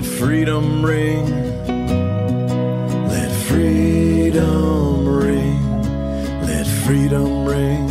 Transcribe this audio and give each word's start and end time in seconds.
Let 0.00 0.08
freedom 0.08 0.82
ring. 0.82 1.26
Let 3.06 3.30
freedom 3.30 5.06
ring. 5.06 5.82
Let 6.40 6.66
freedom 6.66 7.44
ring. 7.44 7.86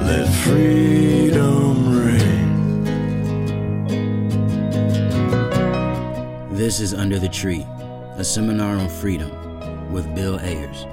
Let 0.00 0.26
freedom 0.42 2.06
ring. 2.06 2.84
This 6.50 6.80
is 6.80 6.94
Under 6.94 7.18
the 7.18 7.28
Tree, 7.28 7.66
a 8.16 8.24
seminar 8.24 8.76
on 8.76 8.88
freedom 8.88 9.92
with 9.92 10.14
Bill 10.14 10.40
Ayers. 10.40 10.86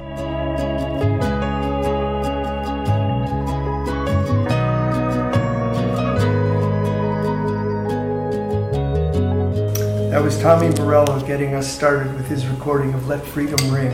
Tommy 10.39 10.70
Morello 10.70 11.17
is 11.17 11.23
getting 11.23 11.53
us 11.53 11.70
started 11.70 12.16
with 12.16 12.25
his 12.29 12.48
recording 12.48 12.93
of 12.93 13.09
Let 13.09 13.25
Freedom 13.25 13.73
Ring. 13.73 13.91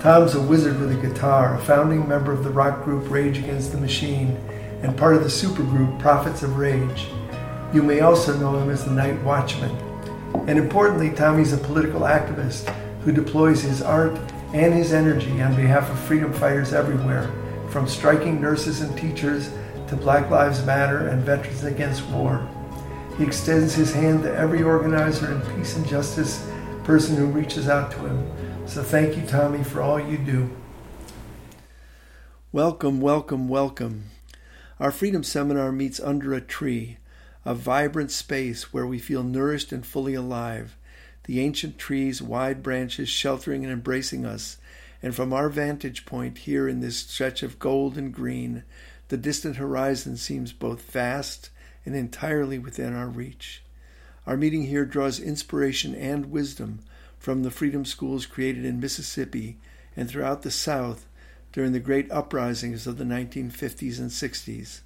Tom's 0.00 0.34
a 0.34 0.42
wizard 0.42 0.80
with 0.80 0.90
a 0.90 1.00
guitar, 1.00 1.54
a 1.54 1.60
founding 1.60 2.08
member 2.08 2.32
of 2.32 2.42
the 2.42 2.50
rock 2.50 2.82
group 2.82 3.08
Rage 3.08 3.38
Against 3.38 3.70
the 3.70 3.78
Machine, 3.78 4.36
and 4.82 4.98
part 4.98 5.14
of 5.14 5.22
the 5.22 5.28
supergroup 5.28 5.96
Prophets 6.00 6.42
of 6.42 6.56
Rage. 6.56 7.06
You 7.72 7.84
may 7.84 8.00
also 8.00 8.36
know 8.36 8.58
him 8.58 8.68
as 8.68 8.84
the 8.84 8.90
Night 8.90 9.22
Watchman. 9.22 9.70
And 10.48 10.58
importantly, 10.58 11.10
Tommy's 11.10 11.52
a 11.52 11.56
political 11.56 12.00
activist 12.00 12.68
who 13.02 13.12
deploys 13.12 13.62
his 13.62 13.80
art 13.80 14.18
and 14.52 14.74
his 14.74 14.92
energy 14.92 15.40
on 15.40 15.54
behalf 15.54 15.88
of 15.88 16.00
freedom 16.00 16.32
fighters 16.32 16.72
everywhere, 16.72 17.30
from 17.68 17.86
striking 17.86 18.40
nurses 18.40 18.80
and 18.80 18.98
teachers 18.98 19.50
to 19.86 19.94
Black 19.94 20.30
Lives 20.30 20.66
Matter 20.66 21.06
and 21.06 21.22
Veterans 21.22 21.62
Against 21.62 22.04
War. 22.08 22.44
He 23.20 23.26
extends 23.26 23.74
his 23.74 23.92
hand 23.92 24.22
to 24.22 24.34
every 24.34 24.62
organizer 24.62 25.30
in 25.30 25.42
peace 25.54 25.76
and 25.76 25.86
justice 25.86 26.42
person 26.84 27.16
who 27.16 27.26
reaches 27.26 27.68
out 27.68 27.92
to 27.92 27.98
him. 27.98 28.66
So 28.66 28.82
thank 28.82 29.14
you, 29.14 29.26
Tommy, 29.26 29.62
for 29.62 29.82
all 29.82 30.00
you 30.00 30.16
do. 30.16 30.48
Welcome, 32.50 32.98
welcome, 32.98 33.46
welcome. 33.46 34.06
Our 34.78 34.90
Freedom 34.90 35.22
Seminar 35.22 35.70
meets 35.70 36.00
under 36.00 36.32
a 36.32 36.40
tree, 36.40 36.96
a 37.44 37.54
vibrant 37.54 38.10
space 38.10 38.72
where 38.72 38.86
we 38.86 38.98
feel 38.98 39.22
nourished 39.22 39.70
and 39.70 39.84
fully 39.84 40.14
alive. 40.14 40.78
The 41.24 41.40
ancient 41.40 41.76
trees, 41.76 42.22
wide 42.22 42.62
branches 42.62 43.10
sheltering 43.10 43.64
and 43.64 43.72
embracing 43.72 44.24
us, 44.24 44.56
and 45.02 45.14
from 45.14 45.34
our 45.34 45.50
vantage 45.50 46.06
point 46.06 46.38
here 46.38 46.66
in 46.66 46.80
this 46.80 46.96
stretch 46.96 47.42
of 47.42 47.58
gold 47.58 47.98
and 47.98 48.14
green, 48.14 48.64
the 49.08 49.18
distant 49.18 49.56
horizon 49.56 50.16
seems 50.16 50.54
both 50.54 50.90
vast 50.90 51.50
and 51.84 51.94
entirely 51.94 52.58
within 52.58 52.94
our 52.94 53.08
reach. 53.08 53.62
Our 54.26 54.36
meeting 54.36 54.66
here 54.66 54.84
draws 54.84 55.18
inspiration 55.18 55.94
and 55.94 56.30
wisdom 56.30 56.80
from 57.18 57.42
the 57.42 57.50
freedom 57.50 57.84
schools 57.84 58.26
created 58.26 58.64
in 58.64 58.80
Mississippi 58.80 59.58
and 59.96 60.08
throughout 60.08 60.42
the 60.42 60.50
South 60.50 61.06
during 61.52 61.72
the 61.72 61.80
great 61.80 62.10
uprisings 62.10 62.86
of 62.86 62.96
the 62.96 63.04
1950s 63.04 63.98
and 63.98 64.10
60s. 64.10 64.80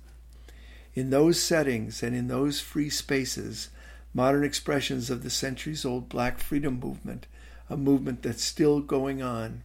In 0.94 1.10
those 1.10 1.42
settings 1.42 2.02
and 2.02 2.14
in 2.14 2.28
those 2.28 2.60
free 2.60 2.88
spaces, 2.88 3.70
modern 4.14 4.44
expressions 4.44 5.10
of 5.10 5.22
the 5.22 5.30
centuries 5.30 5.84
old 5.84 6.08
black 6.08 6.38
freedom 6.38 6.78
movement, 6.78 7.26
a 7.68 7.76
movement 7.76 8.22
that's 8.22 8.44
still 8.44 8.80
going 8.80 9.20
on, 9.20 9.62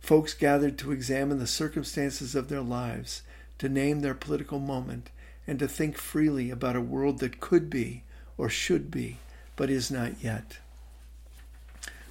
folks 0.00 0.32
gathered 0.32 0.78
to 0.78 0.92
examine 0.92 1.38
the 1.38 1.46
circumstances 1.46 2.34
of 2.34 2.48
their 2.48 2.62
lives, 2.62 3.22
to 3.58 3.68
name 3.68 4.00
their 4.00 4.14
political 4.14 4.58
moment, 4.58 5.10
and 5.50 5.58
to 5.58 5.66
think 5.66 5.98
freely 5.98 6.48
about 6.48 6.76
a 6.76 6.80
world 6.80 7.18
that 7.18 7.40
could 7.40 7.68
be 7.68 8.04
or 8.38 8.48
should 8.48 8.88
be, 8.88 9.18
but 9.56 9.68
is 9.68 9.90
not 9.90 10.22
yet. 10.22 10.58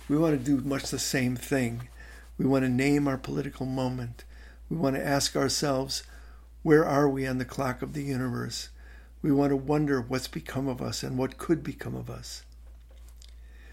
We 0.09 0.18
want 0.18 0.38
to 0.38 0.44
do 0.44 0.62
much 0.68 0.92
the 0.92 1.00
same 1.00 1.38
thing. 1.38 1.88
We 2.38 2.45
want 2.45 2.66
to 2.66 2.70
name 2.70 3.08
our 3.08 3.17
political 3.17 3.66
moment. 3.66 4.26
We 4.70 4.76
want 4.76 4.98
to 4.98 5.08
ask 5.08 5.38
ourselves, 5.38 6.04
where 6.64 6.86
are 6.86 7.08
we 7.08 7.26
on 7.26 7.38
the 7.38 7.45
clock 7.45 7.82
of 7.82 7.94
the 7.94 8.04
universe? 8.04 8.67
We 9.22 9.32
want 9.32 9.52
to 9.52 9.56
wonder 9.56 10.02
what's 10.02 10.27
become 10.27 10.67
of 10.67 10.82
us 10.82 11.02
and 11.02 11.17
what 11.17 11.38
could 11.38 11.64
become 11.64 11.95
of 11.95 12.10
us. 12.10 12.44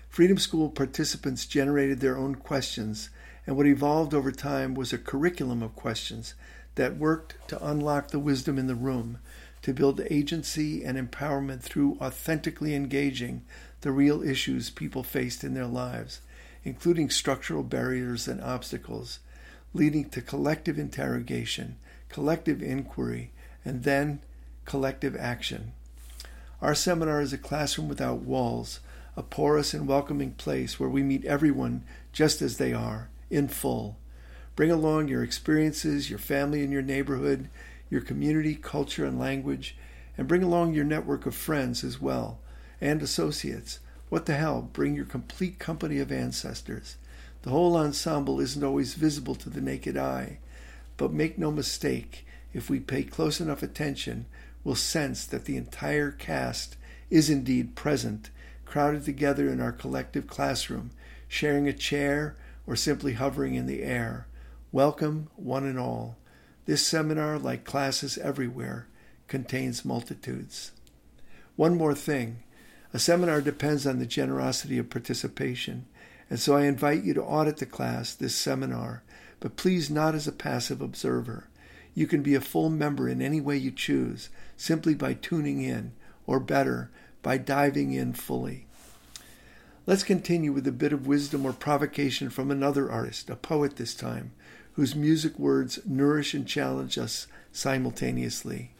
Freedom 0.08 0.38
School 0.38 0.68
participants 0.68 1.44
generated 1.44 1.98
their 1.98 2.16
own 2.16 2.36
questions, 2.36 3.10
and 3.48 3.56
what 3.56 3.66
evolved 3.66 4.14
over 4.14 4.30
time 4.30 4.74
was 4.74 4.92
a 4.92 4.98
curriculum 4.98 5.60
of 5.60 5.74
questions 5.74 6.34
that 6.76 6.98
worked 6.98 7.34
to 7.48 7.66
unlock 7.66 8.08
the 8.08 8.20
wisdom 8.20 8.58
in 8.58 8.68
the 8.68 8.74
room, 8.76 9.18
to 9.66 9.74
build 9.74 10.00
agency 10.10 10.84
and 10.84 10.96
empowerment 10.96 11.60
through 11.60 11.98
authentically 12.00 12.72
engaging 12.72 13.42
the 13.80 13.90
real 13.90 14.22
issues 14.22 14.70
people 14.70 15.02
faced 15.02 15.42
in 15.42 15.54
their 15.54 15.66
lives, 15.66 16.20
including 16.62 17.10
structural 17.10 17.64
barriers 17.64 18.28
and 18.28 18.40
obstacles, 18.40 19.18
leading 19.74 20.08
to 20.08 20.22
collective 20.22 20.78
interrogation, 20.78 21.74
collective 22.08 22.62
inquiry, 22.62 23.32
and 23.64 23.82
then 23.82 24.20
collective 24.66 25.16
action. 25.16 25.72
Our 26.62 26.76
seminar 26.76 27.20
is 27.20 27.32
a 27.32 27.38
classroom 27.38 27.88
without 27.88 28.20
walls, 28.20 28.78
a 29.16 29.22
porous 29.24 29.74
and 29.74 29.88
welcoming 29.88 30.30
place 30.34 30.78
where 30.78 30.88
we 30.88 31.02
meet 31.02 31.24
everyone 31.24 31.82
just 32.12 32.40
as 32.40 32.58
they 32.58 32.72
are, 32.72 33.08
in 33.30 33.48
full. 33.48 33.98
Bring 34.54 34.70
along 34.70 35.08
your 35.08 35.24
experiences, 35.24 36.08
your 36.08 36.20
family 36.20 36.62
and 36.62 36.72
your 36.72 36.82
neighborhood, 36.82 37.50
your 37.90 38.00
community, 38.00 38.54
culture, 38.54 39.04
and 39.04 39.18
language, 39.18 39.76
and 40.18 40.28
bring 40.28 40.42
along 40.42 40.74
your 40.74 40.84
network 40.84 41.26
of 41.26 41.34
friends 41.34 41.84
as 41.84 42.00
well, 42.00 42.38
and 42.80 43.02
associates. 43.02 43.80
What 44.08 44.26
the 44.26 44.34
hell? 44.34 44.68
Bring 44.72 44.94
your 44.94 45.04
complete 45.04 45.58
company 45.58 45.98
of 45.98 46.12
ancestors. 46.12 46.96
The 47.42 47.50
whole 47.50 47.76
ensemble 47.76 48.40
isn't 48.40 48.64
always 48.64 48.94
visible 48.94 49.34
to 49.36 49.50
the 49.50 49.60
naked 49.60 49.96
eye, 49.96 50.38
but 50.96 51.12
make 51.12 51.38
no 51.38 51.50
mistake, 51.50 52.26
if 52.52 52.70
we 52.70 52.80
pay 52.80 53.02
close 53.02 53.40
enough 53.40 53.62
attention, 53.62 54.26
we'll 54.64 54.74
sense 54.74 55.26
that 55.26 55.44
the 55.44 55.56
entire 55.56 56.10
cast 56.10 56.76
is 57.10 57.30
indeed 57.30 57.76
present, 57.76 58.30
crowded 58.64 59.04
together 59.04 59.48
in 59.48 59.60
our 59.60 59.72
collective 59.72 60.26
classroom, 60.26 60.90
sharing 61.28 61.68
a 61.68 61.72
chair 61.72 62.36
or 62.66 62.74
simply 62.74 63.12
hovering 63.12 63.54
in 63.54 63.66
the 63.66 63.82
air. 63.82 64.26
Welcome, 64.72 65.28
one 65.36 65.64
and 65.64 65.78
all. 65.78 66.16
This 66.66 66.84
seminar, 66.84 67.38
like 67.38 67.64
classes 67.64 68.18
everywhere, 68.18 68.88
contains 69.28 69.84
multitudes. 69.84 70.72
One 71.54 71.76
more 71.76 71.94
thing 71.94 72.42
a 72.92 72.98
seminar 72.98 73.40
depends 73.40 73.86
on 73.86 73.98
the 73.98 74.06
generosity 74.06 74.78
of 74.78 74.90
participation, 74.90 75.86
and 76.28 76.40
so 76.40 76.56
I 76.56 76.62
invite 76.62 77.04
you 77.04 77.14
to 77.14 77.22
audit 77.22 77.58
the 77.58 77.66
class, 77.66 78.14
this 78.14 78.34
seminar, 78.34 79.02
but 79.38 79.56
please 79.56 79.90
not 79.90 80.14
as 80.14 80.26
a 80.26 80.32
passive 80.32 80.80
observer. 80.80 81.48
You 81.94 82.06
can 82.06 82.22
be 82.22 82.34
a 82.34 82.40
full 82.40 82.70
member 82.70 83.08
in 83.08 83.22
any 83.22 83.40
way 83.40 83.56
you 83.56 83.70
choose, 83.70 84.28
simply 84.56 84.94
by 84.94 85.14
tuning 85.14 85.62
in, 85.62 85.92
or 86.26 86.40
better, 86.40 86.90
by 87.22 87.38
diving 87.38 87.92
in 87.92 88.12
fully. 88.12 88.66
Let's 89.86 90.02
continue 90.02 90.52
with 90.52 90.66
a 90.66 90.72
bit 90.72 90.92
of 90.92 91.06
wisdom 91.06 91.46
or 91.46 91.52
provocation 91.52 92.28
from 92.28 92.50
another 92.50 92.90
artist, 92.90 93.30
a 93.30 93.36
poet 93.36 93.76
this 93.76 93.94
time, 93.94 94.32
whose 94.76 94.94
music 94.94 95.38
words 95.38 95.78
nourish 95.86 96.34
and 96.34 96.46
challenge 96.46 96.98
us 96.98 97.26
simultaneously. 97.50 98.70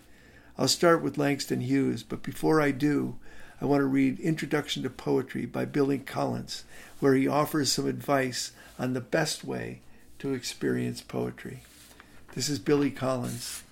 I'll 0.59 0.69
start 0.69 1.03
with 1.03 1.17
Langston 1.17 1.63
Hughes, 1.63 2.03
but 2.03 2.23
before 2.23 2.61
I 2.61 2.71
do, 2.71 3.17
I 3.63 3.65
want 3.65 3.81
to 3.81 3.87
read 3.87 4.21
Introduction 4.21 4.83
to 4.83 4.91
Poetry 4.91 5.47
by 5.47 5.65
Billy 5.65 5.99
Collins, 5.99 6.65
where 7.01 7.15
he 7.15 7.27
offers 7.27 7.73
some 7.73 7.87
advice 7.87 8.53
on 8.79 8.93
the 8.93 9.01
best 9.01 9.43
way 9.43 9.81
to 10.19 10.35
experience 10.35 11.01
poetry. 11.01 11.63
This 12.35 12.51
is 12.51 12.59
Billy 12.59 12.91
Collins. 12.91 13.63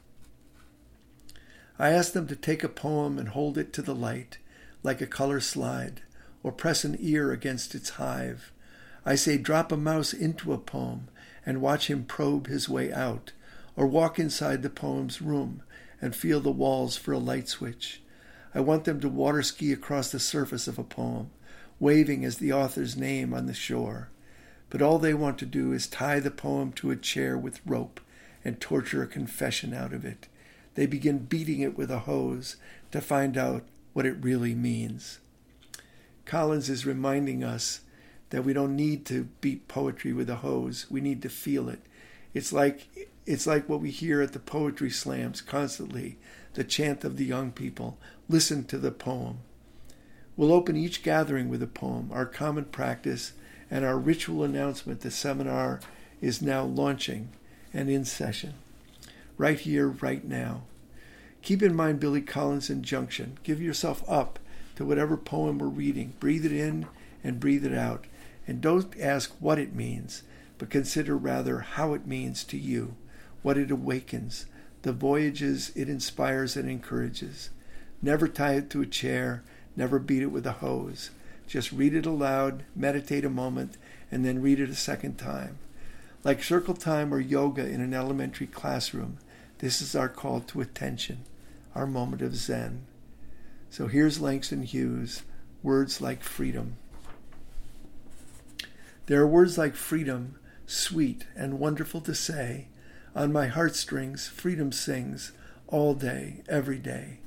I 1.79 1.91
ask 1.91 2.13
them 2.15 2.27
to 2.29 2.37
take 2.37 2.65
a 2.65 2.69
poem 2.71 3.19
and 3.19 3.29
hold 3.29 3.59
it 3.59 3.71
to 3.75 3.83
the 3.83 3.95
light, 3.95 4.39
like 4.83 5.03
a 5.03 5.07
color 5.07 5.41
slide, 5.41 6.01
or 6.43 6.53
press 6.53 6.85
an 6.85 6.97
ear 7.01 7.33
against 7.33 7.75
its 7.75 7.91
hive. 7.91 8.51
I 9.05 9.15
say, 9.17 9.37
drop 9.37 9.71
a 9.71 9.77
mouse 9.77 10.15
into 10.15 10.55
a 10.55 10.59
poem 10.59 11.09
and 11.47 11.61
watch 11.61 11.89
him 11.89 12.05
probe 12.05 12.47
his 12.47 12.69
way 12.69 12.93
out, 12.93 13.33
or 13.77 13.87
walk 13.87 14.19
inside 14.19 14.63
the 14.63 14.71
poem's 14.71 15.21
room 15.21 15.63
and 16.01 16.15
feel 16.15 16.41
the 16.41 16.51
walls 16.51 16.97
for 16.97 17.13
a 17.13 17.19
light 17.19 17.49
switch. 17.49 18.01
I 18.55 18.61
want 18.61 18.85
them 18.85 19.01
to 19.01 19.09
water 19.09 19.43
ski 19.43 19.73
across 19.73 20.11
the 20.11 20.21
surface 20.21 20.69
of 20.69 20.79
a 20.79 20.85
poem, 20.85 21.31
waving 21.81 22.25
as 22.25 22.39
the 22.39 22.53
author's 22.53 22.97
name 22.97 23.35
on 23.35 23.47
the 23.47 23.55
shore. 23.55 24.11
But 24.71 24.81
all 24.81 24.99
they 24.99 25.15
want 25.15 25.39
to 25.39 25.47
do 25.47 25.73
is 25.73 25.87
tie 25.87 26.21
the 26.21 26.31
poem 26.31 26.73
to 26.73 26.91
a 26.91 26.97
chair 26.97 27.37
with 27.37 27.61
rope 27.67 28.01
and 28.45 28.61
torture 28.61 29.03
a 29.03 29.07
confession 29.07 29.75
out 29.75 29.93
of 29.93 30.05
it. 30.05 30.29
They 30.75 30.87
begin 30.87 31.19
beating 31.19 31.61
it 31.61 31.77
with 31.77 31.91
a 31.91 32.01
hose 32.01 32.57
to 32.91 33.01
find 33.01 33.37
out 33.37 33.65
what 33.93 34.07
it 34.07 34.17
really 34.21 34.55
means. 34.55 35.19
Collins 36.25 36.69
is 36.69 36.87
reminding 36.87 37.45
us 37.45 37.81
that 38.35 38.43
we 38.43 38.53
don't 38.53 38.75
need 38.75 39.07
to 39.07 39.29
beat 39.41 39.69
poetry 39.69 40.13
with 40.13 40.29
a 40.29 40.35
hose. 40.35 40.87
We 40.91 41.01
need 41.01 41.23
to 41.23 41.29
feel 41.29 41.69
it. 41.69 41.79
It's 42.35 42.53
like 42.53 42.89
it's 43.27 43.47
like 43.47 43.69
what 43.69 43.81
we 43.81 43.93
hear 43.93 44.21
at 44.21 44.33
the 44.33 44.41
poetry 44.41 44.91
slams 44.91 45.41
constantly, 45.41 46.19
the 46.55 46.65
chant 46.65 47.05
of 47.05 47.17
the 47.17 47.25
young 47.25 47.53
people. 47.53 47.97
Listen 48.29 48.65
to 48.65 48.77
the 48.77 48.91
poem. 48.91 49.39
We'll 50.37 50.53
open 50.53 50.75
each 50.75 51.05
gathering 51.05 51.49
with 51.49 51.63
a 51.63 51.69
poem, 51.69 52.11
our 52.13 52.27
common 52.27 52.65
practice, 52.65 53.35
and 53.71 53.85
our 53.85 53.97
ritual 53.97 54.43
announcement 54.43 55.03
the 55.03 55.13
seminar 55.13 55.79
is 56.21 56.43
now 56.43 56.65
launching 56.65 57.29
and 57.73 57.89
in 57.89 58.05
session. 58.05 58.55
Right 59.39 59.61
here, 59.61 59.87
right 59.87 60.25
now. 60.25 60.63
Keep 61.43 61.63
in 61.63 61.77
mind 61.77 62.01
Billy 62.01 62.21
Collins' 62.21 62.69
injunction. 62.69 63.39
Give 63.45 63.63
yourself 63.63 64.03
up 64.09 64.41
to 64.75 64.85
whatever 64.85 65.17
poem 65.17 65.59
we're 65.59 65.69
reading. 65.69 66.15
Breathe 66.19 66.45
it 66.45 66.53
in 66.53 66.89
and 67.23 67.39
breathe 67.39 67.65
it 67.65 67.75
out. 67.75 68.07
And 68.47 68.61
don't 68.61 68.99
ask 69.01 69.35
what 69.41 69.59
it 69.59 69.75
means, 69.75 70.23
but 70.59 70.71
consider 70.71 71.17
rather 71.17 71.61
how 71.61 71.95
it 71.95 72.07
means 72.07 72.45
to 72.45 72.59
you, 72.59 72.95
what 73.43 73.57
it 73.57 73.71
awakens, 73.71 74.47
the 74.83 74.93
voyages 74.93 75.73
it 75.75 75.89
inspires 75.89 76.57
and 76.57 76.69
encourages. 76.69 77.51
Never 78.03 78.29
tie 78.29 78.55
it 78.55 78.71
to 78.71 78.83
a 78.83 78.87
chair, 78.87 79.43
never 79.77 79.99
beat 79.99 80.23
it 80.23 80.27
with 80.27 80.47
a 80.47 80.53
hose. 80.53 81.11
Just 81.47 81.73
read 81.73 81.95
it 81.95 82.07
aloud, 82.07 82.65
meditate 82.77 83.25
a 83.25 83.31
moment, 83.31 83.77
and 84.11 84.25
then 84.25 84.43
read 84.43 84.61
it 84.61 84.71
a 84.71 84.75
second 84.75 85.17
time. 85.17 85.59
Like 86.23 86.43
circle 86.43 86.75
time 86.75 87.13
or 87.13 87.21
yoga 87.21 87.67
in 87.67 87.81
an 87.81 87.95
elementary 87.95 88.47
classroom, 88.47 89.19
this 89.59 89.81
is 89.81 89.95
our 89.95 90.09
call 90.09 90.41
to 90.41 90.61
attention, 90.61 91.25
our 91.75 91.87
moment 91.87 92.23
of 92.23 92.37
Zen. 92.37 92.87
So 93.71 93.89
here's 93.89 94.21
Langston 94.21 94.63
Hughes, 94.63 95.23
words 95.63 96.01
like 96.01 96.23
freedom. 96.23 96.77
There 99.07 99.21
are 99.21 99.27
words 99.27 99.59
like 99.59 99.75
freedom, 99.75 100.37
sweet 100.67 101.27
and 101.37 101.59
wonderful 101.59 102.01
to 102.03 102.15
say. 102.15 102.69
On 103.15 103.33
my 103.33 103.49
heartstrings, 103.49 104.29
freedom 104.29 104.73
sings 104.73 105.33
all 105.69 105.95
day, 105.95 106.43
every 106.49 106.79
day. 106.79 107.19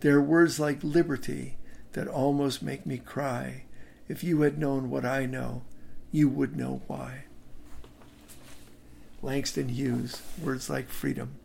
There 0.00 0.16
are 0.16 0.22
words 0.22 0.60
like 0.60 0.84
liberty 0.84 1.56
that 1.92 2.06
almost 2.06 2.62
make 2.62 2.86
me 2.86 2.98
cry. 2.98 3.64
If 4.08 4.22
you 4.22 4.42
had 4.42 4.58
known 4.58 4.88
what 4.88 5.04
I 5.04 5.26
know, 5.26 5.62
you 6.12 6.28
would 6.28 6.56
know 6.56 6.82
why. 6.86 7.24
Langston 9.20 9.70
Hughes, 9.70 10.22
words 10.40 10.70
like 10.70 10.88
freedom. 10.88 11.36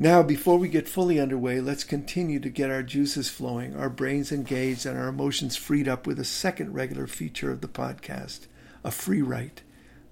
Now, 0.00 0.22
before 0.22 0.58
we 0.58 0.68
get 0.68 0.88
fully 0.88 1.18
underway, 1.18 1.60
let's 1.60 1.82
continue 1.82 2.38
to 2.38 2.48
get 2.48 2.70
our 2.70 2.84
juices 2.84 3.28
flowing, 3.28 3.74
our 3.74 3.90
brains 3.90 4.30
engaged, 4.30 4.86
and 4.86 4.96
our 4.96 5.08
emotions 5.08 5.56
freed 5.56 5.88
up 5.88 6.06
with 6.06 6.20
a 6.20 6.24
second 6.24 6.72
regular 6.72 7.08
feature 7.08 7.50
of 7.50 7.62
the 7.62 7.68
podcast 7.68 8.46
a 8.84 8.92
free 8.92 9.22
write. 9.22 9.62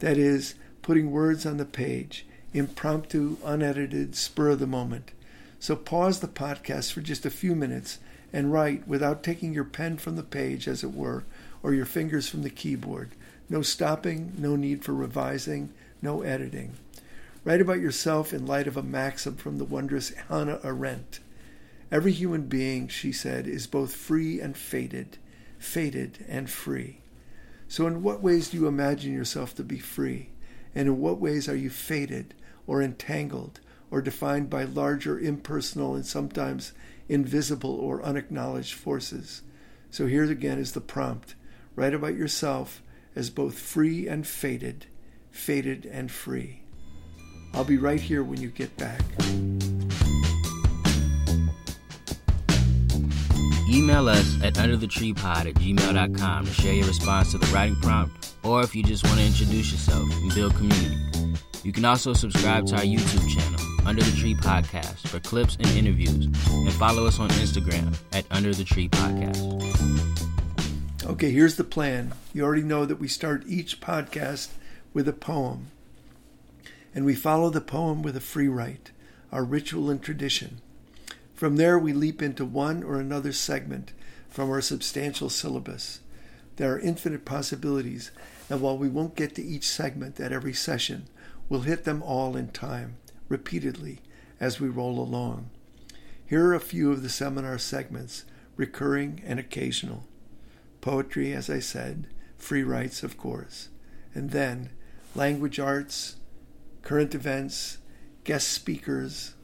That 0.01 0.19
is, 0.19 0.57
putting 0.83 1.13
words 1.13 1.47
on 1.47 1.57
the 1.57 1.65
page, 1.65 2.27
impromptu, 2.53 3.37
unedited, 3.45 4.17
spur 4.17 4.51
of 4.51 4.59
the 4.59 4.67
moment. 4.67 5.13
So 5.61 5.77
pause 5.77 6.19
the 6.19 6.27
podcast 6.27 6.91
for 6.93 7.01
just 7.01 7.25
a 7.25 7.31
few 7.31 7.55
minutes 7.55 8.01
and 8.33 8.53
write 8.53 8.89
without 8.89 9.23
taking 9.23 9.55
your 9.55 9.65
pen 9.65 9.99
from 9.99 10.17
the 10.17 10.25
page, 10.25 10.67
as 10.67 10.83
it 10.83 10.93
were, 10.93 11.23
or 11.63 11.73
your 11.73 11.87
fingers 11.87 12.29
from 12.29 12.43
the 12.43 12.51
keyboard. 12.51 13.11
No 13.49 13.63
stopping, 13.63 14.33
no 14.37 14.57
need 14.57 14.85
for 14.85 14.95
revising, 14.95 15.73
no 16.03 16.23
editing. 16.23 16.73
Write 17.47 17.61
about 17.61 17.79
yourself 17.79 18.35
in 18.35 18.45
light 18.45 18.67
of 18.67 18.77
a 18.77 18.83
maxim 18.83 19.37
from 19.37 19.59
the 19.59 19.65
wondrous 19.65 20.11
Hannah 20.29 20.59
Arendt. 20.65 21.21
Every 21.93 22.11
human 22.11 22.49
being, 22.49 22.89
she 22.89 23.13
said, 23.13 23.47
is 23.47 23.69
both 23.69 23.95
free 23.95 24.41
and 24.41 24.57
fated, 24.57 25.19
fated 25.57 26.25
and 26.27 26.51
free. 26.51 27.03
So, 27.69 27.87
in 27.87 28.03
what 28.03 28.21
ways 28.21 28.49
do 28.49 28.57
you 28.57 28.67
imagine 28.67 29.13
yourself 29.13 29.55
to 29.55 29.63
be 29.63 29.79
free? 29.79 30.31
And 30.75 30.89
in 30.89 30.99
what 30.99 31.21
ways 31.21 31.49
are 31.49 31.55
you 31.55 31.71
fated 31.71 32.35
or 32.67 32.83
entangled 32.83 33.61
or 33.93 34.03
defined 34.03 34.51
by 34.51 34.65
larger 34.65 35.17
impersonal 35.17 35.95
and 35.95 36.05
sometimes 36.05 36.73
invisible 37.09 37.77
or 37.77 38.03
unacknowledged 38.03 38.75
forces? 38.75 39.43
So, 39.93 40.09
here 40.09 40.25
again 40.25 40.59
is 40.59 40.73
the 40.73 40.81
prompt 40.81 41.37
write 41.77 41.95
about 41.95 42.17
yourself 42.17 42.83
as 43.15 43.31
both 43.31 43.57
free 43.57 44.09
and 44.09 44.27
fated, 44.27 44.87
fated 45.31 45.87
and 45.87 46.11
free. 46.11 46.63
I'll 47.57 47.65
be 47.65 47.79
right 47.79 47.99
here 47.99 48.23
when 48.23 48.39
you 48.39 48.51
get 48.51 48.77
back. 48.77 49.01
Email 53.67 54.11
us 54.11 54.43
at 54.43 54.55
underthetreepod 54.55 55.47
at 55.47 55.55
gmail.com 55.55 56.45
to 56.45 56.53
share 56.53 56.75
your 56.75 56.87
response 56.87 57.33
to 57.33 57.39
the 57.39 57.47
writing 57.47 57.77
prompt, 57.77 58.35
or 58.43 58.63
if 58.63 58.77
you 58.77 58.83
just 58.83 59.05
want 59.05 59.19
to 59.19 59.25
introduce 59.25 59.73
yourself 59.73 60.07
and 60.13 60.35
build 60.35 60.55
community. 60.55 60.99
You 61.65 61.73
can 61.73 61.87
also 61.87 62.13
subscribe 62.13 62.67
to 62.67 62.77
our 62.77 62.83
YouTube 62.83 63.27
channel, 63.35 63.61
Under 63.87 64.03
the 64.03 64.17
Tree 64.19 64.35
Podcast, 64.35 65.09
for 65.09 65.19
clips 65.21 65.57
and 65.57 65.67
interviews, 65.69 66.27
and 66.27 66.73
follow 66.75 67.07
us 67.07 67.19
on 67.19 67.31
Instagram 67.31 67.97
at 68.13 68.27
Under 68.31 68.53
the 68.53 68.65
Tree 68.65 68.91
Podcast. 68.91 69.43
Okay, 71.07 71.31
here's 71.31 71.57
the 71.57 71.65
plan. 71.65 72.13
You 72.35 72.45
already 72.45 72.63
know 72.63 72.85
that 72.85 73.01
we 73.01 73.09
start 73.09 73.45
each 73.47 73.81
podcast 73.81 74.51
with 74.93 75.09
a 75.09 75.15
poem 75.15 75.69
and 76.97 77.05
we 77.05 77.15
follow 77.15 77.51
the 77.51 77.61
poem 77.61 78.01
with 78.03 78.17
a 78.17 78.21
free 78.21 78.49
write, 78.49 78.91
our 79.31 79.45
ritual 79.45 79.91
and 79.91 80.03
tradition. 80.03 80.63
From 81.35 81.57
there, 81.57 81.79
we 81.79 81.93
leap 81.93 82.23
into 82.23 82.47
one 82.47 82.83
or 82.83 82.99
another 82.99 83.35
segment 83.35 83.93
from 84.31 84.49
our 84.51 84.63
substantial 84.63 85.29
syllabus. 85.29 86.01
There 86.57 86.73
are 86.73 86.81
infinite 86.81 87.27
possibilities, 87.27 88.13
and 88.49 88.63
while 88.63 88.79
we 88.79 88.89
won't 88.89 89.15
get 89.15 89.35
to 89.35 89.45
each 89.45 89.69
segment 89.69 90.19
at 90.19 90.33
every 90.33 90.55
session, 90.55 91.07
we'll 91.51 91.61
hit 91.61 91.85
them 91.85 92.03
all 92.03 92.35
in 92.35 92.49
time, 92.49 92.97
repeatedly, 93.29 93.99
as 94.41 94.59
we 94.59 94.69
roll 94.69 94.99
along. 94.99 95.51
Here 96.25 96.47
are 96.47 96.55
a 96.55 96.61
few 96.61 96.93
of 96.93 97.03
the 97.03 97.11
seminar 97.11 97.59
segments, 97.59 98.25
recurring 98.57 99.21
and 99.27 99.39
occasional. 99.39 100.05
Poetry, 100.81 101.35
as 101.35 101.51
I 101.51 101.59
said, 101.59 102.07
free 102.39 102.63
writes, 102.63 103.03
of 103.03 103.19
course, 103.19 103.69
and 104.15 104.31
then 104.31 104.71
language 105.15 105.61
arts, 105.61 106.17
current 106.87 107.17
events, 107.17 107.79
guest 108.23 108.47
speakers, 108.47 109.35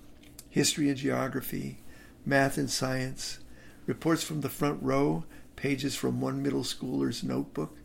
history 0.48 0.88
and 0.88 0.96
geography, 0.96 1.78
math 2.24 2.56
and 2.56 2.70
science, 2.70 3.40
reports 3.84 4.22
from 4.22 4.42
the 4.42 4.48
front 4.48 4.80
row, 4.80 5.24
pages 5.56 5.96
from 5.96 6.20
one 6.20 6.40
middle 6.40 6.62
schooler's 6.62 7.24
notebook, 7.24 7.76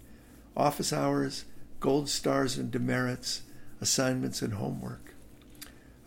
office 0.56 0.94
hours, 0.94 1.46
gold 1.80 2.08
stars 2.08 2.56
and 2.56 2.70
demerits, 2.70 3.42
assignments 3.82 4.44
and 4.44 4.54
homework. 4.54 5.16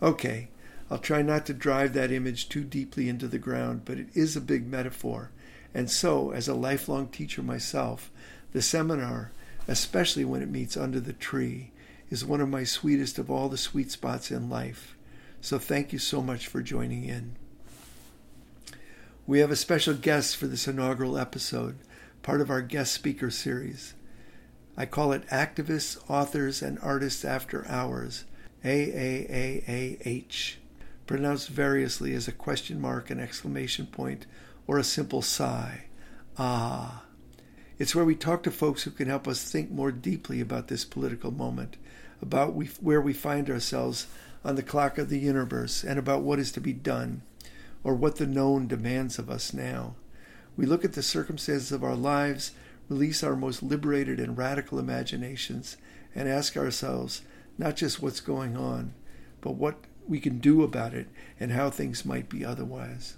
Okay, 0.01 0.47
I'll 0.89 0.97
try 0.97 1.21
not 1.21 1.45
to 1.47 1.53
drive 1.53 1.91
that 1.91 2.09
image 2.09 2.47
too 2.47 2.63
deeply 2.63 3.09
into 3.09 3.27
the 3.27 3.37
ground, 3.37 3.81
but 3.83 3.97
it 3.97 4.07
is 4.13 4.37
a 4.37 4.41
big 4.41 4.65
metaphor. 4.65 5.29
And 5.73 5.91
so, 5.91 6.31
as 6.31 6.47
a 6.47 6.53
lifelong 6.53 7.09
teacher 7.09 7.43
myself, 7.43 8.11
the 8.53 8.61
seminar, 8.61 9.33
especially 9.67 10.23
when 10.23 10.41
it 10.41 10.49
meets 10.49 10.77
under 10.77 11.01
the 11.01 11.11
tree, 11.11 11.71
is 12.11 12.25
one 12.25 12.41
of 12.41 12.49
my 12.49 12.65
sweetest 12.65 13.17
of 13.17 13.31
all 13.31 13.47
the 13.47 13.57
sweet 13.57 13.89
spots 13.89 14.29
in 14.29 14.49
life. 14.49 14.95
So 15.39 15.57
thank 15.57 15.93
you 15.93 15.97
so 15.97 16.21
much 16.21 16.45
for 16.45 16.61
joining 16.61 17.05
in. 17.05 17.37
We 19.25 19.39
have 19.39 19.49
a 19.49 19.55
special 19.55 19.93
guest 19.93 20.35
for 20.35 20.45
this 20.45 20.67
inaugural 20.67 21.17
episode, 21.17 21.79
part 22.21 22.41
of 22.41 22.49
our 22.49 22.61
guest 22.61 22.91
speaker 22.91 23.31
series. 23.31 23.93
I 24.75 24.85
call 24.85 25.13
it 25.13 25.27
Activists, 25.27 25.97
Authors, 26.09 26.61
and 26.61 26.77
Artists 26.81 27.23
After 27.23 27.65
Hours, 27.67 28.25
AAAAH, 28.65 30.55
pronounced 31.07 31.47
variously 31.47 32.13
as 32.13 32.27
a 32.27 32.33
question 32.33 32.81
mark, 32.81 33.09
an 33.09 33.19
exclamation 33.19 33.87
point, 33.87 34.25
or 34.67 34.77
a 34.77 34.83
simple 34.83 35.21
sigh. 35.21 35.85
Ah. 36.37 37.03
It's 37.79 37.95
where 37.95 38.05
we 38.05 38.15
talk 38.15 38.43
to 38.43 38.51
folks 38.51 38.83
who 38.83 38.91
can 38.91 39.07
help 39.07 39.27
us 39.27 39.49
think 39.49 39.71
more 39.71 39.91
deeply 39.91 40.41
about 40.41 40.67
this 40.67 40.85
political 40.85 41.31
moment 41.31 41.77
about 42.21 42.53
we, 42.53 42.67
where 42.79 43.01
we 43.01 43.13
find 43.13 43.49
ourselves 43.49 44.07
on 44.43 44.55
the 44.55 44.63
clock 44.63 44.97
of 44.97 45.09
the 45.09 45.19
universe 45.19 45.83
and 45.83 45.99
about 45.99 46.21
what 46.21 46.39
is 46.39 46.51
to 46.51 46.61
be 46.61 46.73
done 46.73 47.21
or 47.83 47.95
what 47.95 48.17
the 48.17 48.27
known 48.27 48.67
demands 48.67 49.17
of 49.19 49.29
us 49.29 49.53
now. 49.53 49.95
We 50.55 50.65
look 50.65 50.83
at 50.85 50.93
the 50.93 51.03
circumstances 51.03 51.71
of 51.71 51.83
our 51.83 51.95
lives, 51.95 52.51
release 52.89 53.23
our 53.23 53.35
most 53.35 53.63
liberated 53.63 54.19
and 54.19 54.37
radical 54.37 54.79
imaginations, 54.79 55.77
and 56.13 56.27
ask 56.27 56.57
ourselves 56.57 57.21
not 57.57 57.75
just 57.75 58.01
what's 58.01 58.19
going 58.19 58.57
on, 58.57 58.93
but 59.39 59.55
what 59.55 59.75
we 60.07 60.19
can 60.19 60.39
do 60.39 60.63
about 60.63 60.93
it 60.93 61.07
and 61.39 61.51
how 61.51 61.69
things 61.69 62.05
might 62.05 62.29
be 62.29 62.43
otherwise. 62.43 63.15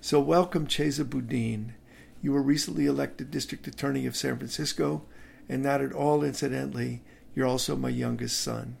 So, 0.00 0.20
welcome, 0.20 0.66
Chesa 0.66 1.08
Boudin. 1.08 1.74
You 2.22 2.32
were 2.32 2.42
recently 2.42 2.86
elected 2.86 3.30
District 3.30 3.66
Attorney 3.66 4.06
of 4.06 4.16
San 4.16 4.36
Francisco, 4.36 5.02
and 5.48 5.62
not 5.62 5.80
at 5.80 5.92
all 5.92 6.22
incidentally, 6.22 7.02
you're 7.38 7.46
also 7.46 7.76
my 7.76 7.88
youngest 7.88 8.40
son. 8.40 8.76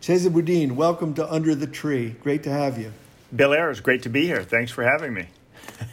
Chesa 0.00 0.32
Boudin, 0.32 0.76
welcome 0.76 1.12
to 1.14 1.28
Under 1.28 1.56
the 1.56 1.66
Tree. 1.66 2.10
Great 2.22 2.44
to 2.44 2.50
have 2.50 2.78
you. 2.78 2.92
Bill 3.34 3.52
Ayers, 3.52 3.80
great 3.80 4.04
to 4.04 4.08
be 4.08 4.24
here. 4.24 4.44
Thanks 4.44 4.70
for 4.70 4.84
having 4.84 5.12
me. 5.12 5.26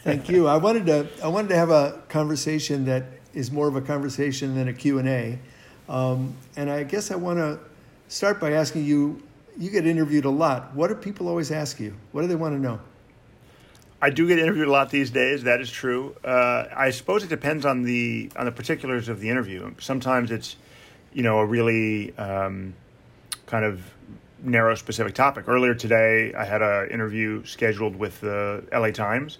Thank 0.03 0.29
you. 0.29 0.45
I 0.45 0.57
wanted 0.57 0.85
to 0.85 1.07
I 1.23 1.27
wanted 1.27 1.47
to 1.47 1.55
have 1.55 1.71
a 1.71 2.03
conversation 2.07 2.85
that 2.85 3.05
is 3.33 3.51
more 3.51 3.67
of 3.67 3.75
a 3.75 3.81
conversation 3.81 4.53
than 4.53 4.67
a 4.67 4.73
Q&A. 4.73 5.39
Um, 5.89 6.35
and 6.55 6.69
I 6.69 6.83
guess 6.83 7.09
I 7.09 7.15
want 7.15 7.39
to 7.39 7.59
start 8.09 8.39
by 8.39 8.51
asking 8.51 8.85
you 8.85 9.23
you 9.57 9.71
get 9.71 9.87
interviewed 9.87 10.25
a 10.25 10.29
lot. 10.29 10.75
What 10.75 10.89
do 10.89 10.95
people 10.95 11.27
always 11.27 11.51
ask 11.51 11.79
you? 11.79 11.95
What 12.11 12.21
do 12.21 12.27
they 12.27 12.35
want 12.35 12.53
to 12.53 12.61
know? 12.61 12.79
I 14.05 14.11
do 14.11 14.27
get 14.27 14.37
interviewed 14.37 14.67
a 14.67 14.71
lot 14.71 14.91
these 14.91 15.09
days. 15.09 15.41
That 15.45 15.61
is 15.61 15.71
true. 15.71 16.15
Uh, 16.23 16.65
I 16.75 16.91
suppose 16.91 17.23
it 17.23 17.29
depends 17.29 17.65
on 17.65 17.81
the 17.81 18.29
on 18.35 18.45
the 18.45 18.51
particulars 18.51 19.09
of 19.09 19.19
the 19.19 19.31
interview. 19.31 19.73
Sometimes 19.79 20.29
it's, 20.29 20.57
you 21.11 21.23
know, 21.23 21.39
a 21.39 21.45
really 21.47 22.15
um, 22.15 22.75
kind 23.47 23.65
of 23.65 23.81
narrow, 24.43 24.75
specific 24.75 25.15
topic. 25.15 25.47
Earlier 25.47 25.73
today, 25.73 26.35
I 26.35 26.45
had 26.45 26.61
an 26.61 26.91
interview 26.91 27.43
scheduled 27.45 27.95
with 27.95 28.21
the 28.21 28.63
LA 28.71 28.91
Times, 28.91 29.39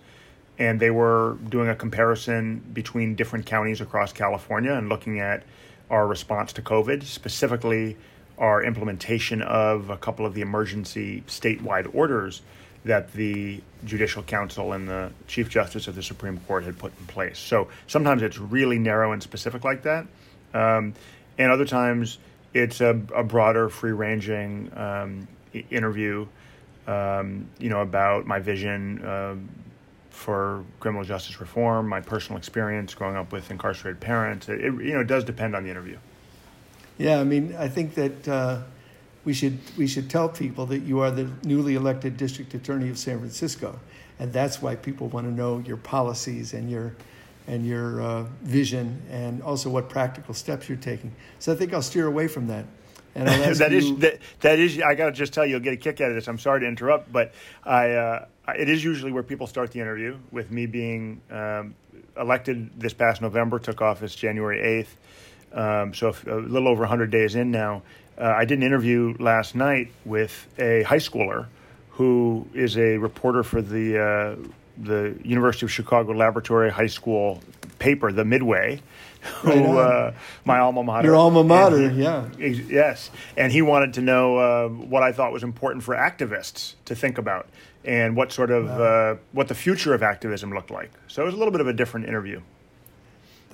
and 0.57 0.79
they 0.79 0.89
were 0.89 1.37
doing 1.47 1.69
a 1.69 1.75
comparison 1.75 2.63
between 2.73 3.13
different 3.13 3.45
counties 3.45 3.81
across 3.81 4.13
California 4.13 4.73
and 4.73 4.89
looking 4.89 5.19
at 5.19 5.43
our 5.91 6.07
response 6.07 6.51
to 6.53 6.63
COVID, 6.63 7.03
specifically 7.03 7.97
our 8.39 8.63
implementation 8.63 9.43
of 9.43 9.91
a 9.91 9.97
couple 9.97 10.25
of 10.25 10.33
the 10.33 10.41
emergency 10.41 11.21
statewide 11.27 11.93
orders 11.93 12.41
that 12.85 13.11
the 13.13 13.61
Judicial 13.83 14.23
Council 14.23 14.73
and 14.73 14.87
the 14.87 15.11
Chief 15.27 15.49
Justice 15.49 15.87
of 15.87 15.95
the 15.95 16.03
Supreme 16.03 16.37
Court 16.47 16.63
had 16.63 16.77
put 16.77 16.93
in 16.99 17.05
place. 17.07 17.37
So 17.37 17.67
sometimes 17.87 18.21
it's 18.21 18.37
really 18.37 18.79
narrow 18.79 19.11
and 19.11 19.21
specific 19.21 19.63
like 19.63 19.83
that, 19.83 20.05
um, 20.53 20.93
and 21.37 21.51
other 21.51 21.65
times 21.65 22.19
it's 22.53 22.79
a, 22.79 22.99
a 23.13 23.23
broader, 23.23 23.67
free-ranging 23.67 24.71
um, 24.77 25.27
interview, 25.69 26.25
um, 26.87 27.47
you 27.59 27.69
know, 27.69 27.81
about 27.81 28.25
my 28.25 28.39
vision 28.39 29.03
uh, 29.03 29.35
for 30.09 30.63
criminal 30.79 31.03
justice 31.03 31.41
reform, 31.41 31.89
my 31.89 31.99
personal 31.99 32.37
experience 32.37 32.93
growing 32.93 33.17
up 33.17 33.33
with 33.33 33.51
incarcerated 33.51 33.99
parents. 33.99 34.47
It, 34.47 34.61
it 34.61 34.73
you 34.73 34.93
know, 34.93 35.01
it 35.01 35.07
does 35.07 35.25
depend 35.25 35.55
on 35.55 35.63
the 35.63 35.69
interview. 35.69 35.97
Yeah, 36.97 37.19
I 37.19 37.25
mean, 37.25 37.53
I 37.57 37.67
think 37.67 37.95
that 37.95 38.27
uh, 38.27 38.61
we 39.25 39.33
should 39.33 39.57
we 39.75 39.87
should 39.87 40.09
tell 40.09 40.29
people 40.29 40.65
that 40.67 40.83
you 40.83 40.99
are 40.99 41.11
the 41.11 41.29
newly 41.43 41.75
elected 41.75 42.15
district 42.15 42.53
attorney 42.53 42.89
of 42.89 42.97
San 42.97 43.19
Francisco, 43.19 43.79
and 44.19 44.31
that's 44.31 44.61
why 44.61 44.75
people 44.75 45.07
want 45.09 45.27
to 45.27 45.33
know 45.33 45.59
your 45.59 45.77
policies 45.77 46.53
and 46.53 46.69
your 46.69 46.95
and 47.47 47.65
your 47.65 48.01
uh, 48.01 48.23
vision, 48.43 49.01
and 49.09 49.41
also 49.41 49.69
what 49.69 49.89
practical 49.89 50.33
steps 50.33 50.69
you're 50.69 50.77
taking. 50.77 51.13
So 51.39 51.51
I 51.51 51.55
think 51.55 51.73
I'll 51.73 51.81
steer 51.81 52.07
away 52.07 52.27
from 52.27 52.47
that. 52.47 52.65
And 53.13 53.29
I'll 53.29 53.43
ask 53.49 53.59
that 53.59 53.71
you, 53.71 53.77
is, 53.77 53.95
that, 53.99 54.19
that 54.41 54.59
is 54.59 54.81
I 54.81 54.95
got 54.95 55.05
to 55.07 55.11
just 55.11 55.33
tell 55.33 55.45
you, 55.45 55.51
you'll 55.51 55.59
get 55.59 55.73
a 55.73 55.77
kick 55.77 56.01
out 56.01 56.09
of 56.09 56.15
this. 56.15 56.27
I'm 56.27 56.39
sorry 56.39 56.61
to 56.61 56.67
interrupt, 56.67 57.11
but 57.11 57.33
I 57.63 57.91
uh, 57.91 58.25
it 58.57 58.69
is 58.69 58.83
usually 58.83 59.11
where 59.11 59.23
people 59.23 59.47
start 59.47 59.71
the 59.71 59.79
interview 59.79 60.17
with 60.31 60.51
me 60.51 60.65
being 60.65 61.21
um, 61.31 61.75
elected 62.17 62.79
this 62.79 62.93
past 62.93 63.21
November, 63.21 63.57
took 63.57 63.81
office 63.81 64.15
January 64.15 64.61
eighth. 64.61 64.97
Um, 65.53 65.93
so 65.93 66.09
if, 66.09 66.27
a 66.27 66.35
little 66.35 66.67
over 66.67 66.81
100 66.81 67.09
days 67.09 67.35
in 67.35 67.49
now. 67.49 67.81
Uh, 68.17 68.23
I 68.25 68.45
did 68.45 68.59
an 68.59 68.63
interview 68.63 69.15
last 69.19 69.55
night 69.55 69.91
with 70.05 70.47
a 70.57 70.83
high 70.83 70.97
schooler 70.97 71.47
who 71.91 72.47
is 72.53 72.77
a 72.77 72.97
reporter 72.97 73.43
for 73.43 73.61
the 73.61 73.99
uh, 74.01 74.35
the 74.77 75.17
University 75.23 75.65
of 75.65 75.71
Chicago 75.71 76.11
Laboratory 76.11 76.69
High 76.69 76.87
School 76.87 77.41
paper, 77.79 78.11
the 78.11 78.25
Midway, 78.25 78.81
who 79.41 79.77
uh, 79.77 80.13
my 80.43 80.59
alma 80.59 80.83
mater. 80.83 81.07
Your 81.07 81.15
alma 81.15 81.43
mater, 81.43 81.77
and, 81.77 81.97
yeah. 81.97 82.27
Yes, 82.37 83.11
and 83.37 83.51
he 83.51 83.61
wanted 83.61 83.93
to 83.95 84.01
know 84.01 84.37
uh, 84.37 84.69
what 84.69 85.03
I 85.03 85.11
thought 85.11 85.31
was 85.31 85.43
important 85.43 85.83
for 85.83 85.95
activists 85.95 86.75
to 86.85 86.95
think 86.95 87.17
about 87.17 87.47
and 87.83 88.15
what 88.15 88.31
sort 88.31 88.49
of 88.49 88.65
wow. 88.65 88.83
Uh, 88.83 89.15
what 89.31 89.47
the 89.47 89.55
future 89.55 89.93
of 89.93 90.03
activism 90.03 90.51
looked 90.53 90.71
like. 90.71 90.91
So 91.07 91.21
it 91.21 91.25
was 91.25 91.35
a 91.35 91.37
little 91.37 91.51
bit 91.51 91.61
of 91.61 91.67
a 91.67 91.73
different 91.73 92.07
interview. 92.07 92.41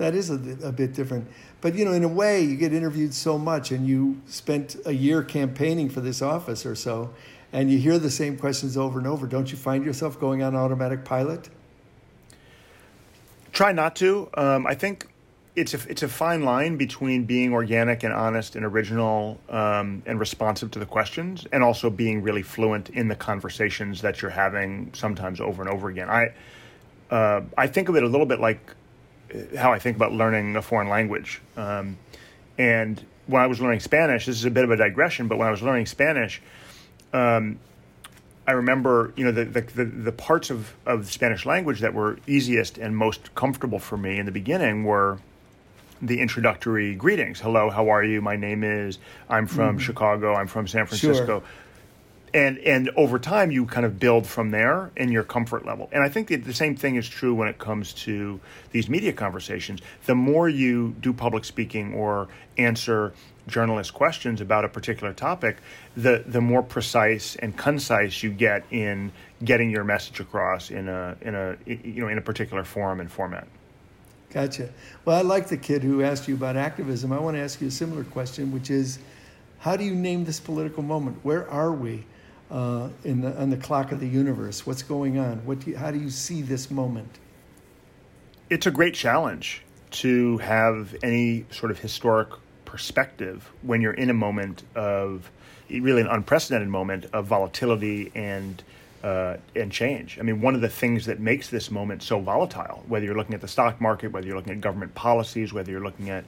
That 0.02 0.16
is 0.16 0.30
a, 0.30 0.66
a 0.66 0.72
bit 0.72 0.94
different. 0.94 1.28
But 1.60 1.76
you 1.76 1.84
know, 1.84 1.92
in 1.92 2.02
a 2.02 2.08
way, 2.08 2.42
you 2.42 2.56
get 2.56 2.72
interviewed 2.72 3.14
so 3.14 3.38
much, 3.38 3.70
and 3.70 3.86
you 3.86 4.20
spent 4.26 4.74
a 4.84 4.90
year 4.90 5.22
campaigning 5.22 5.88
for 5.88 6.00
this 6.00 6.20
office 6.20 6.66
or 6.66 6.74
so, 6.74 7.14
and 7.52 7.70
you 7.70 7.78
hear 7.78 8.00
the 8.00 8.10
same 8.10 8.36
questions 8.36 8.76
over 8.76 8.98
and 8.98 9.06
over. 9.06 9.28
Don't 9.28 9.52
you 9.52 9.56
find 9.56 9.84
yourself 9.84 10.18
going 10.18 10.42
on 10.42 10.56
automatic 10.56 11.04
pilot? 11.04 11.50
Try 13.52 13.70
not 13.70 13.94
to. 13.96 14.28
Um, 14.34 14.66
I 14.66 14.74
think 14.74 15.06
it's 15.54 15.72
a 15.72 15.78
it's 15.88 16.02
a 16.02 16.08
fine 16.08 16.42
line 16.42 16.76
between 16.76 17.22
being 17.22 17.52
organic 17.52 18.02
and 18.02 18.12
honest 18.12 18.56
and 18.56 18.64
original 18.64 19.38
um, 19.50 20.02
and 20.04 20.18
responsive 20.18 20.72
to 20.72 20.80
the 20.80 20.86
questions, 20.86 21.46
and 21.52 21.62
also 21.62 21.88
being 21.90 22.22
really 22.22 22.42
fluent 22.42 22.90
in 22.90 23.06
the 23.06 23.14
conversations 23.14 24.02
that 24.02 24.20
you're 24.20 24.32
having 24.32 24.90
sometimes 24.94 25.40
over 25.40 25.62
and 25.62 25.70
over 25.70 25.88
again. 25.88 26.10
I 26.10 26.32
uh, 27.08 27.42
I 27.56 27.68
think 27.68 27.88
of 27.88 27.94
it 27.94 28.02
a 28.02 28.08
little 28.08 28.26
bit 28.26 28.40
like 28.40 28.74
how 29.56 29.72
I 29.72 29.78
think 29.78 29.96
about 29.96 30.12
learning 30.12 30.56
a 30.56 30.62
foreign 30.62 30.88
language. 30.88 31.40
Um, 31.56 31.98
and 32.58 33.04
when 33.26 33.42
I 33.42 33.46
was 33.46 33.60
learning 33.60 33.80
Spanish, 33.80 34.26
this 34.26 34.36
is 34.36 34.44
a 34.44 34.50
bit 34.50 34.64
of 34.64 34.70
a 34.70 34.76
digression, 34.76 35.28
but 35.28 35.38
when 35.38 35.48
I 35.48 35.50
was 35.50 35.62
learning 35.62 35.86
Spanish, 35.86 36.42
um, 37.12 37.58
I 38.46 38.52
remember, 38.52 39.12
you 39.16 39.24
know, 39.24 39.32
the, 39.32 39.44
the, 39.44 39.84
the, 39.84 40.12
parts 40.12 40.50
of, 40.50 40.74
of 40.84 41.06
the 41.06 41.12
Spanish 41.12 41.46
language 41.46 41.80
that 41.80 41.94
were 41.94 42.18
easiest 42.26 42.76
and 42.76 42.96
most 42.96 43.34
comfortable 43.34 43.78
for 43.78 43.96
me 43.96 44.18
in 44.18 44.26
the 44.26 44.32
beginning 44.32 44.84
were 44.84 45.20
the 46.00 46.20
introductory 46.20 46.94
greetings. 46.96 47.40
Hello, 47.40 47.70
how 47.70 47.88
are 47.88 48.02
you? 48.02 48.20
My 48.20 48.34
name 48.34 48.64
is, 48.64 48.98
I'm 49.28 49.46
from 49.46 49.78
mm. 49.78 49.80
Chicago, 49.80 50.34
I'm 50.34 50.48
from 50.48 50.66
San 50.66 50.86
Francisco. 50.86 51.40
Sure 51.40 51.42
and 52.34 52.58
and 52.58 52.90
over 52.96 53.18
time 53.18 53.50
you 53.50 53.66
kind 53.66 53.84
of 53.84 53.98
build 53.98 54.26
from 54.26 54.50
there 54.50 54.90
in 54.96 55.10
your 55.10 55.22
comfort 55.22 55.66
level. 55.66 55.88
And 55.92 56.02
i 56.02 56.08
think 56.08 56.28
that 56.28 56.44
the 56.44 56.54
same 56.54 56.76
thing 56.76 56.96
is 56.96 57.08
true 57.08 57.34
when 57.34 57.48
it 57.48 57.58
comes 57.58 57.92
to 57.94 58.40
these 58.70 58.88
media 58.88 59.12
conversations. 59.12 59.80
The 60.06 60.14
more 60.14 60.48
you 60.48 60.94
do 61.00 61.12
public 61.12 61.44
speaking 61.44 61.94
or 61.94 62.28
answer 62.58 63.12
journalist 63.48 63.92
questions 63.92 64.40
about 64.40 64.64
a 64.64 64.68
particular 64.68 65.12
topic 65.12 65.56
the 65.96 66.22
the 66.26 66.40
more 66.40 66.62
precise 66.62 67.34
and 67.36 67.56
concise 67.56 68.22
you 68.22 68.30
get 68.30 68.64
in 68.70 69.10
getting 69.44 69.68
your 69.70 69.84
message 69.84 70.20
across 70.20 70.70
in 70.70 70.88
a 70.88 71.16
in 71.20 71.34
a 71.34 71.56
you 71.66 72.00
know 72.00 72.08
in 72.08 72.18
a 72.18 72.22
particular 72.22 72.64
form 72.64 73.00
and 73.00 73.10
format. 73.10 73.46
Gotcha. 74.30 74.70
Well 75.04 75.18
i 75.18 75.22
like 75.22 75.48
the 75.48 75.58
kid 75.58 75.82
who 75.82 76.02
asked 76.02 76.28
you 76.28 76.34
about 76.34 76.56
activism. 76.56 77.12
I 77.12 77.18
want 77.18 77.36
to 77.36 77.42
ask 77.42 77.60
you 77.60 77.68
a 77.68 77.72
similar 77.72 78.04
question 78.04 78.52
which 78.52 78.70
is 78.70 78.98
how 79.58 79.76
do 79.76 79.84
you 79.84 79.94
name 79.94 80.24
this 80.24 80.40
political 80.40 80.82
moment? 80.82 81.18
Where 81.22 81.48
are 81.48 81.70
we 81.70 82.04
uh, 82.52 82.88
in 83.04 83.22
the, 83.22 83.36
on 83.40 83.50
the 83.50 83.56
clock 83.56 83.90
of 83.90 83.98
the 83.98 84.06
universe? 84.06 84.66
What's 84.66 84.82
going 84.82 85.18
on? 85.18 85.44
What 85.46 85.60
do 85.60 85.70
you, 85.70 85.76
how 85.76 85.90
do 85.90 85.98
you 85.98 86.10
see 86.10 86.42
this 86.42 86.70
moment? 86.70 87.18
It's 88.50 88.66
a 88.66 88.70
great 88.70 88.94
challenge 88.94 89.62
to 89.92 90.38
have 90.38 90.94
any 91.02 91.46
sort 91.50 91.70
of 91.70 91.78
historic 91.78 92.28
perspective 92.64 93.50
when 93.62 93.80
you're 93.80 93.94
in 93.94 94.10
a 94.10 94.14
moment 94.14 94.62
of 94.74 95.30
really 95.70 96.02
an 96.02 96.06
unprecedented 96.06 96.68
moment 96.68 97.06
of 97.12 97.26
volatility 97.26 98.12
and 98.14 98.62
uh, 99.02 99.36
and 99.56 99.72
change. 99.72 100.16
I 100.20 100.22
mean, 100.22 100.40
one 100.40 100.54
of 100.54 100.60
the 100.60 100.68
things 100.68 101.06
that 101.06 101.18
makes 101.18 101.50
this 101.50 101.72
moment 101.72 102.04
so 102.04 102.20
volatile, 102.20 102.84
whether 102.86 103.04
you're 103.04 103.16
looking 103.16 103.34
at 103.34 103.40
the 103.40 103.48
stock 103.48 103.80
market, 103.80 104.12
whether 104.12 104.28
you're 104.28 104.36
looking 104.36 104.52
at 104.52 104.60
government 104.60 104.94
policies, 104.94 105.52
whether 105.52 105.72
you're 105.72 105.82
looking 105.82 106.08
at 106.10 106.24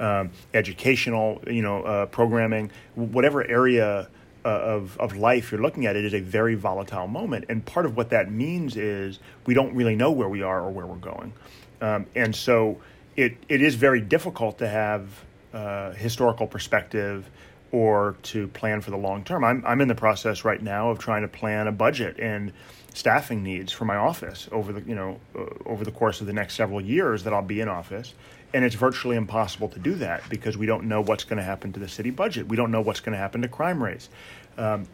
um, 0.00 0.30
educational, 0.52 1.40
you 1.46 1.62
know, 1.62 1.84
uh, 1.84 2.06
programming, 2.06 2.72
whatever 2.96 3.46
area 3.46 4.08
of, 4.48 4.98
of 4.98 5.16
life 5.16 5.52
you're 5.52 5.60
looking 5.60 5.86
at, 5.86 5.96
it 5.96 6.04
is 6.04 6.14
a 6.14 6.20
very 6.20 6.54
volatile 6.54 7.06
moment. 7.06 7.46
And 7.48 7.64
part 7.64 7.86
of 7.86 7.96
what 7.96 8.10
that 8.10 8.30
means 8.30 8.76
is 8.76 9.18
we 9.46 9.54
don't 9.54 9.74
really 9.74 9.96
know 9.96 10.10
where 10.10 10.28
we 10.28 10.42
are 10.42 10.60
or 10.60 10.70
where 10.70 10.86
we're 10.86 10.96
going. 10.96 11.32
Um, 11.80 12.06
and 12.14 12.34
so 12.34 12.80
it, 13.16 13.36
it 13.48 13.62
is 13.62 13.74
very 13.74 14.00
difficult 14.00 14.58
to 14.58 14.68
have 14.68 15.08
uh, 15.52 15.92
historical 15.92 16.46
perspective 16.46 17.28
or 17.72 18.16
to 18.22 18.48
plan 18.48 18.80
for 18.80 18.90
the 18.90 18.96
long 18.96 19.24
term. 19.24 19.44
I'm, 19.44 19.64
I'm 19.66 19.80
in 19.80 19.88
the 19.88 19.94
process 19.94 20.44
right 20.44 20.62
now 20.62 20.90
of 20.90 20.98
trying 20.98 21.22
to 21.22 21.28
plan 21.28 21.66
a 21.66 21.72
budget 21.72 22.18
and 22.18 22.52
staffing 22.94 23.42
needs 23.42 23.72
for 23.72 23.84
my 23.84 23.96
office 23.96 24.48
over 24.52 24.72
the 24.72 24.80
you 24.88 24.94
know 24.94 25.20
uh, 25.38 25.44
over 25.66 25.84
the 25.84 25.90
course 25.90 26.22
of 26.22 26.26
the 26.26 26.32
next 26.32 26.54
several 26.54 26.80
years 26.80 27.24
that 27.24 27.34
I'll 27.34 27.42
be 27.42 27.60
in 27.60 27.68
office 27.68 28.14
and 28.52 28.64
it's 28.64 28.74
virtually 28.74 29.16
impossible 29.16 29.68
to 29.68 29.78
do 29.78 29.94
that 29.96 30.22
because 30.28 30.56
we 30.56 30.66
don't 30.66 30.84
know 30.84 31.00
what's 31.00 31.24
going 31.24 31.38
to 31.38 31.42
happen 31.42 31.72
to 31.72 31.80
the 31.80 31.88
city 31.88 32.10
budget. 32.10 32.48
We 32.48 32.56
don't 32.56 32.70
know 32.70 32.80
what's 32.80 33.00
going 33.00 33.12
to 33.12 33.18
happen 33.18 33.42
to 33.42 33.48
crime 33.48 33.82
rates. 33.82 34.08
Um, 34.56 34.86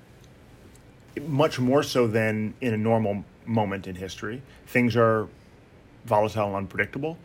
much 1.27 1.59
more 1.59 1.83
so 1.83 2.07
than 2.07 2.55
in 2.61 2.73
a 2.75 2.77
normal 2.77 3.25
moment 3.45 3.87
in 3.87 3.95
history, 3.95 4.43
things 4.67 4.97
are 4.97 5.29
volatile 6.05 6.49
and 6.49 6.57
unpredictable. 6.57 7.19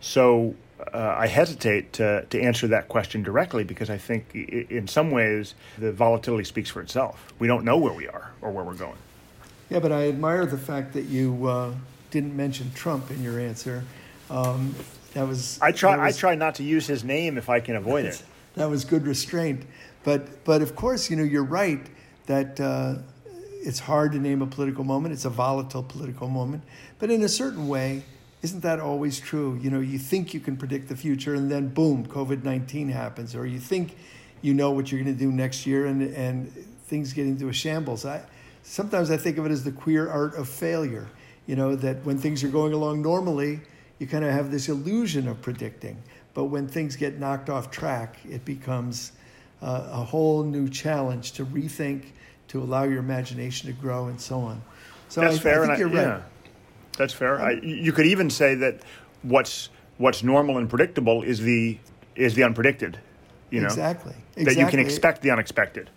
So 0.00 0.54
uh, 0.92 1.14
I 1.18 1.26
hesitate 1.26 1.92
to, 1.94 2.24
to 2.30 2.40
answer 2.40 2.66
that 2.68 2.88
question 2.88 3.22
directly 3.22 3.64
because 3.64 3.90
I 3.90 3.98
think 3.98 4.34
in 4.34 4.88
some 4.88 5.10
ways 5.10 5.54
the 5.78 5.92
volatility 5.92 6.44
speaks 6.44 6.70
for 6.70 6.80
itself. 6.80 7.32
We 7.38 7.46
don't 7.46 7.64
know 7.64 7.76
where 7.76 7.92
we 7.92 8.08
are 8.08 8.32
or 8.40 8.50
where 8.50 8.64
we're 8.64 8.74
going. 8.74 8.98
Yeah, 9.70 9.78
but 9.78 9.92
I 9.92 10.08
admire 10.08 10.44
the 10.46 10.58
fact 10.58 10.92
that 10.94 11.04
you 11.04 11.46
uh, 11.46 11.72
didn't 12.10 12.36
mention 12.36 12.72
Trump 12.74 13.10
in 13.10 13.22
your 13.22 13.38
answer. 13.38 13.84
Um, 14.28 14.74
that 15.14 15.26
was 15.26 15.58
I 15.60 15.72
try. 15.72 15.96
Was, 15.96 16.16
I 16.16 16.18
try 16.18 16.34
not 16.34 16.56
to 16.56 16.62
use 16.62 16.86
his 16.86 17.04
name 17.04 17.38
if 17.38 17.48
I 17.48 17.60
can 17.60 17.76
avoid 17.76 18.06
it. 18.06 18.22
That 18.54 18.68
was 18.68 18.84
good 18.84 19.06
restraint, 19.06 19.64
but 20.04 20.44
but 20.44 20.60
of 20.60 20.76
course, 20.76 21.08
you 21.08 21.16
know, 21.16 21.22
you're 21.22 21.42
right 21.42 21.80
that 22.26 22.60
uh, 22.60 22.96
it's 23.64 23.78
hard 23.78 24.12
to 24.12 24.18
name 24.18 24.42
a 24.42 24.46
political 24.46 24.84
moment. 24.84 25.14
It's 25.14 25.24
a 25.24 25.30
volatile 25.30 25.82
political 25.82 26.28
moment, 26.28 26.62
but 26.98 27.10
in 27.10 27.22
a 27.22 27.30
certain 27.30 27.66
way, 27.66 28.02
isn't 28.42 28.60
that 28.60 28.78
always 28.78 29.18
true? 29.18 29.58
You 29.62 29.70
know, 29.70 29.80
you 29.80 29.98
think 29.98 30.34
you 30.34 30.40
can 30.40 30.58
predict 30.58 30.88
the 30.88 30.96
future, 30.96 31.34
and 31.34 31.50
then 31.50 31.68
boom, 31.68 32.06
COVID 32.06 32.44
nineteen 32.44 32.90
happens, 32.90 33.34
or 33.34 33.46
you 33.46 33.58
think 33.58 33.96
you 34.42 34.52
know 34.52 34.70
what 34.70 34.92
you're 34.92 35.02
going 35.02 35.16
to 35.16 35.18
do 35.18 35.32
next 35.32 35.64
year, 35.64 35.86
and 35.86 36.02
and 36.14 36.52
things 36.84 37.14
get 37.14 37.26
into 37.26 37.48
a 37.48 37.54
shambles. 37.54 38.04
I 38.04 38.22
sometimes 38.62 39.10
I 39.10 39.16
think 39.16 39.38
of 39.38 39.46
it 39.46 39.52
as 39.52 39.64
the 39.64 39.72
queer 39.72 40.10
art 40.10 40.34
of 40.34 40.46
failure. 40.48 41.08
You 41.46 41.56
know 41.56 41.74
that 41.76 42.04
when 42.04 42.18
things 42.18 42.44
are 42.44 42.48
going 42.48 42.74
along 42.74 43.00
normally, 43.00 43.60
you 44.02 44.08
kind 44.08 44.24
of 44.24 44.32
have 44.32 44.50
this 44.50 44.68
illusion 44.68 45.28
of 45.28 45.40
predicting, 45.40 45.96
but 46.34 46.46
when 46.46 46.66
things 46.66 46.96
get 46.96 47.20
knocked 47.20 47.48
off 47.48 47.70
track, 47.70 48.18
it 48.28 48.44
becomes 48.44 49.12
uh, 49.62 49.90
a 49.92 50.02
whole 50.02 50.42
new 50.42 50.68
challenge 50.68 51.30
to 51.34 51.46
rethink, 51.46 52.06
to 52.48 52.60
allow 52.60 52.82
your 52.82 52.98
imagination 52.98 53.68
to 53.68 53.80
grow, 53.80 54.06
and 54.06 54.20
so 54.20 54.40
on. 54.40 54.60
So 55.08 55.20
That's 55.20 55.36
I, 55.36 55.38
fair. 55.38 55.62
I 55.62 55.66
think 55.66 55.70
and 55.70 55.92
you're 55.92 56.00
I, 56.00 56.04
right. 56.04 56.18
yeah, 56.18 56.22
that's 56.98 57.12
fair. 57.12 57.40
I, 57.40 57.52
you 57.52 57.92
could 57.92 58.06
even 58.06 58.28
say 58.28 58.56
that 58.56 58.82
what's 59.22 59.68
what's 59.98 60.24
normal 60.24 60.58
and 60.58 60.68
predictable 60.68 61.22
is 61.22 61.38
the 61.38 61.78
is 62.16 62.34
the 62.34 62.42
unpredicted. 62.42 62.96
You 63.50 63.60
know 63.60 63.66
exactly. 63.66 64.14
that 64.34 64.56
you 64.56 64.66
can 64.66 64.80
expect 64.80 65.22
the 65.22 65.30
unexpected. 65.30 65.90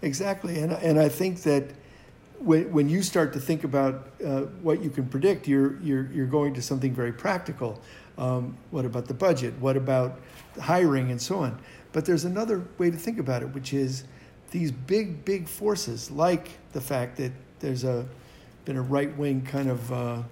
Exactly, 0.00 0.58
and 0.60 0.72
and 0.72 0.98
I 0.98 1.10
think 1.10 1.42
that 1.42 1.64
when 2.44 2.72
when 2.72 2.88
you 2.88 3.02
start 3.02 3.32
to 3.34 3.40
think 3.40 3.64
about 3.64 4.10
uh, 4.24 4.42
what 4.62 4.82
you 4.82 4.90
can 4.90 5.06
predict, 5.06 5.46
you're 5.46 5.80
you're 5.80 6.10
you're 6.12 6.26
going 6.26 6.54
to 6.54 6.62
something 6.62 6.94
very 6.94 7.12
practical. 7.12 7.80
Um, 8.18 8.56
what 8.70 8.84
about 8.84 9.06
the 9.06 9.14
budget? 9.14 9.54
What 9.60 9.76
about 9.76 10.20
hiring 10.60 11.10
and 11.10 11.20
so 11.20 11.38
on? 11.38 11.60
But 11.92 12.04
there's 12.04 12.24
another 12.24 12.64
way 12.78 12.90
to 12.90 12.96
think 12.96 13.18
about 13.18 13.42
it, 13.42 13.54
which 13.54 13.72
is 13.72 14.04
these 14.50 14.72
big 14.72 15.24
big 15.24 15.48
forces, 15.48 16.10
like 16.10 16.50
the 16.72 16.80
fact 16.80 17.16
that 17.18 17.32
there's 17.60 17.84
a 17.84 18.06
been 18.64 18.76
a 18.76 18.82
right 18.82 19.16
wing 19.16 19.42
kind 19.42 19.70
of 19.70 19.92
uh, 19.92 20.22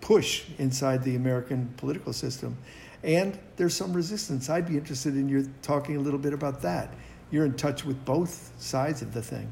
push 0.00 0.44
inside 0.58 1.02
the 1.04 1.16
American 1.16 1.72
political 1.76 2.12
system, 2.12 2.56
and 3.02 3.38
there's 3.56 3.74
some 3.74 3.92
resistance. 3.92 4.48
I'd 4.48 4.66
be 4.66 4.76
interested 4.76 5.16
in 5.16 5.28
your 5.28 5.44
talking 5.60 5.96
a 5.96 6.00
little 6.00 6.18
bit 6.18 6.32
about 6.32 6.62
that. 6.62 6.94
You're 7.30 7.46
in 7.46 7.54
touch 7.54 7.84
with 7.84 8.02
both 8.04 8.52
sides 8.58 9.00
of 9.00 9.14
the 9.14 9.22
thing. 9.22 9.50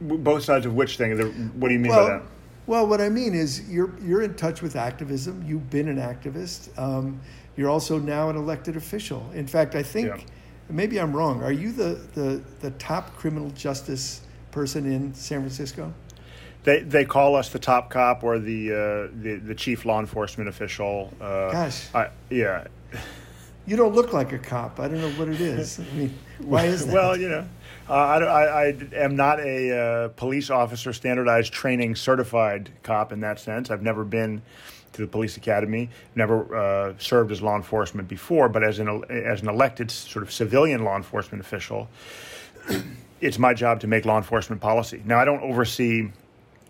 Both 0.00 0.44
sides 0.44 0.66
of 0.66 0.74
which 0.74 0.96
thing? 0.96 1.16
What 1.58 1.68
do 1.68 1.74
you 1.74 1.80
mean 1.80 1.90
well, 1.92 2.06
by 2.06 2.12
that? 2.14 2.22
well, 2.66 2.86
what 2.86 3.00
I 3.00 3.08
mean 3.08 3.34
is 3.34 3.68
you're 3.68 3.98
you're 4.00 4.22
in 4.22 4.34
touch 4.34 4.62
with 4.62 4.76
activism. 4.76 5.44
You've 5.46 5.68
been 5.70 5.88
an 5.88 5.98
activist. 5.98 6.76
Um, 6.78 7.20
you're 7.56 7.70
also 7.70 7.98
now 7.98 8.30
an 8.30 8.36
elected 8.36 8.76
official. 8.76 9.28
In 9.34 9.46
fact, 9.48 9.74
I 9.74 9.82
think 9.82 10.06
Yeah. 10.06 10.20
maybe 10.70 11.00
I'm 11.00 11.12
wrong. 11.12 11.42
Are 11.42 11.50
you 11.50 11.72
the, 11.72 12.00
the, 12.14 12.40
the 12.60 12.70
top 12.72 13.16
criminal 13.16 13.50
justice 13.50 14.20
person 14.52 14.86
in 14.90 15.12
San 15.14 15.40
Francisco? 15.40 15.92
They 16.62 16.80
they 16.82 17.04
call 17.04 17.34
us 17.34 17.48
the 17.48 17.58
top 17.58 17.90
cop 17.90 18.22
or 18.22 18.38
the 18.38 18.72
uh, 18.72 18.76
the 19.22 19.40
the 19.44 19.54
chief 19.54 19.84
law 19.84 19.98
enforcement 20.00 20.48
official. 20.48 21.12
Uh, 21.20 21.50
Gosh. 21.50 21.86
I, 21.94 22.10
yeah. 22.30 22.66
You 23.66 23.76
don't 23.76 23.94
look 23.94 24.12
like 24.12 24.32
a 24.32 24.38
cop. 24.38 24.80
I 24.80 24.88
don't 24.88 25.00
know 25.00 25.10
what 25.10 25.28
it 25.28 25.40
is. 25.40 25.78
I 25.80 25.84
mean, 25.94 26.14
why 26.38 26.64
is 26.64 26.86
that? 26.86 26.92
Well, 26.94 27.16
you 27.16 27.28
know, 27.28 27.46
uh, 27.88 27.92
I, 27.92 28.22
I, 28.22 28.62
I 28.66 28.76
am 28.94 29.16
not 29.16 29.40
a 29.40 29.78
uh, 29.78 30.08
police 30.08 30.50
officer 30.50 30.92
standardized 30.92 31.52
training 31.52 31.96
certified 31.96 32.70
cop 32.82 33.12
in 33.12 33.20
that 33.20 33.40
sense. 33.40 33.70
I've 33.70 33.82
never 33.82 34.04
been 34.04 34.42
to 34.92 35.02
the 35.02 35.08
police 35.08 35.36
academy, 35.36 35.90
never 36.14 36.54
uh, 36.54 36.94
served 36.98 37.30
as 37.32 37.40
law 37.40 37.56
enforcement 37.56 38.08
before, 38.08 38.48
but 38.48 38.62
as 38.62 38.78
an 38.78 39.04
as 39.10 39.42
an 39.42 39.48
elected 39.48 39.90
sort 39.90 40.22
of 40.22 40.32
civilian 40.32 40.84
law 40.84 40.96
enforcement 40.96 41.40
official, 41.42 41.88
it's 43.20 43.38
my 43.38 43.54
job 43.54 43.80
to 43.80 43.86
make 43.86 44.04
law 44.04 44.16
enforcement 44.16 44.60
policy. 44.60 45.02
Now, 45.04 45.18
I 45.18 45.24
don't 45.24 45.42
oversee. 45.42 46.10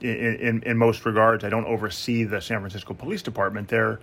In, 0.01 0.37
in, 0.37 0.63
in 0.63 0.77
most 0.77 1.05
regards, 1.05 1.43
I 1.43 1.49
don't 1.49 1.65
oversee 1.65 2.23
the 2.23 2.41
San 2.41 2.61
Francisco 2.61 2.95
Police 2.95 3.21
Department. 3.21 3.67
They're 3.67 3.99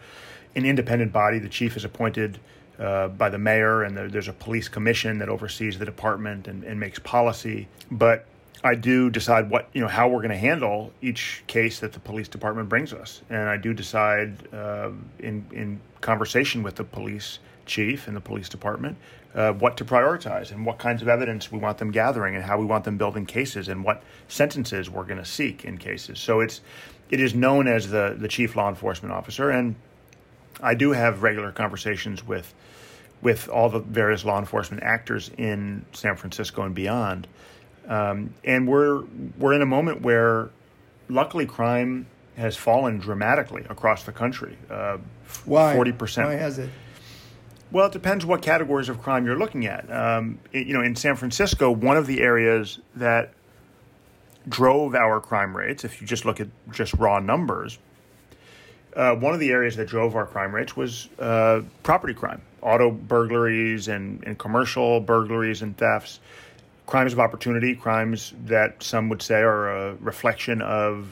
an 0.54 0.66
independent 0.66 1.14
body. 1.14 1.40
The 1.40 1.48
chief 1.48 1.78
is 1.78 1.86
appointed 1.86 2.38
uh, 2.80 3.10
by 3.10 3.30
the 3.30 3.38
mayor, 3.38 3.84
and 3.84 3.96
there, 3.96 4.10
there's 4.10 4.28
a 4.28 4.34
police 4.34 4.68
commission 4.68 5.18
that 5.20 5.30
oversees 5.30 5.80
the 5.80 5.86
department 5.86 6.48
and, 6.48 6.64
and 6.64 6.80
makes 6.80 7.00
policy. 7.00 7.68
But 7.92 8.26
I 8.64 8.76
do 8.76 9.10
decide 9.10 9.50
what 9.50 9.70
you 9.74 9.82
know 9.82 9.88
how 9.88 10.08
we're 10.08 10.22
going 10.22 10.30
to 10.30 10.38
handle 10.38 10.92
each 11.02 11.44
case 11.48 11.80
that 11.80 11.94
the 11.94 12.00
police 12.00 12.28
department 12.28 12.70
brings 12.70 12.94
us, 12.94 13.22
and 13.30 13.50
I 13.50 13.58
do 13.58 13.74
decide 13.74 14.54
uh, 14.54 14.92
in 15.20 15.46
in 15.52 15.80
conversation 16.02 16.64
with 16.64 16.76
the 16.76 16.84
police 16.84 17.40
chief 17.66 18.08
and 18.08 18.16
the 18.16 18.22
police 18.22 18.48
department 18.48 18.96
uh, 19.36 19.52
what 19.54 19.76
to 19.78 19.86
prioritize 19.86 20.52
and 20.52 20.66
what 20.66 20.78
kinds 20.78 21.02
of 21.02 21.08
evidence 21.08 21.52
we 21.52 21.60
want 21.60 21.78
them 21.78 21.92
gathering 21.92 22.36
and 22.36 22.44
how 22.44 22.58
we 22.58 22.66
want 22.66 22.86
them 22.86 22.98
building 22.98 23.26
cases 23.26 23.68
and 23.68 23.84
what 23.84 24.02
sentences 24.28 24.90
we're 24.90 25.04
going 25.04 25.18
to 25.18 25.26
seek 25.26 25.66
in 25.66 25.78
cases. 25.78 26.20
So 26.20 26.40
it's 26.40 26.62
it 27.10 27.20
is 27.20 27.36
known 27.36 27.68
as 27.68 27.90
the 27.90 28.16
the 28.18 28.28
chief 28.28 28.56
law 28.56 28.70
enforcement 28.70 29.14
officer 29.14 29.50
and 29.50 29.76
I 30.62 30.74
do 30.74 30.94
have 30.94 31.22
regular 31.22 31.52
conversations 31.52 32.26
with 32.26 32.54
with 33.26 33.50
all 33.50 33.70
the 33.70 33.80
various 33.80 34.24
law 34.24 34.38
enforcement 34.38 34.84
actors 34.84 35.32
in 35.36 35.84
San 35.94 36.16
Francisco 36.16 36.62
and 36.62 36.76
beyond, 36.76 37.28
um, 37.88 38.34
and 38.44 38.68
we're 38.68 39.04
we're 39.40 39.54
in 39.54 39.64
a 39.64 39.66
moment 39.66 40.02
where, 40.02 40.50
luckily, 41.10 41.48
crime 41.48 42.06
has 42.38 42.56
fallen 42.56 43.00
dramatically 43.00 43.66
across 43.68 44.04
the 44.04 44.12
country. 44.12 44.56
Uh, 44.70 44.98
why? 45.44 45.74
Forty 45.74 45.92
percent. 45.92 46.28
Why 46.28 46.36
has 46.36 46.60
it? 46.60 46.70
Well, 47.72 47.88
it 47.88 47.94
depends 47.94 48.26
what 48.28 48.44
categories 48.44 48.90
of 48.90 49.02
crime 49.02 49.26
you're 49.26 49.40
looking 49.40 49.66
at. 49.66 49.92
Um, 49.92 50.38
it- 50.54 50.68
you 50.68 50.74
know, 50.76 50.82
in 50.84 50.96
San 50.96 51.16
Francisco, 51.16 51.72
one 51.72 51.98
of 51.98 52.06
the 52.06 52.22
areas 52.22 52.80
that 52.96 53.34
drove 54.48 54.94
our 54.94 55.20
crime 55.20 55.58
rates, 55.58 55.84
if 55.84 56.00
you 56.00 56.06
just 56.06 56.26
look 56.26 56.40
at 56.40 56.48
just 56.72 56.94
raw 56.94 57.18
numbers, 57.20 57.80
uh, 58.96 59.16
one 59.16 59.34
of 59.34 59.40
the 59.40 59.50
areas 59.50 59.76
that 59.78 59.88
drove 59.88 60.16
our 60.16 60.28
crime 60.28 60.54
rates 60.54 60.78
was 60.78 61.10
uh, 61.20 61.62
property 61.82 62.14
crime, 62.14 62.42
auto 62.66 62.90
burglaries 62.90 63.88
and, 63.88 64.24
and 64.26 64.38
commercial 64.38 65.00
burglaries 65.00 65.62
and 65.62 65.78
thefts, 65.78 66.20
crimes 66.88 67.14
of 67.14 67.20
opportunity, 67.20 67.76
crimes 67.76 68.34
that 68.46 68.82
some 68.82 69.08
would 69.08 69.22
say 69.22 69.36
are 69.36 69.70
a 69.70 69.96
reflection 69.96 70.62
of 70.62 71.08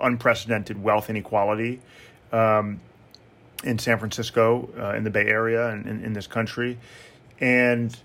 unprecedented 0.00 0.80
wealth 0.80 1.10
inequality 1.10 1.80
um, 2.32 2.80
in 3.64 3.78
San 3.78 3.98
Francisco, 3.98 4.68
uh, 4.78 4.96
in 4.96 5.02
the 5.02 5.10
Bay 5.10 5.26
Area, 5.26 5.70
and 5.70 5.86
in, 5.86 6.04
in 6.04 6.12
this 6.12 6.26
country. 6.26 6.78
And 7.40 7.96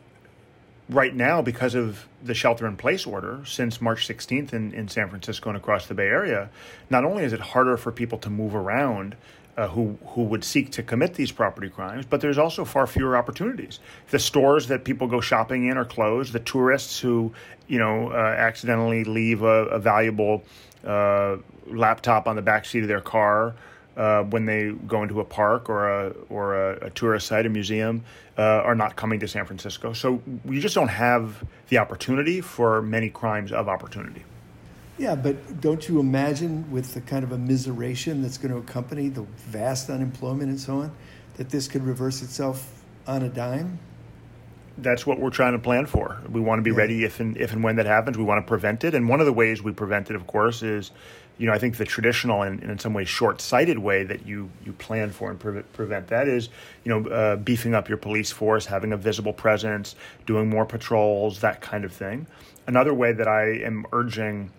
right 0.90 1.14
now, 1.14 1.42
because 1.42 1.76
of 1.76 2.08
the 2.24 2.34
shelter 2.34 2.66
in 2.66 2.78
place 2.78 3.06
order 3.06 3.44
since 3.46 3.80
March 3.80 4.08
16th 4.08 4.54
in, 4.54 4.74
in 4.74 4.88
San 4.88 5.10
Francisco 5.10 5.50
and 5.50 5.58
across 5.58 5.88
the 5.88 5.94
Bay 5.94 6.08
Area, 6.08 6.50
not 6.90 7.06
only 7.06 7.24
is 7.24 7.34
it 7.34 7.40
harder 7.40 7.78
for 7.78 7.92
people 7.92 8.18
to 8.20 8.30
move 8.30 8.56
around 8.56 9.16
uh, 9.58 9.68
who, 9.68 9.98
who 10.08 10.24
would 10.24 10.44
seek 10.44 10.72
to 10.72 10.84
commit 10.84 11.14
these 11.14 11.32
property 11.32 11.70
crimes, 11.70 12.06
but 12.06 12.22
there's 12.22 12.38
also 12.38 12.66
far 12.66 12.88
fewer 12.88 13.18
opportunities. 13.18 13.80
The 14.10 14.20
stores 14.20 14.68
that 14.68 14.84
people 14.84 15.08
go 15.08 15.22
shopping 15.22 15.68
in 15.68 15.78
are 15.78 15.86
closed. 15.86 16.34
The 16.34 16.40
tourists 16.40 17.00
who, 17.00 17.34
you 17.68 17.80
know, 17.80 18.12
uh, 18.12 18.16
accidentally 18.16 19.04
leave 19.04 19.44
a, 19.44 19.66
a 19.68 19.80
valuable 19.80 20.44
uh, 20.86 21.38
laptop 21.68 22.28
on 22.28 22.36
the 22.36 22.42
back 22.42 22.66
seat 22.66 22.82
of 22.82 22.88
their 22.88 23.02
car 23.02 23.56
uh, 23.98 24.24
when 24.24 24.46
they 24.46 24.72
go 24.88 25.04
into 25.04 25.20
a 25.20 25.26
park 25.26 25.70
or 25.70 25.90
a 25.90 26.10
or 26.30 26.56
a, 26.56 26.88
a 26.88 26.90
tourist 26.92 27.28
site, 27.28 27.46
a 27.46 27.50
museum, 27.50 28.04
uh, 28.38 28.42
are 28.42 28.76
not 28.76 28.96
coming 28.96 29.20
to 29.20 29.28
San 29.28 29.46
Francisco. 29.46 29.94
So 29.94 30.22
we 30.46 30.60
just 30.60 30.76
don't 30.76 30.88
have 30.88 31.44
the 31.68 31.78
opportunity 31.78 32.42
for 32.42 32.82
many 32.82 33.10
crimes 33.10 33.52
of 33.52 33.68
opportunity. 33.68 34.24
Yeah, 35.02 35.16
but 35.16 35.60
don't 35.62 35.90
you 35.90 36.00
imagine 36.00 36.70
with 36.70 36.94
the 36.94 37.02
kind 37.02 37.24
of 37.24 37.32
immiseration 37.32 38.22
that's 38.22 38.38
going 38.38 38.52
to 38.52 38.60
accompany 38.60 39.10
the 39.10 39.24
vast 39.48 39.90
unemployment 39.90 40.52
and 40.52 40.60
so 40.60 40.82
on, 40.82 40.92
that 41.38 41.50
this 41.50 41.68
could 41.68 41.84
reverse 41.84 42.22
itself 42.22 42.84
on 43.08 43.24
a 43.24 43.30
dime? 43.30 43.80
That's 44.78 45.08
what 45.08 45.20
we're 45.20 45.32
trying 45.32 45.54
to 45.54 45.60
plan 45.60 45.88
for. 45.88 46.22
We 46.32 46.40
want 46.40 46.60
to 46.60 46.64
be 46.64 46.70
Yeah. 46.70 46.78
ready 46.78 47.04
if 47.04 47.20
and 47.20 47.36
if 47.36 47.52
and 47.52 47.64
when 47.64 47.78
that 47.78 47.88
happens. 47.88 48.16
We 48.16 48.24
want 48.24 48.46
to 48.46 48.48
prevent 48.48 48.84
it, 48.84 48.94
and 48.94 49.10
one 49.10 49.20
of 49.20 49.26
the 49.26 49.34
ways 49.34 49.64
we 49.64 49.72
prevent 49.72 50.12
it, 50.12 50.16
of 50.16 50.28
course, 50.28 50.62
is 50.62 50.92
you 51.40 51.48
know 51.48 51.54
I 51.54 51.58
think 51.58 51.78
the 51.78 51.86
traditional 51.86 52.44
and, 52.44 52.62
and 52.62 52.70
in 52.70 52.78
some 52.78 52.94
ways 52.94 53.10
short-sighted 53.10 53.80
way 53.80 54.04
that 54.04 54.28
you 54.28 54.52
you 54.64 54.72
plan 54.74 55.10
for 55.10 55.32
and 55.32 55.40
pre- 55.40 55.64
prevent 55.74 56.10
that 56.10 56.28
is 56.28 56.50
you 56.84 56.90
know 56.94 57.10
uh, 57.10 57.38
beefing 57.38 57.74
up 57.74 57.90
your 57.90 57.98
police 57.98 58.32
force, 58.32 58.68
having 58.68 58.94
a 58.94 58.98
visible 58.98 59.34
presence, 59.34 59.96
doing 60.28 60.48
more 60.48 60.66
patrols, 60.68 61.40
that 61.42 61.60
kind 61.60 61.86
of 61.86 61.92
thing. 61.92 62.28
Another 62.68 62.94
way 62.94 63.14
that 63.14 63.28
I 63.28 63.46
am 63.66 63.88
urging 63.92 64.52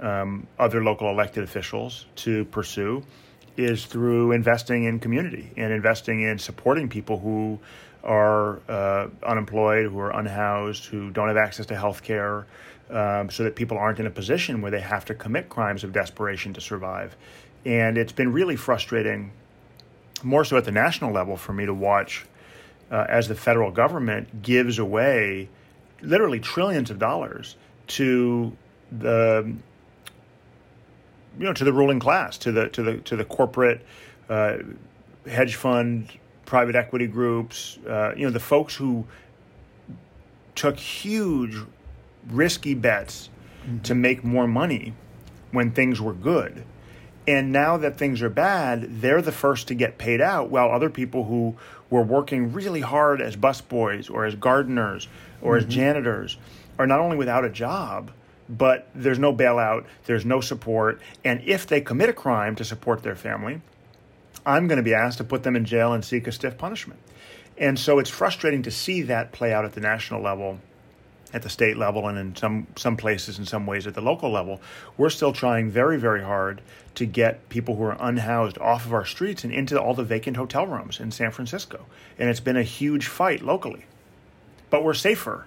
um, 0.00 0.46
other 0.58 0.82
local 0.82 1.10
elected 1.10 1.44
officials 1.44 2.06
to 2.16 2.44
pursue 2.46 3.02
is 3.56 3.84
through 3.84 4.32
investing 4.32 4.84
in 4.84 4.98
community 4.98 5.50
and 5.56 5.72
investing 5.72 6.22
in 6.22 6.38
supporting 6.38 6.88
people 6.88 7.18
who 7.18 7.58
are 8.02 8.60
uh, 8.68 9.08
unemployed, 9.22 9.86
who 9.86 9.98
are 9.98 10.10
unhoused, 10.10 10.86
who 10.86 11.10
don't 11.10 11.28
have 11.28 11.36
access 11.36 11.66
to 11.66 11.76
health 11.76 12.02
care, 12.02 12.46
um, 12.88 13.30
so 13.30 13.44
that 13.44 13.54
people 13.54 13.76
aren't 13.76 14.00
in 14.00 14.06
a 14.06 14.10
position 14.10 14.62
where 14.62 14.70
they 14.70 14.80
have 14.80 15.04
to 15.04 15.14
commit 15.14 15.48
crimes 15.48 15.84
of 15.84 15.92
desperation 15.92 16.54
to 16.54 16.60
survive. 16.60 17.14
And 17.64 17.98
it's 17.98 18.12
been 18.12 18.32
really 18.32 18.56
frustrating, 18.56 19.32
more 20.22 20.44
so 20.44 20.56
at 20.56 20.64
the 20.64 20.72
national 20.72 21.12
level, 21.12 21.36
for 21.36 21.52
me 21.52 21.66
to 21.66 21.74
watch 21.74 22.24
uh, 22.90 23.06
as 23.08 23.28
the 23.28 23.34
federal 23.34 23.70
government 23.70 24.42
gives 24.42 24.78
away 24.78 25.48
literally 26.00 26.40
trillions 26.40 26.90
of 26.90 26.98
dollars 26.98 27.56
to 27.86 28.56
the 28.90 29.54
you 31.38 31.44
know 31.44 31.52
to 31.52 31.64
the 31.64 31.72
ruling 31.72 32.00
class, 32.00 32.38
to 32.38 32.52
the 32.52 32.68
to 32.70 32.82
the 32.82 32.96
to 32.98 33.16
the 33.16 33.24
corporate 33.24 33.84
uh, 34.28 34.58
hedge 35.26 35.56
fund, 35.56 36.08
private 36.50 36.74
equity 36.74 37.06
groups, 37.06 37.78
uh, 37.88 38.12
you 38.16 38.24
know, 38.24 38.30
the 38.30 38.40
folks 38.40 38.74
who 38.74 39.06
took 40.54 40.76
huge, 40.78 41.56
risky 42.28 42.74
bets 42.74 43.28
mm-hmm. 43.64 43.78
to 43.80 43.94
make 43.94 44.24
more 44.24 44.46
money 44.46 44.94
when 45.52 45.70
things 45.70 46.00
were 46.00 46.12
good. 46.12 46.64
And 47.26 47.52
now 47.52 47.76
that 47.76 47.96
things 47.98 48.22
are 48.22 48.30
bad, 48.30 49.00
they're 49.00 49.22
the 49.22 49.32
first 49.32 49.68
to 49.68 49.74
get 49.74 49.98
paid 49.98 50.20
out, 50.20 50.50
while 50.50 50.70
other 50.70 50.90
people 50.90 51.24
who 51.24 51.56
were 51.88 52.02
working 52.02 52.52
really 52.52 52.80
hard 52.80 53.20
as 53.20 53.36
busboys 53.36 54.10
or 54.10 54.24
as 54.24 54.34
gardeners 54.34 55.06
or 55.40 55.56
mm-hmm. 55.56 55.68
as 55.68 55.72
janitors 55.72 56.36
are 56.78 56.86
not 56.86 56.98
only 56.98 57.16
without 57.16 57.44
a 57.44 57.50
job, 57.50 58.10
but 58.50 58.88
there's 58.94 59.18
no 59.18 59.32
bailout, 59.32 59.84
there's 60.06 60.26
no 60.26 60.40
support. 60.40 61.00
And 61.24 61.40
if 61.44 61.66
they 61.66 61.80
commit 61.80 62.08
a 62.08 62.12
crime 62.12 62.56
to 62.56 62.64
support 62.64 63.02
their 63.02 63.14
family, 63.14 63.60
I'm 64.44 64.66
going 64.66 64.78
to 64.78 64.82
be 64.82 64.94
asked 64.94 65.18
to 65.18 65.24
put 65.24 65.44
them 65.44 65.54
in 65.54 65.64
jail 65.64 65.92
and 65.92 66.04
seek 66.04 66.26
a 66.26 66.32
stiff 66.32 66.58
punishment. 66.58 66.98
And 67.56 67.78
so 67.78 67.98
it's 67.98 68.10
frustrating 68.10 68.62
to 68.62 68.70
see 68.70 69.02
that 69.02 69.32
play 69.32 69.52
out 69.52 69.64
at 69.64 69.74
the 69.74 69.80
national 69.80 70.22
level, 70.22 70.58
at 71.32 71.42
the 71.42 71.48
state 71.48 71.76
level, 71.76 72.08
and 72.08 72.18
in 72.18 72.34
some, 72.34 72.66
some 72.74 72.96
places, 72.96 73.38
in 73.38 73.44
some 73.44 73.66
ways, 73.66 73.86
at 73.86 73.94
the 73.94 74.00
local 74.00 74.32
level. 74.32 74.60
We're 74.96 75.10
still 75.10 75.32
trying 75.32 75.70
very, 75.70 75.98
very 75.98 76.22
hard 76.22 76.62
to 76.96 77.06
get 77.06 77.48
people 77.50 77.76
who 77.76 77.84
are 77.84 77.96
unhoused 78.00 78.58
off 78.58 78.86
of 78.86 78.94
our 78.94 79.04
streets 79.04 79.44
and 79.44 79.52
into 79.52 79.80
all 79.80 79.94
the 79.94 80.02
vacant 80.02 80.36
hotel 80.36 80.66
rooms 80.66 80.98
in 80.98 81.12
San 81.12 81.30
Francisco. 81.30 81.86
And 82.18 82.28
it's 82.28 82.40
been 82.40 82.56
a 82.56 82.64
huge 82.64 83.06
fight 83.06 83.42
locally. 83.42 83.84
But 84.70 84.82
we're 84.82 84.94
safer. 84.94 85.46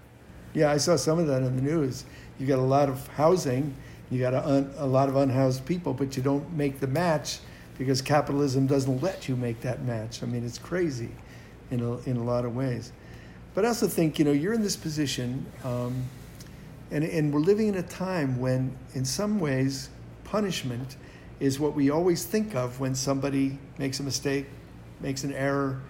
Yeah, 0.53 0.71
I 0.71 0.77
saw 0.77 0.95
some 0.95 1.19
of 1.19 1.27
that 1.27 1.41
in 1.41 1.55
the 1.55 1.61
news. 1.61 2.05
You 2.39 2.47
got 2.47 2.59
a 2.59 2.61
lot 2.61 2.89
of 2.89 3.07
housing, 3.09 3.73
you 4.11 4.19
got 4.19 4.33
a, 4.33 4.47
un, 4.47 4.73
a 4.77 4.85
lot 4.85 5.09
of 5.09 5.15
unhoused 5.15 5.65
people, 5.65 5.93
but 5.93 6.15
you 6.15 6.23
don't 6.23 6.51
make 6.53 6.79
the 6.79 6.87
match 6.87 7.39
because 7.77 8.01
capitalism 8.01 8.67
doesn't 8.67 9.01
let 9.01 9.27
you 9.27 9.35
make 9.35 9.61
that 9.61 9.83
match. 9.83 10.21
I 10.21 10.27
mean, 10.27 10.45
it's 10.45 10.59
crazy 10.59 11.09
in 11.71 11.81
a, 11.81 11.97
in 12.01 12.17
a 12.17 12.23
lot 12.23 12.45
of 12.45 12.55
ways. 12.55 12.91
But 13.55 13.65
I 13.65 13.69
also 13.69 13.87
think, 13.87 14.19
you 14.19 14.25
know, 14.25 14.31
you're 14.31 14.53
in 14.53 14.61
this 14.61 14.75
position, 14.75 15.45
um, 15.63 16.03
and, 16.91 17.03
and 17.03 17.33
we're 17.33 17.39
living 17.39 17.67
in 17.67 17.75
a 17.75 17.83
time 17.83 18.39
when, 18.39 18.75
in 18.93 19.05
some 19.05 19.39
ways, 19.39 19.89
punishment 20.23 20.97
is 21.39 21.59
what 21.59 21.73
we 21.73 21.89
always 21.89 22.25
think 22.25 22.55
of 22.55 22.79
when 22.79 22.95
somebody 22.95 23.57
makes 23.77 23.99
a 23.99 24.03
mistake, 24.03 24.45
makes 25.01 25.23
an 25.23 25.33
error, 25.33 25.81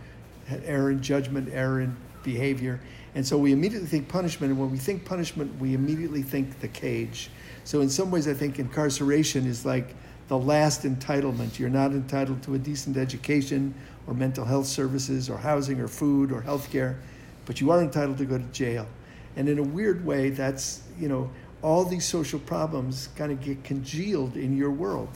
error 0.65 0.91
in 0.91 1.02
judgment, 1.02 1.49
error 1.52 1.82
in 1.82 1.95
behavior. 2.23 2.80
And 3.15 3.26
so 3.26 3.38
we 3.38 3.52
immediately 3.52 3.88
think 3.88 4.08
punishment. 4.08 4.52
And 4.52 4.60
when 4.60 4.71
we 4.71 4.78
think 4.78 5.06
punishment, 5.06 5.60
we 5.60 5.73
immediately 5.73 6.23
think 6.23 6.60
the 6.60 6.67
cage. 6.67 7.30
So 7.63 7.82
in 7.82 7.89
some 7.89 8.12
ways, 8.12 8.28
I 8.28 8.34
think 8.34 8.60
incarceration 8.60 9.45
is 9.45 9.65
like 9.65 9.95
the 10.28 10.38
last 10.38 10.84
entitlement. 10.84 11.60
You're 11.60 11.69
not 11.69 11.91
entitled 11.91 12.41
to 12.43 12.56
a 12.56 12.58
decent 12.58 12.97
education 12.97 13.73
or 14.08 14.13
mental 14.13 14.45
health 14.45 14.65
services 14.65 15.30
or 15.30 15.38
housing 15.38 15.80
or 15.80 15.88
food 15.88 16.32
or 16.32 16.41
health 16.41 16.71
care, 16.71 16.99
but 17.45 17.62
you 17.62 17.71
are 17.71 17.82
entitled 17.82 18.17
to 18.17 18.26
go 18.26 18.38
to 18.38 18.43
jail. 18.45 18.88
And 19.36 19.47
in 19.47 19.60
a 19.60 19.63
weird 19.63 20.06
way, 20.06 20.30
that's, 20.30 20.82
you 20.99 21.08
know, 21.08 21.30
all 21.62 21.86
these 21.86 22.06
social 22.06 22.39
problems 22.39 23.10
kind 23.15 23.32
of 23.32 23.41
get 23.41 23.63
congealed 23.63 24.36
in 24.36 24.58
your 24.58 24.71
world. 24.71 25.10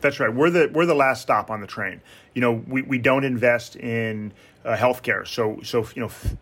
That's 0.00 0.20
right. 0.20 0.32
We're 0.32 0.50
the 0.50 0.70
we're 0.72 0.86
the 0.86 0.94
last 0.94 1.22
stop 1.22 1.50
on 1.50 1.60
the 1.60 1.66
train. 1.66 2.02
You 2.34 2.42
know, 2.42 2.52
we, 2.66 2.82
we 2.82 2.98
don't 2.98 3.24
invest 3.24 3.76
in 3.76 4.32
uh, 4.64 4.76
healthcare. 4.76 5.26
So 5.26 5.60
so 5.62 5.86
you 5.94 6.00
know, 6.00 6.08
f- 6.08 6.36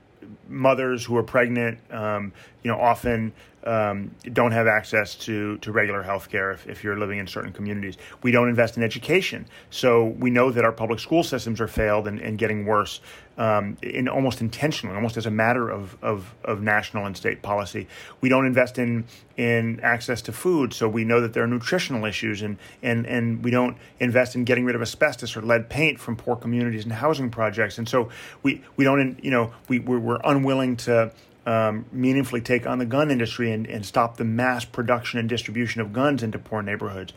mothers 0.49 1.05
who 1.05 1.17
are 1.17 1.23
pregnant, 1.23 1.79
um, 1.91 2.33
you 2.63 2.71
know, 2.71 2.79
often 2.79 3.33
um, 3.65 4.11
don't 4.33 4.53
have 4.53 4.67
access 4.67 5.15
to, 5.15 5.59
to 5.59 5.73
regular 5.73 6.03
health 6.03 6.29
care 6.29 6.53
if, 6.53 6.67
if 6.67 6.83
you're 6.83 6.99
living 6.99 7.19
in 7.19 7.27
certain 7.27 7.53
communities. 7.53 7.97
We 8.23 8.31
don't 8.31 8.49
invest 8.49 8.77
in 8.77 8.83
education. 8.83 9.47
So 9.71 10.07
we 10.07 10.31
know 10.31 10.51
that 10.51 10.65
our 10.65 10.73
public 10.73 10.99
school 11.01 11.23
systems 11.23 11.61
are 11.61 11.69
failed 11.69 12.09
and, 12.09 12.21
and 12.21 12.39
getting 12.39 12.67
worse 12.67 13.01
um, 13.39 13.79
in 13.83 14.09
almost 14.09 14.41
intentionally, 14.41 14.95
almost 14.95 15.17
as 15.17 15.25
a 15.25 15.31
matter 15.31 15.71
of, 15.71 15.97
of, 16.03 16.35
of, 16.45 16.61
national 16.61 17.07
and 17.07 17.17
state 17.17 17.41
policy. 17.41 17.89
We 18.21 18.29
don't 18.29 18.45
invest 18.45 18.79
in, 18.79 19.07
in 19.39 19.81
access 19.81 20.21
to 20.23 20.33
food. 20.33 20.75
So 20.75 20.87
we 20.87 21.05
know 21.05 21.21
that 21.23 21.33
there 21.33 21.43
are 21.43 21.47
nutritional 21.47 22.05
issues 22.05 22.43
and, 22.43 22.59
and, 22.83 23.07
and 23.07 23.43
we 23.43 23.51
don't 23.51 23.79
invest 24.01 24.35
in 24.35 24.45
getting 24.45 24.67
rid 24.67 24.77
of 24.77 24.83
asbestos 24.83 25.35
or 25.35 25.41
lead 25.41 25.71
paint 25.71 25.99
from 25.99 26.15
poor 26.15 26.37
communities 26.37 26.85
and 26.85 26.93
housing 26.93 27.31
projects. 27.31 27.79
And 27.79 27.89
so 27.89 28.11
we, 28.43 28.63
we 28.77 28.85
don't, 28.85 29.23
you 29.25 29.31
know, 29.31 29.53
we, 29.67 29.79
we're, 29.79 29.99
we're 29.99 30.21
unwilling 30.25 30.77
to 30.79 31.11
um, 31.47 31.85
meaningfully 31.93 32.41
take 32.41 32.67
on 32.67 32.79
the 32.79 32.87
gun 32.87 33.11
industry 33.11 33.51
and, 33.53 33.67
and 33.67 33.85
stop 33.85 34.17
the 34.17 34.25
mass 34.25 34.65
production 34.65 35.19
and 35.19 35.29
distribution 35.29 35.81
of 35.81 35.93
guns 35.93 36.23
into 36.23 36.39
poor 36.39 36.63
neighborhoods. 36.63 37.13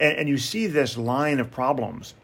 And, 0.00 0.18
and 0.18 0.28
you 0.28 0.38
see 0.38 0.66
this 0.66 0.96
line 0.96 1.40
of 1.40 1.50
problems. 1.50 2.14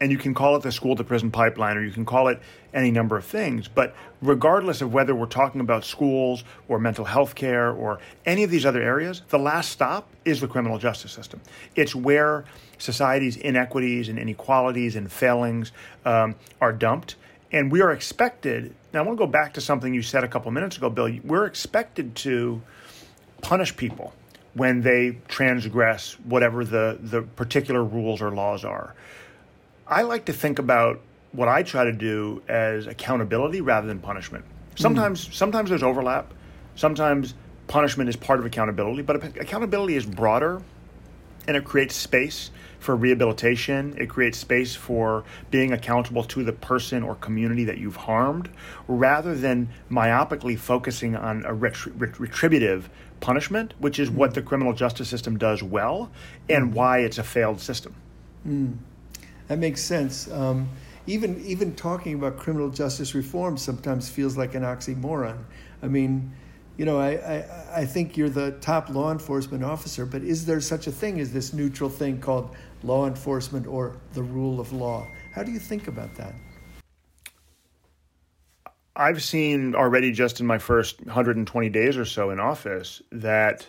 And 0.00 0.12
you 0.12 0.18
can 0.18 0.32
call 0.32 0.54
it 0.54 0.62
the 0.62 0.70
school 0.70 0.94
to 0.94 1.02
prison 1.02 1.32
pipeline, 1.32 1.76
or 1.76 1.82
you 1.82 1.90
can 1.90 2.04
call 2.04 2.28
it 2.28 2.40
any 2.72 2.92
number 2.92 3.16
of 3.16 3.24
things. 3.24 3.66
But 3.66 3.96
regardless 4.22 4.80
of 4.80 4.92
whether 4.92 5.12
we're 5.12 5.26
talking 5.26 5.60
about 5.60 5.84
schools 5.84 6.44
or 6.68 6.78
mental 6.78 7.04
health 7.04 7.34
care 7.34 7.72
or 7.72 7.98
any 8.24 8.44
of 8.44 8.50
these 8.50 8.64
other 8.64 8.80
areas, 8.80 9.22
the 9.30 9.40
last 9.40 9.72
stop 9.72 10.08
is 10.24 10.40
the 10.40 10.46
criminal 10.46 10.78
justice 10.78 11.10
system. 11.10 11.40
It's 11.74 11.96
where 11.96 12.44
society's 12.78 13.36
inequities 13.36 14.08
and 14.08 14.20
inequalities 14.20 14.94
and 14.94 15.10
failings 15.10 15.72
um, 16.04 16.36
are 16.60 16.72
dumped. 16.72 17.16
And 17.50 17.72
we 17.72 17.80
are 17.80 17.90
expected 17.90 18.76
now, 18.92 19.00
I 19.00 19.02
want 19.02 19.18
to 19.18 19.26
go 19.26 19.30
back 19.30 19.54
to 19.54 19.60
something 19.60 19.92
you 19.92 20.02
said 20.02 20.24
a 20.24 20.28
couple 20.28 20.50
minutes 20.50 20.78
ago, 20.78 20.88
Bill. 20.88 21.18
We're 21.22 21.44
expected 21.44 22.14
to 22.16 22.62
punish 23.42 23.76
people 23.76 24.14
when 24.54 24.80
they 24.80 25.18
transgress 25.28 26.14
whatever 26.24 26.64
the, 26.64 26.98
the 27.00 27.22
particular 27.22 27.84
rules 27.84 28.22
or 28.22 28.30
laws 28.30 28.64
are. 28.64 28.94
I 29.86 30.02
like 30.02 30.24
to 30.26 30.32
think 30.32 30.58
about 30.58 31.00
what 31.32 31.48
I 31.48 31.62
try 31.62 31.84
to 31.84 31.92
do 31.92 32.42
as 32.48 32.86
accountability 32.86 33.60
rather 33.60 33.86
than 33.86 33.98
punishment. 33.98 34.44
Sometimes, 34.76 35.28
mm. 35.28 35.34
sometimes 35.34 35.68
there's 35.68 35.82
overlap. 35.82 36.32
Sometimes 36.74 37.34
punishment 37.66 38.08
is 38.08 38.16
part 38.16 38.38
of 38.38 38.46
accountability, 38.46 39.02
but 39.02 39.22
accountability 39.22 39.96
is 39.96 40.06
broader 40.06 40.62
and 41.46 41.56
it 41.56 41.64
creates 41.64 41.94
space 41.94 42.50
for 42.78 42.96
rehabilitation. 42.96 43.94
It 43.98 44.08
creates 44.08 44.38
space 44.38 44.74
for 44.74 45.24
being 45.50 45.72
accountable 45.72 46.24
to 46.24 46.44
the 46.44 46.52
person 46.52 47.02
or 47.02 47.14
community 47.16 47.64
that 47.64 47.78
you've 47.78 47.96
harmed, 47.96 48.50
rather 48.86 49.34
than 49.34 49.68
myopically 49.90 50.58
focusing 50.58 51.16
on 51.16 51.44
a 51.44 51.54
retributive 51.54 52.88
punishment, 53.20 53.74
which 53.78 53.98
is 53.98 54.10
what 54.10 54.34
the 54.34 54.42
criminal 54.42 54.72
justice 54.72 55.08
system 55.08 55.38
does 55.38 55.62
well 55.62 56.10
and 56.48 56.72
why 56.72 56.98
it's 56.98 57.18
a 57.18 57.24
failed 57.24 57.60
system. 57.60 57.94
Mm. 58.46 58.76
That 59.48 59.58
makes 59.58 59.80
sense. 59.82 60.30
Um, 60.30 60.68
even 61.06 61.42
even 61.44 61.74
talking 61.74 62.14
about 62.14 62.36
criminal 62.36 62.68
justice 62.68 63.14
reform 63.14 63.56
sometimes 63.56 64.08
feels 64.08 64.36
like 64.36 64.54
an 64.54 64.62
oxymoron. 64.62 65.38
I 65.82 65.88
mean, 65.88 66.32
you 66.76 66.84
know, 66.84 67.00
I, 67.00 67.10
I, 67.12 67.80
I 67.80 67.84
think 67.86 68.16
you're 68.16 68.28
the 68.28 68.52
top 68.60 68.90
law 68.90 69.10
enforcement 69.10 69.64
officer, 69.64 70.04
but 70.04 70.22
is 70.22 70.46
there 70.46 70.60
such 70.60 70.86
a 70.86 70.92
thing 70.92 71.18
as 71.18 71.32
this 71.32 71.52
neutral 71.52 71.88
thing 71.88 72.20
called 72.20 72.54
law 72.82 73.06
enforcement 73.06 73.66
or 73.66 73.96
the 74.12 74.22
rule 74.22 74.60
of 74.60 74.72
law? 74.72 75.06
How 75.32 75.42
do 75.42 75.52
you 75.52 75.58
think 75.58 75.88
about 75.88 76.14
that? 76.16 76.34
I've 78.94 79.22
seen 79.22 79.76
already 79.76 80.10
just 80.10 80.40
in 80.40 80.46
my 80.46 80.58
first 80.58 81.04
120 81.06 81.68
days 81.68 81.96
or 81.96 82.04
so 82.04 82.30
in 82.30 82.40
office 82.40 83.00
that 83.12 83.66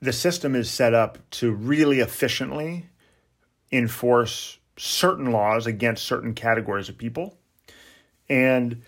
the 0.00 0.12
system 0.12 0.54
is 0.56 0.68
set 0.68 0.94
up 0.94 1.18
to 1.30 1.52
really 1.52 2.00
efficiently 2.00 2.86
enforce 3.70 4.58
certain 4.76 5.30
laws 5.30 5.66
against 5.66 6.04
certain 6.04 6.34
categories 6.34 6.88
of 6.88 6.98
people. 6.98 7.38
And 8.28 8.82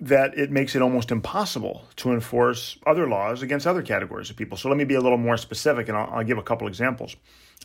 that 0.00 0.36
it 0.38 0.50
makes 0.50 0.76
it 0.76 0.82
almost 0.82 1.10
impossible 1.10 1.82
to 1.96 2.12
enforce 2.12 2.78
other 2.86 3.08
laws 3.08 3.42
against 3.42 3.66
other 3.66 3.82
categories 3.82 4.30
of 4.30 4.36
people. 4.36 4.56
So 4.56 4.68
let 4.68 4.78
me 4.78 4.84
be 4.84 4.94
a 4.94 5.00
little 5.00 5.18
more 5.18 5.36
specific 5.36 5.88
and 5.88 5.96
I'll, 5.96 6.08
I'll, 6.10 6.24
give 6.24 6.38
a 6.38 6.42
couple 6.42 6.68
examples. 6.68 7.16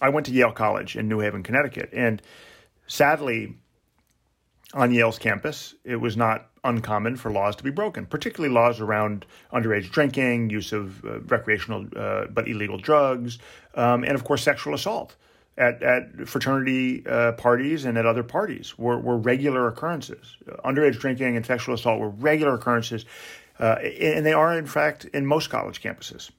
I 0.01 0.09
went 0.09 0.25
to 0.25 0.31
Yale 0.31 0.51
College 0.51 0.95
in 0.95 1.07
New 1.07 1.19
Haven, 1.19 1.43
Connecticut, 1.43 1.89
and 1.93 2.21
sadly, 2.87 3.55
on 4.73 4.91
Yale's 4.91 5.19
campus, 5.19 5.75
it 5.83 5.97
was 5.97 6.17
not 6.17 6.49
uncommon 6.63 7.15
for 7.15 7.31
laws 7.31 7.55
to 7.57 7.63
be 7.63 7.69
broken, 7.69 8.07
particularly 8.07 8.51
laws 8.51 8.79
around 8.79 9.27
underage 9.53 9.91
drinking, 9.91 10.49
use 10.49 10.73
of 10.73 11.05
uh, 11.05 11.19
recreational 11.21 11.85
uh, 11.95 12.25
but 12.25 12.47
illegal 12.47 12.79
drugs, 12.79 13.37
um, 13.75 14.03
and 14.03 14.13
of 14.13 14.23
course, 14.23 14.41
sexual 14.41 14.73
assault 14.73 15.15
at, 15.57 15.83
at 15.83 16.27
fraternity 16.27 17.05
uh, 17.05 17.33
parties 17.33 17.85
and 17.85 17.97
at 17.97 18.05
other 18.05 18.23
parties 18.23 18.77
were, 18.77 18.99
were 18.99 19.17
regular 19.17 19.67
occurrences. 19.67 20.37
Underage 20.65 20.99
drinking 20.99 21.35
and 21.35 21.45
sexual 21.45 21.75
assault 21.75 21.99
were 21.99 22.09
regular 22.09 22.55
occurrences, 22.55 23.05
uh, 23.59 23.75
and 23.75 24.25
they 24.25 24.33
are, 24.33 24.57
in 24.57 24.65
fact, 24.65 25.05
in 25.05 25.25
most 25.25 25.49
college 25.49 25.81
campuses. 25.81 26.31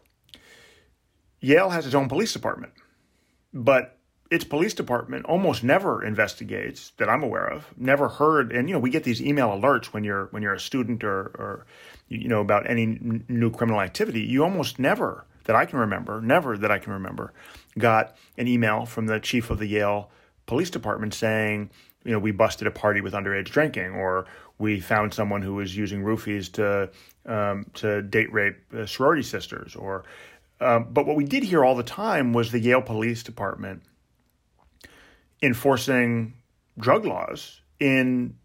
Yale 1.41 1.71
has 1.71 1.87
its 1.87 1.95
own 1.95 2.09
police 2.09 2.33
department, 2.33 2.73
but 3.53 3.99
its 4.31 4.45
police 4.45 4.75
department 4.75 5.25
almost 5.27 5.63
never 5.63 6.03
investigates 6.03 6.93
that 6.97 7.09
I'm 7.09 7.23
aware 7.23 7.47
of. 7.47 7.67
Never 7.77 8.09
heard, 8.09 8.51
and 8.51 8.69
you 8.69 8.75
know 8.75 8.81
we 8.81 8.91
get 8.91 9.05
these 9.05 9.23
email 9.23 9.49
alerts 9.51 9.87
when 9.87 10.03
you're 10.03 10.27
when 10.31 10.43
you're 10.43 10.55
a 10.55 10.61
student 10.61 11.05
or, 11.05 11.21
or 11.39 11.67
you 12.09 12.29
know 12.29 12.41
about 12.41 12.69
any 12.69 12.83
n- 12.83 13.25
new 13.29 13.51
criminal 13.51 13.81
activity. 13.81 14.23
You 14.23 14.43
almost 14.43 14.79
never 14.79 15.27
that 15.45 15.55
I 15.55 15.67
can 15.67 15.79
remember, 15.79 16.21
never 16.21 16.57
that 16.57 16.71
I 16.71 16.79
can 16.79 16.95
remember, 16.95 17.33
got 17.79 18.17
an 18.37 18.47
email 18.47 18.87
from 18.87 19.07
the 19.07 19.21
chief 19.21 19.51
of 19.51 19.59
the 19.59 19.67
Yale 19.67 20.11
Police 20.47 20.71
Department 20.71 21.15
saying, 21.15 21.71
you 22.05 22.13
know, 22.13 22.19
we 22.19 22.31
busted 22.31 22.67
a 22.67 22.71
party 22.71 23.01
with 23.01 23.15
underage 23.15 23.47
drinking, 23.47 23.93
or 23.93 24.27
we 24.59 24.81
found 24.81 25.15
someone 25.15 25.43
who 25.43 25.55
was 25.55 25.77
using 25.77 26.03
roofies 26.03 26.53
to 26.53 26.91
um, 27.27 27.67
to 27.75 28.03
date 28.03 28.33
rape 28.33 28.57
uh, 28.77 28.87
sorority 28.87 29.23
sisters, 29.23 29.75
or 29.75 30.05
um, 30.61 30.89
but 30.91 31.07
what 31.07 31.17
we 31.17 31.25
did 31.25 31.43
hear 31.43 31.65
all 31.65 31.75
the 31.75 31.83
time 31.83 32.33
was 32.33 32.53
the 32.53 32.61
Yale 32.61 32.83
Police 32.83 33.23
Department 33.23 33.83
enforcing 35.43 36.35
drug 36.79 37.05
laws 37.05 37.61
in 37.81 38.37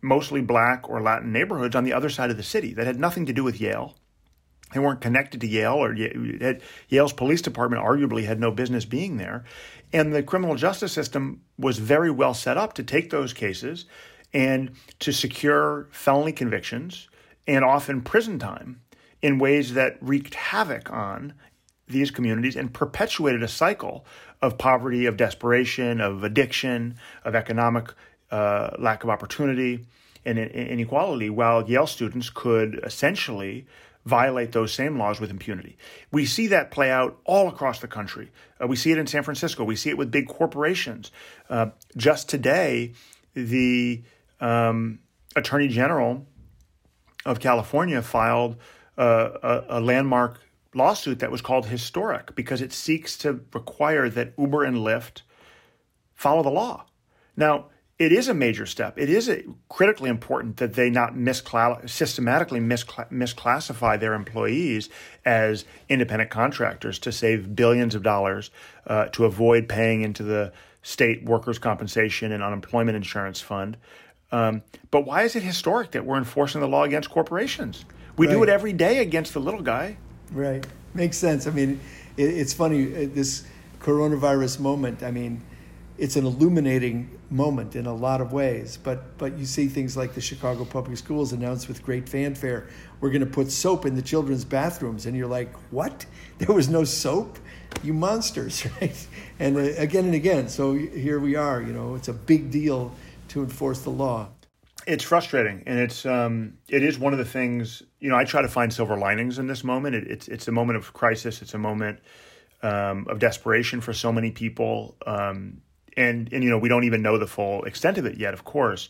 mostly 0.00 0.40
black 0.40 0.88
or 0.88 1.02
Latin 1.02 1.32
neighborhoods 1.32 1.74
on 1.74 1.84
the 1.84 1.92
other 1.92 2.08
side 2.08 2.30
of 2.30 2.36
the 2.36 2.42
city 2.42 2.72
that 2.74 2.86
had 2.86 2.98
nothing 2.98 3.26
to 3.26 3.32
do 3.32 3.42
with 3.42 3.60
Yale. 3.60 3.96
They 4.72 4.80
weren't 4.80 5.00
connected 5.00 5.40
to 5.40 5.46
Yale, 5.46 5.74
or 5.74 5.94
Yale's 6.88 7.12
police 7.12 7.42
department 7.42 7.82
arguably 7.82 8.24
had 8.24 8.38
no 8.38 8.50
business 8.50 8.84
being 8.84 9.16
there. 9.16 9.44
And 9.92 10.12
the 10.12 10.22
criminal 10.22 10.56
justice 10.56 10.92
system 10.92 11.42
was 11.58 11.78
very 11.78 12.10
well 12.10 12.34
set 12.34 12.58
up 12.58 12.74
to 12.74 12.82
take 12.82 13.10
those 13.10 13.32
cases 13.32 13.86
and 14.34 14.72
to 14.98 15.12
secure 15.12 15.88
felony 15.90 16.32
convictions 16.32 17.08
and 17.46 17.64
often 17.64 18.02
prison 18.02 18.38
time 18.38 18.80
in 19.22 19.38
ways 19.38 19.74
that 19.74 19.96
wreaked 20.00 20.34
havoc 20.34 20.92
on 20.92 21.32
these 21.88 22.10
communities 22.10 22.56
and 22.56 22.74
perpetuated 22.74 23.42
a 23.42 23.48
cycle 23.48 24.04
of 24.42 24.58
poverty, 24.58 25.06
of 25.06 25.16
desperation, 25.16 26.00
of 26.00 26.22
addiction, 26.22 26.96
of 27.24 27.34
economic 27.34 27.92
uh, 28.30 28.70
lack 28.78 29.02
of 29.02 29.10
opportunity 29.10 29.86
and 30.24 30.38
inequality, 30.38 31.30
while 31.30 31.68
Yale 31.68 31.86
students 31.86 32.28
could 32.28 32.78
essentially 32.84 33.66
violate 34.08 34.52
those 34.52 34.72
same 34.72 34.98
laws 34.98 35.20
with 35.20 35.30
impunity. 35.30 35.76
We 36.10 36.24
see 36.24 36.48
that 36.48 36.70
play 36.70 36.90
out 36.90 37.18
all 37.24 37.48
across 37.48 37.80
the 37.80 37.88
country. 37.88 38.30
Uh, 38.60 38.66
we 38.66 38.76
see 38.76 38.90
it 38.90 38.98
in 38.98 39.06
San 39.06 39.22
Francisco. 39.22 39.64
We 39.64 39.76
see 39.76 39.90
it 39.90 39.98
with 39.98 40.10
big 40.10 40.28
corporations. 40.28 41.12
Uh, 41.50 41.66
just 41.96 42.28
today, 42.28 42.94
the 43.34 44.02
um, 44.40 45.00
Attorney 45.36 45.68
General 45.68 46.26
of 47.24 47.38
California 47.40 48.00
filed 48.02 48.56
a, 48.96 49.64
a 49.68 49.80
landmark 49.80 50.40
lawsuit 50.74 51.18
that 51.20 51.30
was 51.30 51.42
called 51.42 51.66
historic 51.66 52.34
because 52.34 52.60
it 52.62 52.72
seeks 52.72 53.16
to 53.18 53.40
require 53.52 54.08
that 54.08 54.32
Uber 54.38 54.64
and 54.64 54.78
Lyft 54.78 55.22
follow 56.14 56.42
the 56.42 56.50
law. 56.50 56.86
Now, 57.36 57.66
it 57.98 58.12
is 58.12 58.28
a 58.28 58.34
major 58.34 58.64
step. 58.64 58.96
It 58.96 59.10
is 59.10 59.28
a, 59.28 59.42
critically 59.68 60.08
important 60.08 60.58
that 60.58 60.74
they 60.74 60.88
not 60.88 61.14
miscla- 61.14 61.88
systematically 61.88 62.60
miscla- 62.60 63.10
misclassify 63.10 63.98
their 63.98 64.14
employees 64.14 64.88
as 65.24 65.64
independent 65.88 66.30
contractors 66.30 66.98
to 67.00 67.12
save 67.12 67.56
billions 67.56 67.94
of 67.94 68.02
dollars 68.02 68.50
uh, 68.86 69.06
to 69.06 69.24
avoid 69.24 69.68
paying 69.68 70.02
into 70.02 70.22
the 70.22 70.52
state 70.82 71.24
workers' 71.24 71.58
compensation 71.58 72.30
and 72.30 72.42
unemployment 72.42 72.96
insurance 72.96 73.40
fund. 73.40 73.76
Um, 74.30 74.62
but 74.90 75.04
why 75.04 75.22
is 75.22 75.34
it 75.34 75.42
historic 75.42 75.90
that 75.92 76.04
we're 76.04 76.18
enforcing 76.18 76.60
the 76.60 76.68
law 76.68 76.84
against 76.84 77.10
corporations? 77.10 77.84
We 78.16 78.26
right. 78.26 78.32
do 78.32 78.42
it 78.44 78.48
every 78.48 78.72
day 78.72 78.98
against 78.98 79.32
the 79.32 79.40
little 79.40 79.62
guy. 79.62 79.96
Right. 80.32 80.64
Makes 80.94 81.16
sense. 81.16 81.46
I 81.46 81.50
mean, 81.50 81.80
it, 82.16 82.22
it's 82.22 82.52
funny, 82.52 82.94
uh, 82.94 83.08
this 83.12 83.44
coronavirus 83.80 84.60
moment, 84.60 85.02
I 85.02 85.10
mean, 85.10 85.42
it's 85.98 86.14
an 86.14 86.24
illuminating 86.24 87.18
moment 87.28 87.74
in 87.74 87.86
a 87.86 87.92
lot 87.92 88.20
of 88.20 88.32
ways. 88.32 88.78
But 88.82 89.18
but 89.18 89.36
you 89.36 89.44
see 89.44 89.66
things 89.66 89.96
like 89.96 90.14
the 90.14 90.20
Chicago 90.20 90.64
Public 90.64 90.96
Schools 90.96 91.32
announced 91.32 91.68
with 91.68 91.82
great 91.82 92.08
fanfare, 92.08 92.68
we're 93.00 93.10
going 93.10 93.20
to 93.20 93.26
put 93.26 93.50
soap 93.50 93.84
in 93.84 93.96
the 93.96 94.02
children's 94.02 94.44
bathrooms, 94.44 95.06
and 95.06 95.16
you're 95.16 95.28
like, 95.28 95.52
what? 95.70 96.06
There 96.38 96.54
was 96.54 96.68
no 96.68 96.84
soap, 96.84 97.36
you 97.82 97.92
monsters, 97.92 98.64
right? 98.80 99.08
And 99.40 99.56
uh, 99.56 99.60
again 99.76 100.04
and 100.04 100.14
again. 100.14 100.48
So 100.48 100.74
here 100.74 101.18
we 101.18 101.34
are. 101.34 101.60
You 101.60 101.72
know, 101.72 101.96
it's 101.96 102.06
a 102.06 102.12
big 102.12 102.52
deal 102.52 102.92
to 103.28 103.42
enforce 103.42 103.80
the 103.80 103.90
law. 103.90 104.28
It's 104.86 105.02
frustrating, 105.02 105.64
and 105.66 105.80
it's 105.80 106.06
um, 106.06 106.54
it 106.68 106.84
is 106.84 106.96
one 106.96 107.12
of 107.12 107.18
the 107.18 107.24
things. 107.24 107.82
You 107.98 108.08
know, 108.08 108.16
I 108.16 108.22
try 108.22 108.40
to 108.40 108.48
find 108.48 108.72
silver 108.72 108.96
linings 108.96 109.40
in 109.40 109.48
this 109.48 109.64
moment. 109.64 109.96
It, 109.96 110.06
it's 110.06 110.28
it's 110.28 110.46
a 110.46 110.52
moment 110.52 110.76
of 110.78 110.92
crisis. 110.92 111.42
It's 111.42 111.54
a 111.54 111.58
moment 111.58 111.98
um, 112.62 113.06
of 113.08 113.18
desperation 113.18 113.80
for 113.80 113.92
so 113.92 114.12
many 114.12 114.30
people, 114.30 114.96
um, 115.06 115.60
and 115.98 116.32
and 116.32 116.42
you 116.42 116.50
know 116.50 116.58
we 116.58 116.68
don't 116.68 116.84
even 116.84 117.02
know 117.02 117.18
the 117.18 117.26
full 117.26 117.64
extent 117.64 117.98
of 117.98 118.06
it 118.06 118.16
yet, 118.18 118.34
of 118.34 118.44
course. 118.44 118.88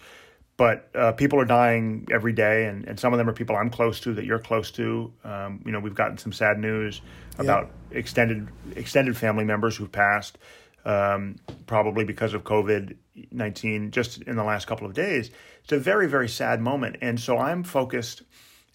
But 0.56 0.90
uh, 0.92 1.12
people 1.12 1.38
are 1.38 1.44
dying 1.44 2.08
every 2.10 2.32
day, 2.32 2.64
and, 2.64 2.84
and 2.84 2.98
some 2.98 3.12
of 3.12 3.18
them 3.18 3.28
are 3.28 3.32
people 3.32 3.54
I'm 3.54 3.70
close 3.70 4.00
to 4.00 4.14
that 4.14 4.24
you're 4.24 4.40
close 4.40 4.72
to. 4.72 5.12
Um, 5.22 5.62
you 5.64 5.70
know, 5.70 5.78
we've 5.78 5.94
gotten 5.94 6.18
some 6.18 6.32
sad 6.32 6.58
news 6.58 7.00
about 7.38 7.70
yeah. 7.92 7.98
extended 7.98 8.48
extended 8.74 9.16
family 9.16 9.44
members 9.44 9.76
who've 9.76 9.92
passed, 9.92 10.36
um, 10.84 11.36
probably 11.66 12.04
because 12.04 12.34
of 12.34 12.42
COVID 12.42 12.96
nineteen, 13.30 13.92
just 13.92 14.22
in 14.22 14.36
the 14.36 14.44
last 14.44 14.66
couple 14.66 14.86
of 14.86 14.94
days 14.94 15.30
it's 15.68 15.72
a 15.74 15.78
very 15.78 16.08
very 16.08 16.30
sad 16.30 16.62
moment 16.62 16.96
and 17.02 17.20
so 17.20 17.36
i'm 17.36 17.62
focused 17.62 18.22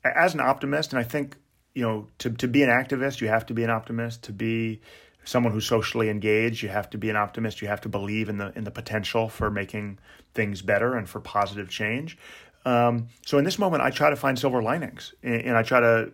as 0.06 0.36
an 0.36 0.40
optimist 0.40 0.94
and 0.94 1.00
i 1.00 1.04
think 1.04 1.36
you 1.74 1.82
know 1.82 2.08
to, 2.20 2.30
to 2.30 2.48
be 2.48 2.62
an 2.62 2.70
activist 2.70 3.20
you 3.20 3.28
have 3.28 3.48
to 3.48 3.56
be 3.56 3.64
an 3.64 3.72
optimist 3.72 4.22
to 4.22 4.32
be 4.32 4.80
someone 5.26 5.54
who's 5.54 5.66
socially 5.66 6.10
engaged 6.10 6.64
you 6.64 6.70
have 6.70 6.90
to 6.92 6.98
be 6.98 7.10
an 7.10 7.16
optimist. 7.16 7.62
You 7.62 7.68
have 7.68 7.82
to 7.82 7.90
believe 7.90 8.30
in 8.30 8.38
the 8.38 8.52
in 8.56 8.64
the 8.64 8.72
potential 8.72 9.30
for 9.30 9.50
making 9.50 10.00
things 10.34 10.62
better 10.62 10.96
and 10.96 11.08
for 11.08 11.20
positive 11.20 11.70
change. 11.70 12.18
Um, 12.66 13.10
so 13.26 13.38
in 13.38 13.44
this 13.44 13.60
moment 13.60 13.84
i 13.84 13.90
try 13.90 14.10
to 14.10 14.16
find 14.16 14.40
silver 14.40 14.64
linings 14.64 15.14
and, 15.22 15.42
and, 15.42 15.58
i 15.58 15.64
try 15.64 15.82
to 15.82 16.14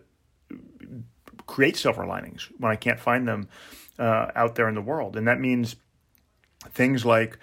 create 1.46 1.76
silver 1.76 2.04
linings 2.04 2.48
when 2.58 2.72
i 2.72 2.74
can't 2.74 2.98
find 2.98 3.28
them 3.28 3.48
uh, 4.00 4.30
out 4.34 4.54
there 4.56 4.68
in 4.68 4.74
the 4.74 4.82
world. 4.82 5.16
And 5.16 5.28
that 5.28 5.38
means 5.38 5.76
things 6.70 7.04
like 7.04 7.38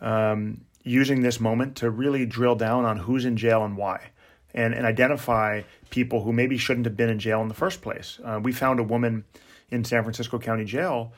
um, 0.00 0.62
using 0.82 1.22
this 1.22 1.40
moment 1.40 1.76
to 1.76 1.90
really 1.90 2.26
drill 2.26 2.56
down 2.56 2.84
on 2.84 2.98
who's 2.98 3.24
in 3.24 3.36
jail 3.36 3.64
and 3.64 3.76
why, 3.76 4.10
and, 4.52 4.74
and 4.74 4.84
identify 4.84 5.62
people 5.90 6.24
who 6.24 6.32
maybe 6.32 6.58
shouldn't 6.58 6.86
have 6.86 6.96
been 6.96 7.08
in 7.08 7.18
jail 7.18 7.40
in 7.40 7.48
the 7.48 7.54
first 7.54 7.80
place. 7.80 8.18
Uh, 8.24 8.40
we 8.42 8.52
found 8.52 8.80
a 8.80 8.82
woman 8.82 9.24
in 9.70 9.84
San 9.84 10.02
Francisco 10.02 10.38
County 10.38 10.64
Jail 10.64 11.12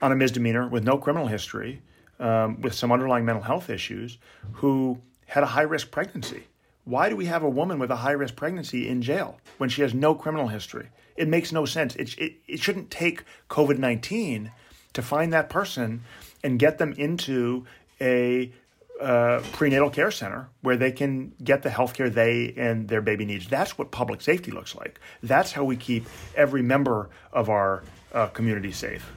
on 0.00 0.12
a 0.12 0.16
misdemeanor 0.16 0.68
with 0.68 0.84
no 0.84 0.96
criminal 0.98 1.26
history, 1.26 1.82
um, 2.20 2.60
with 2.60 2.74
some 2.74 2.92
underlying 2.92 3.24
mental 3.24 3.42
health 3.42 3.70
issues, 3.70 4.18
who 4.52 5.00
had 5.26 5.42
a 5.42 5.46
high 5.46 5.62
risk 5.62 5.90
pregnancy. 5.90 6.44
Why 6.84 7.08
do 7.10 7.16
we 7.16 7.26
have 7.26 7.42
a 7.42 7.48
woman 7.48 7.78
with 7.78 7.90
a 7.90 7.96
high 7.96 8.12
risk 8.12 8.34
pregnancy 8.36 8.88
in 8.88 9.02
jail 9.02 9.38
when 9.58 9.68
she 9.68 9.82
has 9.82 9.92
no 9.92 10.14
criminal 10.14 10.48
history? 10.48 10.88
It 11.16 11.28
makes 11.28 11.52
no 11.52 11.64
sense. 11.64 11.94
It, 11.96 12.16
it, 12.18 12.36
it 12.46 12.60
shouldn't 12.60 12.90
take 12.90 13.24
COVID 13.50 13.78
19 13.78 14.50
to 14.94 15.02
find 15.02 15.32
that 15.32 15.50
person 15.50 16.02
and 16.42 16.58
get 16.58 16.78
them 16.78 16.92
into 16.92 17.66
a 18.00 18.52
uh, 19.00 19.40
prenatal 19.52 19.90
care 19.90 20.10
center 20.10 20.48
where 20.62 20.76
they 20.76 20.90
can 20.90 21.32
get 21.42 21.62
the 21.62 21.70
health 21.70 21.94
care 21.94 22.10
they 22.10 22.52
and 22.56 22.88
their 22.88 23.00
baby 23.00 23.24
needs. 23.24 23.48
That's 23.48 23.78
what 23.78 23.90
public 23.90 24.20
safety 24.20 24.50
looks 24.50 24.74
like. 24.74 24.98
That's 25.22 25.52
how 25.52 25.64
we 25.64 25.76
keep 25.76 26.06
every 26.34 26.62
member 26.62 27.10
of 27.32 27.48
our 27.48 27.84
uh, 28.12 28.26
community 28.28 28.72
safe. 28.72 29.12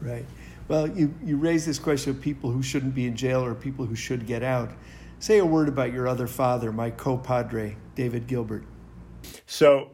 Right. 0.00 0.24
Well, 0.68 0.88
you, 0.88 1.14
you 1.22 1.36
raise 1.36 1.66
this 1.66 1.78
question 1.78 2.10
of 2.10 2.20
people 2.20 2.50
who 2.50 2.62
shouldn't 2.62 2.94
be 2.94 3.06
in 3.06 3.16
jail 3.16 3.44
or 3.44 3.54
people 3.54 3.84
who 3.84 3.94
should 3.94 4.26
get 4.26 4.42
out. 4.42 4.70
Say 5.18 5.38
a 5.38 5.44
word 5.44 5.68
about 5.68 5.92
your 5.92 6.08
other 6.08 6.26
father, 6.26 6.72
my 6.72 6.90
compadre, 6.90 7.76
David 7.94 8.26
Gilbert. 8.26 8.64
So, 9.46 9.90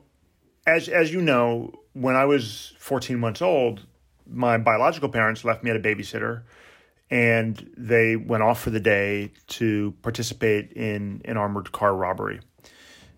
as, 0.67 0.89
as 0.89 1.13
you 1.13 1.21
know, 1.21 1.73
when 1.93 2.17
I 2.17 2.25
was 2.25 2.73
14 2.79 3.19
months 3.19 3.43
old, 3.43 3.87
my 4.27 4.59
biological 4.59 5.09
parents 5.09 5.45
left 5.45 5.65
me 5.65 5.71
at 5.71 5.77
a 5.77 5.81
babysitter 5.81 6.43
and 7.11 7.71
they 7.77 8.15
went 8.15 8.43
off 8.43 8.61
for 8.61 8.71
the 8.71 8.81
day 8.81 9.33
to 9.49 9.93
participate 10.03 10.73
in 10.73 11.21
an 11.25 11.37
armored 11.37 11.73
car 11.73 11.95
robbery. 11.95 12.41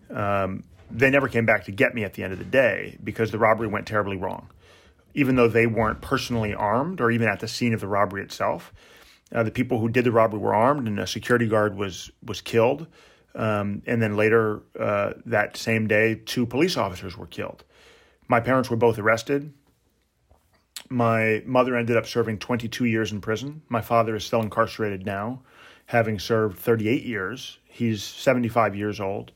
Um, 0.09 0.63
they 0.89 1.09
never 1.09 1.27
came 1.27 1.45
back 1.45 1.65
to 1.65 1.71
get 1.71 1.93
me 1.93 2.03
at 2.03 2.13
the 2.13 2.23
end 2.23 2.33
of 2.33 2.39
the 2.39 2.45
day 2.45 2.97
because 3.03 3.31
the 3.31 3.37
robbery 3.37 3.67
went 3.67 3.87
terribly 3.87 4.17
wrong. 4.17 4.47
Even 5.13 5.35
though 5.35 5.47
they 5.47 5.67
weren't 5.67 6.01
personally 6.01 6.53
armed 6.53 6.99
or 6.99 7.11
even 7.11 7.27
at 7.27 7.39
the 7.39 7.47
scene 7.47 7.73
of 7.73 7.79
the 7.79 7.87
robbery 7.87 8.23
itself, 8.23 8.73
uh, 9.33 9.43
the 9.43 9.51
people 9.51 9.79
who 9.79 9.89
did 9.89 10.05
the 10.05 10.11
robbery 10.11 10.39
were 10.39 10.53
armed, 10.53 10.87
and 10.87 10.99
a 10.99 11.07
security 11.07 11.47
guard 11.47 11.75
was 11.75 12.11
was 12.23 12.41
killed. 12.41 12.87
Um, 13.35 13.81
and 13.87 14.01
then 14.01 14.15
later 14.15 14.61
uh, 14.79 15.13
that 15.25 15.57
same 15.57 15.87
day, 15.87 16.15
two 16.15 16.45
police 16.45 16.77
officers 16.77 17.17
were 17.17 17.25
killed. 17.25 17.63
My 18.27 18.39
parents 18.39 18.69
were 18.69 18.77
both 18.77 18.99
arrested. 18.99 19.53
My 20.89 21.41
mother 21.45 21.75
ended 21.75 21.97
up 21.97 22.05
serving 22.05 22.37
22 22.39 22.85
years 22.85 23.11
in 23.11 23.21
prison. 23.21 23.63
My 23.69 23.81
father 23.81 24.15
is 24.15 24.23
still 24.23 24.41
incarcerated 24.41 25.05
now, 25.05 25.41
having 25.87 26.19
served 26.19 26.59
38 26.59 27.03
years. 27.03 27.57
He's 27.65 28.03
75 28.03 28.75
years 28.75 28.99
old, 28.99 29.31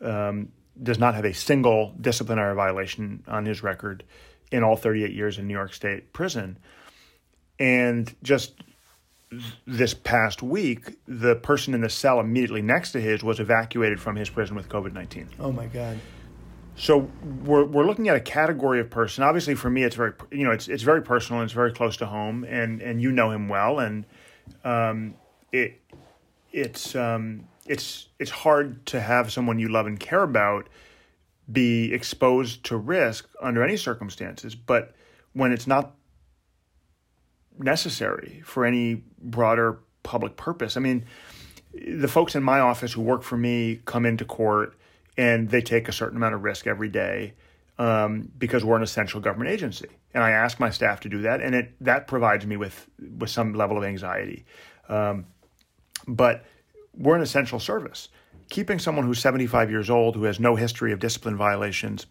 um, 0.00 0.52
does 0.80 0.98
not 0.98 1.14
have 1.16 1.24
a 1.24 1.34
single 1.34 1.94
disciplinary 2.00 2.54
violation 2.54 3.24
on 3.26 3.44
his 3.44 3.62
record 3.62 4.04
in 4.52 4.62
all 4.62 4.76
38 4.76 5.12
years 5.12 5.38
in 5.38 5.48
New 5.48 5.54
York 5.54 5.74
State 5.74 6.12
prison. 6.12 6.58
And 7.58 8.14
just 8.22 8.52
this 9.66 9.94
past 9.94 10.42
week, 10.42 10.98
the 11.08 11.36
person 11.36 11.74
in 11.74 11.80
the 11.80 11.88
cell 11.88 12.20
immediately 12.20 12.62
next 12.62 12.92
to 12.92 13.00
his 13.00 13.24
was 13.24 13.40
evacuated 13.40 14.00
from 14.00 14.16
his 14.16 14.28
prison 14.28 14.54
with 14.54 14.68
COVID 14.68 14.92
19. 14.92 15.28
Oh, 15.40 15.50
my 15.50 15.66
God. 15.66 15.98
So 16.74 17.10
we're 17.44 17.64
we're 17.64 17.84
looking 17.84 18.08
at 18.08 18.16
a 18.16 18.20
category 18.20 18.80
of 18.80 18.88
person. 18.88 19.22
Obviously, 19.24 19.54
for 19.54 19.68
me, 19.68 19.82
it's 19.82 19.94
very 19.94 20.12
you 20.30 20.44
know 20.44 20.52
it's 20.52 20.68
it's 20.68 20.82
very 20.82 21.02
personal 21.02 21.42
and 21.42 21.46
it's 21.46 21.52
very 21.52 21.70
close 21.70 21.98
to 21.98 22.06
home, 22.06 22.44
and 22.44 22.80
and 22.80 23.02
you 23.02 23.12
know 23.12 23.30
him 23.30 23.50
well, 23.50 23.78
and 23.78 24.06
um, 24.64 25.14
it 25.52 25.78
it's 26.50 26.96
um, 26.96 27.46
it's 27.66 28.08
it's 28.18 28.30
hard 28.30 28.86
to 28.86 29.00
have 29.02 29.30
someone 29.30 29.58
you 29.58 29.68
love 29.68 29.86
and 29.86 30.00
care 30.00 30.22
about 30.22 30.66
be 31.50 31.92
exposed 31.92 32.64
to 32.64 32.76
risk 32.76 33.28
under 33.40 33.62
any 33.62 33.76
circumstances. 33.76 34.54
But 34.54 34.94
when 35.32 35.52
it's 35.52 35.66
not 35.66 35.94
necessary 37.58 38.42
for 38.44 38.64
any 38.64 39.02
broader 39.20 39.80
public 40.02 40.36
purpose, 40.36 40.76
I 40.76 40.80
mean, 40.80 41.04
the 41.72 42.08
folks 42.08 42.34
in 42.34 42.42
my 42.42 42.60
office 42.60 42.92
who 42.92 43.00
work 43.00 43.22
for 43.22 43.36
me 43.36 43.80
come 43.84 44.06
into 44.06 44.24
court 44.24 44.74
and 45.16 45.48
they 45.48 45.60
take 45.60 45.88
a 45.88 45.92
certain 45.92 46.16
amount 46.16 46.34
of 46.34 46.42
risk 46.42 46.66
every 46.66 46.88
day 46.88 47.34
um, 47.78 48.30
because 48.38 48.64
we're 48.64 48.76
an 48.76 48.82
essential 48.82 49.20
government 49.20 49.50
agency. 49.50 49.88
And 50.14 50.22
I 50.22 50.30
ask 50.30 50.60
my 50.60 50.70
staff 50.70 51.00
to 51.00 51.08
do 51.08 51.22
that, 51.22 51.40
and 51.40 51.54
it 51.54 51.74
that 51.80 52.06
provides 52.06 52.46
me 52.46 52.56
with 52.56 52.86
with 53.18 53.30
some 53.30 53.54
level 53.54 53.78
of 53.78 53.84
anxiety. 53.84 54.44
Um, 54.88 55.26
but 56.06 56.44
we're 56.94 57.16
an 57.16 57.22
essential 57.22 57.58
service. 57.58 58.08
Keeping 58.52 58.78
someone 58.78 59.06
who's 59.06 59.18
75 59.18 59.70
years 59.70 59.88
old, 59.88 60.14
who 60.14 60.24
has 60.24 60.38
no 60.38 60.56
history 60.56 60.92
of 60.92 60.98
discipline 60.98 61.38
violations, 61.38 62.04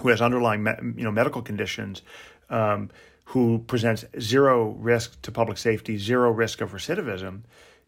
who 0.00 0.08
has 0.08 0.20
underlying 0.20 0.66
you 0.96 1.04
know 1.04 1.12
medical 1.12 1.42
conditions, 1.42 2.02
um, 2.48 2.90
who 3.26 3.60
presents 3.68 4.04
zero 4.18 4.70
risk 4.70 5.22
to 5.22 5.30
public 5.30 5.56
safety, 5.58 5.96
zero 5.96 6.32
risk 6.32 6.60
of 6.60 6.72
recidivism 6.72 7.42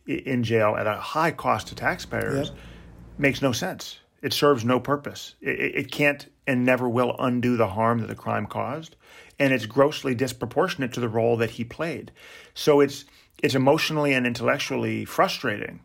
in 0.07 0.45
jail 0.45 0.77
at 0.79 0.87
a 0.87 0.95
high 0.95 1.33
cost 1.33 1.67
to 1.67 1.75
taxpayers 1.75 2.51
yep. 2.51 2.59
makes 3.19 3.43
no 3.43 3.51
sense. 3.51 3.99
It 4.23 4.33
serves 4.33 4.65
no 4.65 4.79
purpose. 4.79 5.35
It, 5.41 5.75
it, 5.75 5.91
can't 5.91 6.29
and 6.47 6.65
never 6.65 6.89
will 6.89 7.17
undo 7.19 7.57
the 7.57 7.67
harm 7.67 7.99
that 7.99 8.07
the 8.07 8.15
crime 8.15 8.47
caused, 8.47 8.95
and 9.41 9.53
it's 9.53 9.67
grossly 9.67 10.15
disproportionate 10.15 10.93
to 10.93 11.01
the 11.01 11.09
role 11.09 11.37
that 11.39 11.51
he 11.51 11.65
played. 11.65 12.13
So 12.55 12.79
it's 12.79 13.07
it's 13.43 13.57
emotionally 13.57 14.13
and 14.13 14.25
intellectually 14.25 15.05
frustrating 15.05 15.81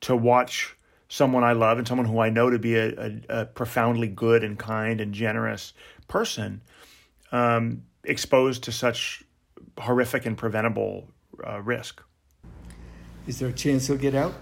to 0.00 0.16
watch 0.16 0.78
someone 1.12 1.44
I 1.44 1.52
love 1.52 1.76
and 1.76 1.86
someone 1.86 2.06
who 2.06 2.20
I 2.20 2.30
know 2.30 2.48
to 2.48 2.58
be 2.58 2.74
a, 2.74 2.88
a, 2.88 3.12
a 3.28 3.44
profoundly 3.44 4.08
good 4.08 4.42
and 4.42 4.58
kind 4.58 4.98
and 4.98 5.12
generous 5.12 5.74
person 6.08 6.62
um, 7.32 7.82
exposed 8.02 8.62
to 8.62 8.72
such 8.72 9.22
horrific 9.78 10.24
and 10.24 10.38
preventable 10.38 11.10
uh, 11.46 11.60
risk. 11.60 12.02
Is 13.26 13.38
there 13.40 13.50
a 13.50 13.52
chance 13.52 13.88
he'll 13.88 13.98
get 13.98 14.14
out? 14.14 14.32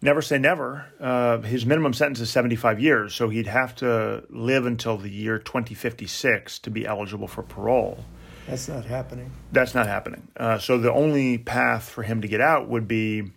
Never 0.00 0.22
say 0.22 0.38
never. 0.38 0.86
Uh, 0.98 1.42
his 1.42 1.66
minimum 1.66 1.92
sentence 1.92 2.20
is 2.20 2.30
75 2.30 2.80
years, 2.80 3.14
so 3.14 3.28
he'd 3.28 3.46
have 3.46 3.74
to 3.76 4.24
live 4.30 4.64
until 4.64 4.96
the 4.96 5.10
year 5.10 5.38
2056 5.38 6.58
to 6.60 6.70
be 6.70 6.86
eligible 6.86 7.28
for 7.28 7.42
parole. 7.42 8.06
That's 8.46 8.68
not 8.68 8.86
happening. 8.86 9.30
That's 9.52 9.74
not 9.74 9.86
happening. 9.86 10.28
Uh, 10.34 10.58
so 10.58 10.78
the 10.78 10.90
only 10.90 11.36
path 11.36 11.90
for 11.90 12.04
him 12.04 12.22
to 12.22 12.28
get 12.28 12.40
out 12.40 12.70
would 12.70 12.88
be 12.88 13.32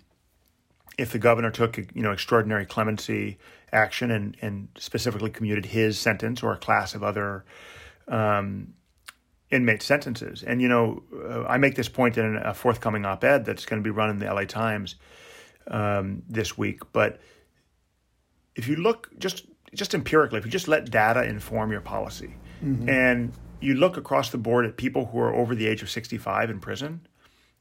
if 0.98 1.12
the 1.12 1.20
governor 1.20 1.52
took 1.52 1.78
you 1.78 2.02
know 2.02 2.12
extraordinary 2.12 2.66
clemency 2.66 3.38
action 3.72 4.12
and, 4.12 4.38
and 4.42 4.68
specifically 4.78 5.30
commuted 5.30 5.66
his 5.66 5.98
sentence 5.98 6.44
or 6.44 6.54
a 6.54 6.58
class 6.58 6.94
of 6.94 7.04
other 7.04 7.44
um, 8.08 8.74
inmate 9.50 9.82
sentences. 9.82 10.44
And 10.44 10.62
you 10.62 10.68
know, 10.68 11.04
uh, 11.14 11.44
I 11.44 11.58
make 11.58 11.76
this 11.76 11.90
point 11.90 12.18
in 12.18 12.38
a 12.38 12.54
forthcoming 12.54 13.06
op-ed 13.06 13.46
that's 13.46 13.66
going 13.66 13.82
to 13.82 13.84
be 13.84 13.90
run 13.90 14.10
in 14.10 14.20
the 14.20 14.32
LA 14.32 14.46
Times 14.46 14.96
um, 15.68 16.24
this 16.28 16.58
week. 16.58 16.82
But 16.92 17.20
if 18.56 18.68
you 18.68 18.76
look 18.76 19.10
just 19.18 19.46
just 19.74 19.96
empirically, 19.96 20.38
if 20.38 20.46
you 20.46 20.52
just 20.52 20.68
let 20.68 20.92
data 20.92 21.24
inform 21.24 21.72
your 21.72 21.82
policy, 21.82 22.36
mm-hmm. 22.64 22.88
and 22.88 23.34
you 23.60 23.74
look 23.74 23.98
across 23.98 24.30
the 24.30 24.38
board 24.38 24.66
at 24.66 24.78
people 24.78 25.06
who 25.06 25.20
are 25.20 25.34
over 25.34 25.56
the 25.56 25.66
age 25.66 25.82
of 25.82 25.90
65 25.90 26.50
in 26.52 26.60
prison, 26.60 27.08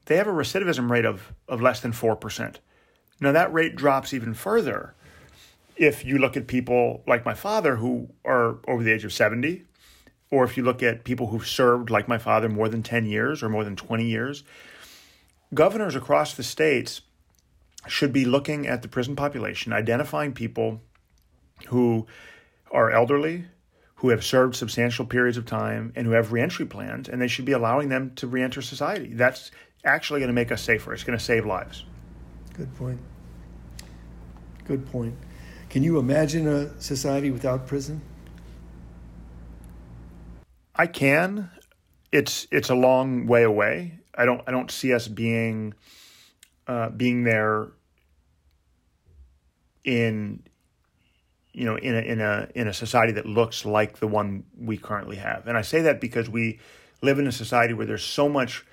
they 0.06 0.16
have 0.16 0.26
a 0.26 0.32
recidivism 0.32 0.90
rate 0.90 1.06
of, 1.06 1.32
of 1.48 1.62
less 1.62 1.80
than 1.80 1.92
4%. 1.92 2.56
Now, 3.22 3.30
that 3.30 3.52
rate 3.52 3.76
drops 3.76 4.12
even 4.12 4.34
further 4.34 4.94
if 5.76 6.04
you 6.04 6.18
look 6.18 6.36
at 6.36 6.48
people 6.48 7.04
like 7.06 7.24
my 7.24 7.34
father 7.34 7.76
who 7.76 8.08
are 8.24 8.58
over 8.66 8.82
the 8.82 8.90
age 8.90 9.04
of 9.04 9.12
70, 9.12 9.62
or 10.32 10.42
if 10.42 10.56
you 10.56 10.64
look 10.64 10.82
at 10.82 11.04
people 11.04 11.28
who've 11.28 11.46
served, 11.46 11.88
like 11.88 12.08
my 12.08 12.18
father, 12.18 12.48
more 12.48 12.68
than 12.68 12.82
10 12.82 13.06
years 13.06 13.40
or 13.40 13.48
more 13.48 13.62
than 13.62 13.76
20 13.76 14.04
years. 14.04 14.42
Governors 15.54 15.94
across 15.94 16.34
the 16.34 16.42
states 16.42 17.02
should 17.86 18.12
be 18.12 18.24
looking 18.24 18.66
at 18.66 18.82
the 18.82 18.88
prison 18.88 19.14
population, 19.14 19.72
identifying 19.72 20.32
people 20.32 20.80
who 21.68 22.08
are 22.72 22.90
elderly, 22.90 23.44
who 23.96 24.08
have 24.08 24.24
served 24.24 24.56
substantial 24.56 25.06
periods 25.06 25.36
of 25.36 25.46
time 25.46 25.92
and 25.94 26.08
who 26.08 26.12
have 26.12 26.32
reentry 26.32 26.66
plans, 26.66 27.08
and 27.08 27.22
they 27.22 27.28
should 27.28 27.44
be 27.44 27.52
allowing 27.52 27.88
them 27.88 28.12
to 28.16 28.26
reenter 28.26 28.60
society. 28.60 29.14
That's 29.14 29.52
actually 29.84 30.18
going 30.18 30.28
to 30.28 30.34
make 30.34 30.50
us 30.50 30.60
safer. 30.60 30.92
It's 30.92 31.04
going 31.04 31.16
to 31.16 31.24
save 31.24 31.46
lives. 31.46 31.84
Good 32.54 32.74
point. 32.76 32.98
Good 34.66 34.86
point. 34.90 35.14
Can 35.68 35.82
you 35.82 35.98
imagine 35.98 36.46
a 36.46 36.80
society 36.80 37.30
without 37.30 37.66
prison? 37.66 38.02
I 40.74 40.86
can. 40.86 41.50
It's 42.10 42.46
it's 42.50 42.70
a 42.70 42.74
long 42.74 43.26
way 43.26 43.42
away. 43.42 44.00
I 44.14 44.24
don't 44.24 44.42
I 44.46 44.50
don't 44.50 44.70
see 44.70 44.92
us 44.92 45.08
being 45.08 45.74
uh, 46.66 46.90
being 46.90 47.24
there 47.24 47.72
in 49.84 50.42
you 51.52 51.66
know, 51.66 51.76
in 51.76 51.94
a, 51.94 52.00
in 52.00 52.20
a 52.20 52.48
in 52.54 52.68
a 52.68 52.72
society 52.72 53.12
that 53.12 53.26
looks 53.26 53.64
like 53.64 53.98
the 53.98 54.06
one 54.06 54.44
we 54.58 54.76
currently 54.76 55.16
have. 55.16 55.46
And 55.46 55.56
I 55.56 55.62
say 55.62 55.82
that 55.82 56.00
because 56.00 56.28
we 56.28 56.58
live 57.02 57.18
in 57.18 57.26
a 57.26 57.32
society 57.32 57.74
where 57.74 57.86
there's 57.86 58.04
so 58.04 58.28
much 58.28 58.64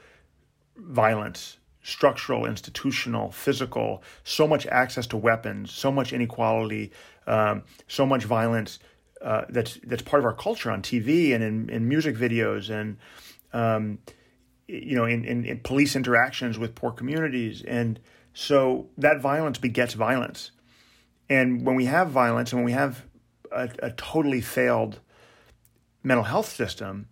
violence, 0.77 1.57
structural, 1.81 2.45
institutional, 2.45 3.31
physical, 3.31 4.03
so 4.23 4.47
much 4.47 4.67
access 4.67 5.07
to 5.07 5.17
weapons, 5.17 5.71
so 5.71 5.91
much 5.91 6.13
inequality, 6.13 6.91
um, 7.27 7.63
so 7.87 8.05
much 8.05 8.23
violence 8.23 8.79
uh, 9.21 9.43
that's 9.49 9.79
that's 9.83 10.01
part 10.01 10.19
of 10.19 10.25
our 10.25 10.33
culture 10.33 10.71
on 10.71 10.81
TV 10.81 11.33
and 11.35 11.43
in, 11.43 11.69
in 11.69 11.87
music 11.87 12.15
videos 12.15 12.69
and 12.69 12.97
um, 13.51 13.99
you 14.67 14.95
know 14.95 15.05
in, 15.05 15.25
in, 15.25 15.43
in 15.45 15.59
police 15.59 15.95
interactions 15.95 16.57
with 16.57 16.75
poor 16.75 16.91
communities. 16.91 17.61
And 17.63 17.99
so 18.33 18.87
that 18.97 19.19
violence 19.19 19.57
begets 19.57 19.93
violence 19.93 20.51
and 21.29 21.65
when 21.65 21.75
we 21.75 21.85
have 21.85 22.09
violence 22.09 22.51
and 22.51 22.59
when 22.59 22.65
we 22.65 22.71
have 22.71 23.05
a, 23.51 23.69
a 23.79 23.91
totally 23.91 24.41
failed 24.41 24.99
mental 26.03 26.23
health 26.23 26.49
system, 26.49 27.07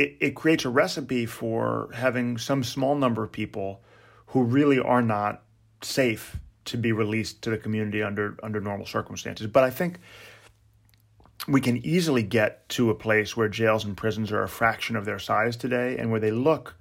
it, 0.00 0.16
it 0.20 0.34
creates 0.34 0.64
a 0.64 0.70
recipe 0.70 1.26
for 1.26 1.90
having 1.94 2.38
some 2.38 2.64
small 2.64 2.94
number 2.94 3.22
of 3.22 3.30
people 3.30 3.82
who 4.28 4.42
really 4.42 4.78
are 4.78 5.02
not 5.02 5.42
safe 5.82 6.36
to 6.64 6.76
be 6.76 6.92
released 6.92 7.42
to 7.42 7.50
the 7.50 7.58
community 7.58 8.02
under 8.02 8.36
under 8.42 8.60
normal 8.60 8.86
circumstances. 8.86 9.46
But 9.46 9.64
I 9.64 9.70
think 9.70 9.98
we 11.48 11.60
can 11.60 11.76
easily 11.84 12.22
get 12.22 12.68
to 12.70 12.90
a 12.90 12.94
place 12.94 13.36
where 13.36 13.48
jails 13.48 13.84
and 13.84 13.96
prisons 13.96 14.32
are 14.32 14.42
a 14.42 14.48
fraction 14.48 14.96
of 14.96 15.04
their 15.04 15.18
size 15.18 15.56
today, 15.56 15.98
and 15.98 16.10
where 16.10 16.20
they 16.20 16.30
look 16.30 16.76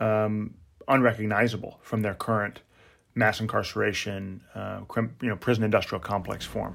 um, 0.00 0.54
unrecognizable 0.86 1.78
from 1.82 2.02
their 2.02 2.14
current 2.14 2.60
mass 3.14 3.40
incarceration, 3.40 4.42
uh, 4.54 4.80
you 5.22 5.28
know, 5.28 5.36
prison 5.36 5.64
industrial 5.64 6.00
complex 6.00 6.44
form. 6.44 6.74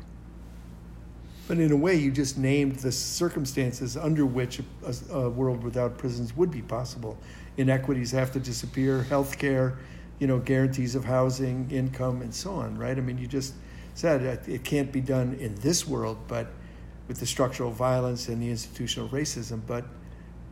But 1.50 1.58
in 1.58 1.72
a 1.72 1.76
way, 1.76 1.96
you 1.96 2.12
just 2.12 2.38
named 2.38 2.76
the 2.76 2.92
circumstances 2.92 3.98
under 3.98 4.24
which 4.24 4.62
a, 4.86 5.16
a 5.16 5.30
world 5.32 5.64
without 5.64 5.98
prisons 5.98 6.38
would 6.38 6.52
be 6.52 6.62
possible. 6.62 7.18
Inequities 7.58 8.12
have 8.12 8.32
to 8.34 8.40
disappear, 8.40 9.02
health 9.02 9.40
care, 9.40 9.80
you 10.20 10.28
know, 10.28 10.38
guarantees 10.38 10.94
of 10.94 11.06
housing, 11.06 11.68
income, 11.72 12.22
and 12.22 12.32
so 12.32 12.52
on, 12.52 12.78
right? 12.78 12.96
I 12.96 13.02
mean, 13.02 13.18
you 13.18 13.26
just 13.26 13.56
said 13.96 14.22
it 14.48 14.64
can't 14.64 14.92
be 14.92 15.02
done 15.02 15.38
in 15.40 15.56
this 15.56 15.88
world, 15.88 16.20
but 16.28 16.52
with 17.08 17.20
the 17.20 17.26
structural 17.26 17.72
violence 17.72 18.28
and 18.28 18.40
the 18.40 18.52
institutional 18.52 19.10
racism, 19.10 19.62
but 19.66 19.86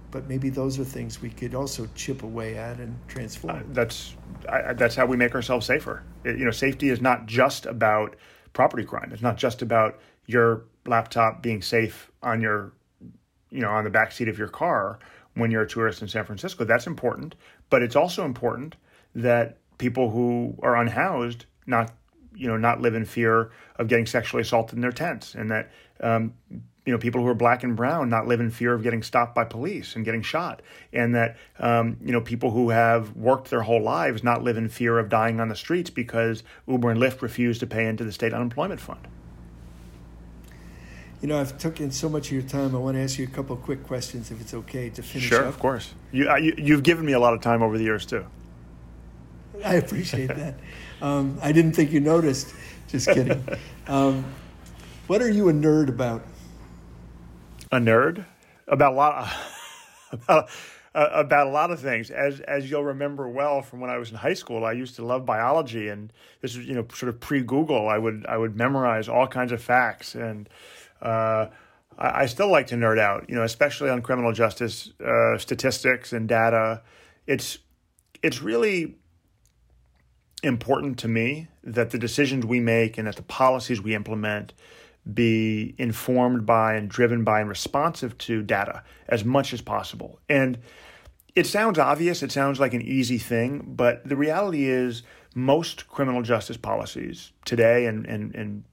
but 0.10 0.28
maybe 0.28 0.50
those 0.50 0.80
are 0.80 0.86
things 0.86 1.22
we 1.22 1.30
could 1.30 1.54
also 1.54 1.88
chip 1.94 2.24
away 2.24 2.58
at 2.58 2.80
and 2.80 2.98
transform. 3.08 3.58
Uh, 3.58 3.62
that's 3.68 4.16
I, 4.50 4.74
that's 4.74 4.96
how 4.96 5.06
we 5.06 5.16
make 5.16 5.36
ourselves 5.36 5.68
safer. 5.68 6.02
It, 6.24 6.40
you 6.40 6.46
know, 6.46 6.50
safety 6.50 6.90
is 6.90 7.02
not 7.02 7.28
just 7.28 7.68
about 7.68 8.16
property 8.54 8.84
crime. 8.84 9.12
It's 9.14 9.22
not 9.22 9.38
just 9.38 9.62
about 9.62 10.00
your 10.26 10.64
laptop 10.88 11.42
being 11.42 11.62
safe 11.62 12.12
on 12.24 12.42
your, 12.42 12.74
you 13.50 13.62
know, 13.62 13.70
on 13.70 13.84
the 13.84 13.90
back 13.90 14.12
seat 14.12 14.28
of 14.28 14.38
your 14.38 14.48
car 14.48 15.00
when 15.34 15.52
you're 15.52 15.64
a 15.64 15.68
tourist 15.68 16.02
in 16.02 16.08
San 16.08 16.26
Francisco. 16.26 16.66
That's 16.66 16.88
important, 16.88 17.36
but 17.70 17.82
it's 17.82 17.96
also 17.96 18.26
important 18.26 18.76
that 19.16 19.58
people 19.78 20.10
who 20.10 20.56
are 20.62 20.76
unhoused 20.76 21.46
not 21.66 21.92
you 22.36 22.48
know 22.48 22.58
not 22.58 22.82
live 22.82 22.96
in 22.96 23.06
fear 23.06 23.52
of 23.78 23.88
getting 23.88 24.06
sexually 24.06 24.42
assaulted 24.42 24.76
in 24.76 24.82
their 24.82 24.92
tents 24.92 25.36
and 25.36 25.52
that 25.52 25.72
um, 26.02 26.34
you 26.86 26.92
know 26.92 26.98
people 26.98 27.22
who 27.22 27.28
are 27.28 27.36
black 27.36 27.64
and 27.64 27.76
brown 27.76 28.10
not 28.10 28.28
live 28.28 28.40
in 28.40 28.50
fear 28.50 28.74
of 28.74 28.84
getting 28.84 29.04
stopped 29.04 29.36
by 29.36 29.44
police 29.44 29.96
and 29.96 30.06
getting 30.06 30.22
shot 30.22 30.62
and 30.94 31.16
that 31.16 31.36
um, 31.60 31.98
you 32.04 32.12
know 32.12 32.22
people 32.22 32.52
who 32.52 32.70
have 32.70 33.16
worked 33.16 33.50
their 33.50 33.64
whole 33.64 33.82
lives 33.82 34.24
not 34.24 34.44
live 34.44 34.58
in 34.58 34.70
fear 34.70 35.00
of 35.00 35.10
dying 35.10 35.40
on 35.40 35.50
the 35.50 35.56
streets 35.56 35.90
because 35.90 36.44
uber 36.68 36.90
and 36.90 37.00
lyft 37.00 37.22
refuse 37.22 37.60
to 37.60 37.68
pay 37.68 37.86
into 37.88 38.04
the 38.04 38.12
state 38.12 38.34
unemployment 38.34 38.80
fund 38.80 39.08
You 41.22 41.28
know, 41.28 41.40
I've 41.40 41.58
taken 41.58 41.90
so 41.92 42.10
much 42.10 42.28
of 42.28 42.34
your 42.34 42.42
time. 42.44 42.76
I 42.76 42.80
want 42.80 42.96
to 42.96 43.02
ask 43.02 43.18
you 43.18 43.26
a 43.26 43.30
couple 43.30 43.56
of 43.56 43.64
quick 43.64 43.84
questions, 43.84 44.30
if 44.30 44.40
it's 44.40 44.54
okay, 44.54 44.90
to 44.92 45.02
finish 45.02 45.28
Sure, 45.28 45.42
up. 45.42 45.48
of 45.48 45.58
course. 45.60 45.94
You, 46.12 46.30
uh, 46.30 46.36
you 46.36 46.54
you've 46.58 46.84
given 46.84 47.06
me 47.06 47.14
a 47.14 47.20
lot 47.20 47.34
of 47.34 47.42
time 47.42 47.64
over 47.64 47.78
the 47.78 47.84
years 47.84 48.06
too. 48.06 48.26
I 49.66 49.76
appreciate 49.76 50.28
that. 50.28 50.56
Um, 51.02 51.40
I 51.42 51.52
didn't 51.52 51.74
think 51.74 51.92
you 51.92 52.00
noticed. 52.00 52.54
Just 52.88 53.08
kidding. 53.10 53.44
Um, 53.90 54.26
what 55.08 55.22
are 55.22 55.30
you 55.30 55.48
a 55.48 55.54
nerd 55.54 55.88
about? 55.88 56.22
A 57.72 57.78
nerd 57.78 58.26
about 58.68 58.92
a 58.92 58.96
lot 58.98 59.34
about, 60.12 60.50
uh, 60.94 61.08
about 61.14 61.48
a 61.48 61.50
lot 61.50 61.72
of 61.72 61.80
things. 61.80 62.12
As 62.12 62.42
as 62.42 62.70
you'll 62.70 62.84
remember 62.84 63.30
well 63.30 63.62
from 63.62 63.80
when 63.80 63.90
I 63.90 63.98
was 63.98 64.12
in 64.12 64.18
high 64.18 64.34
school, 64.34 64.66
I 64.66 64.74
used 64.74 64.98
to 64.98 65.06
love 65.06 65.26
biology, 65.26 65.88
and 65.88 66.12
this 66.42 66.58
was 66.58 66.68
you 66.68 66.76
know 66.76 66.86
sort 66.94 67.08
of 67.08 67.22
pre 67.22 67.40
Google. 67.42 67.88
I 67.88 67.98
would 67.98 68.26
I 68.28 68.38
would 68.38 68.58
memorize 68.58 69.08
all 69.08 69.26
kinds 69.26 69.54
of 69.54 69.64
facts, 69.64 70.16
and 70.16 70.50
uh, 71.02 71.48
I, 71.98 72.22
I 72.22 72.26
still 72.26 72.50
like 72.50 72.68
to 72.68 72.76
nerd 72.76 73.00
out. 73.00 73.30
You 73.30 73.36
know, 73.36 73.44
especially 73.44 73.90
on 73.90 74.02
criminal 74.02 74.34
justice 74.34 74.92
uh, 75.06 75.38
statistics 75.38 76.14
and 76.14 76.28
data. 76.28 76.82
It's 77.26 77.60
it's 78.24 78.42
really 78.42 78.96
important 80.44 80.98
to 81.00 81.08
me 81.08 81.48
that 81.64 81.92
the 81.92 81.98
decisions 81.98 82.46
we 82.46 82.60
make 82.60 82.98
and 82.98 83.08
that 83.08 83.16
the 83.16 83.24
policies 83.24 83.82
we 83.82 83.96
implement 83.96 84.54
be 85.14 85.74
informed 85.78 86.46
by 86.46 86.76
and 86.76 86.90
driven 86.90 87.24
by 87.24 87.40
and 87.40 87.50
responsive 87.50 88.18
to 88.18 88.44
data 88.44 88.84
as 89.08 89.24
much 89.24 89.54
as 89.54 89.62
possible. 89.62 90.20
And 90.30 90.58
it 91.36 91.46
sounds 91.46 91.80
obvious, 91.80 92.24
it 92.24 92.32
sounds 92.32 92.60
like 92.60 92.74
an 92.74 92.82
easy 92.82 93.18
thing, 93.18 93.64
but 93.68 94.08
the 94.08 94.16
reality 94.16 94.68
is 94.68 95.04
most 95.34 95.88
criminal 95.88 96.24
justice 96.24 96.58
policies 96.58 97.32
today 97.46 97.86
and, 97.86 98.06
and, 98.06 98.36
and 98.36 98.64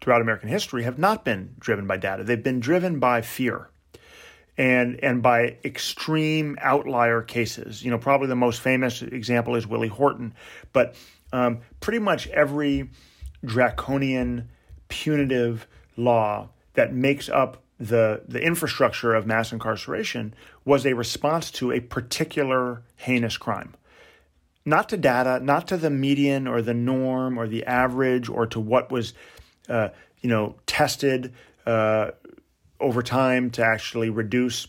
throughout 0.00 0.20
American 0.20 0.48
history 0.48 0.84
have 0.84 0.98
not 0.98 1.24
been 1.24 1.54
driven 1.58 1.86
by 1.86 1.96
data. 1.96 2.24
They've 2.24 2.42
been 2.42 2.60
driven 2.60 2.98
by 2.98 3.22
fear 3.22 3.70
and 4.56 5.02
and 5.02 5.22
by 5.22 5.56
extreme 5.64 6.58
outlier 6.60 7.22
cases. 7.22 7.84
You 7.84 7.90
know, 7.90 7.98
probably 7.98 8.28
the 8.28 8.36
most 8.36 8.60
famous 8.60 9.02
example 9.02 9.56
is 9.56 9.66
Willie 9.66 9.88
Horton, 9.88 10.34
but 10.72 10.94
um, 11.32 11.60
pretty 11.80 11.98
much 11.98 12.26
every 12.28 12.90
draconian, 13.44 14.48
punitive 14.88 15.66
law 15.96 16.50
that 16.74 16.92
makes 16.92 17.28
up 17.28 17.62
the 17.78 18.22
the 18.28 18.40
infrastructure 18.40 19.14
of 19.14 19.26
mass 19.26 19.52
incarceration 19.52 20.34
was 20.64 20.84
a 20.84 20.92
response 20.92 21.50
to 21.50 21.72
a 21.72 21.80
particular 21.80 22.82
heinous 22.96 23.38
crime. 23.38 23.74
Not 24.66 24.90
to 24.90 24.98
data, 24.98 25.40
not 25.42 25.66
to 25.68 25.78
the 25.78 25.88
median 25.88 26.46
or 26.46 26.60
the 26.60 26.74
norm 26.74 27.38
or 27.38 27.48
the 27.48 27.64
average 27.64 28.28
or 28.28 28.46
to 28.48 28.60
what 28.60 28.92
was, 28.92 29.14
uh, 29.68 29.88
you 30.20 30.28
know, 30.28 30.56
tested 30.66 31.34
uh, 31.66 32.10
over 32.78 33.02
time 33.02 33.50
to 33.50 33.64
actually 33.64 34.10
reduce 34.10 34.68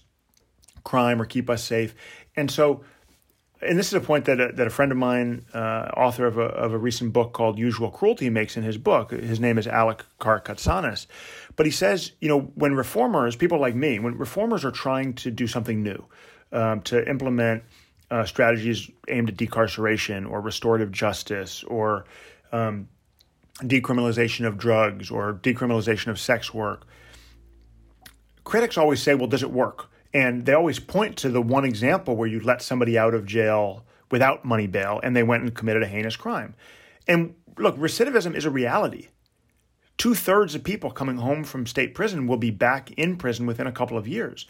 crime 0.84 1.22
or 1.22 1.26
keep 1.26 1.50
us 1.50 1.64
safe. 1.64 1.96
And 2.36 2.50
so, 2.50 2.84
and 3.62 3.78
this 3.78 3.88
is 3.88 3.94
a 3.94 4.02
point 4.02 4.26
that 4.26 4.40
a, 4.40 4.52
that 4.54 4.68
a 4.68 4.70
friend 4.70 4.92
of 4.92 4.98
mine, 4.98 5.46
uh, 5.54 5.92
author 5.96 6.26
of 6.26 6.38
a, 6.38 6.44
of 6.46 6.74
a 6.74 6.78
recent 6.78 7.14
book 7.14 7.34
called 7.34 7.60
Usual 7.60 7.92
Cruelty, 7.92 8.30
makes 8.30 8.58
in 8.58 8.64
his 8.64 8.78
book. 8.78 9.12
His 9.12 9.40
name 9.40 9.58
is 9.58 9.68
Alec 9.68 10.04
Karakatsanis. 10.20 11.06
But 11.56 11.66
he 11.66 11.72
says, 11.72 12.14
you 12.20 12.28
know, 12.28 12.40
when 12.56 12.74
reformers, 12.74 13.36
people 13.36 13.60
like 13.60 13.76
me, 13.76 14.00
when 14.00 14.18
reformers 14.18 14.66
are 14.66 14.72
trying 14.72 15.14
to 15.16 15.30
do 15.30 15.46
something 15.46 15.84
new, 15.84 16.04
um, 16.52 16.82
to 16.82 17.08
implement 17.08 17.64
uh, 18.10 18.26
strategies 18.26 18.90
aimed 19.08 19.30
at 19.30 19.38
decarceration 19.38 20.30
or 20.30 20.42
restorative 20.42 20.92
justice 20.92 21.64
or 21.64 22.06
um, 22.52 22.88
decriminalization 23.62 24.46
of 24.48 24.58
drugs 24.58 25.12
or 25.12 25.34
decriminalization 25.34 26.08
of 26.08 26.20
sex 26.20 26.54
work, 26.54 26.86
critics 28.44 28.78
always 28.78 29.02
say, 29.02 29.16
well, 29.16 29.28
does 29.28 29.44
it 29.44 29.52
work? 29.52 29.90
And 30.14 30.46
they 30.46 30.54
always 30.54 30.80
point 30.80 31.18
to 31.18 31.30
the 31.30 31.42
one 31.42 31.66
example 31.66 32.16
where 32.16 32.28
you 32.28 32.40
let 32.42 32.62
somebody 32.62 32.98
out 32.98 33.14
of 33.14 33.26
jail 33.26 33.86
without 34.10 34.44
money 34.44 34.68
bail 34.68 35.00
and 35.04 35.16
they 35.16 35.24
went 35.24 35.44
and 35.44 35.56
committed 35.56 35.84
a 35.84 35.88
heinous 35.88 36.16
crime. 36.16 36.54
And 37.08 37.36
look, 37.58 37.78
recidivism 37.78 38.36
is 38.36 38.46
a 38.46 38.52
reality. 38.52 39.08
Two 39.98 40.16
thirds 40.16 40.56
of 40.56 40.64
people 40.64 40.92
coming 40.92 41.18
home 41.18 41.44
from 41.44 41.66
state 41.66 41.94
prison 41.94 42.28
will 42.28 42.38
be 42.38 42.52
back 42.52 42.92
in 42.92 43.18
prison 43.18 43.46
within 43.46 43.68
a 43.68 43.72
couple 43.72 43.98
of 43.98 44.08
years. 44.08 44.48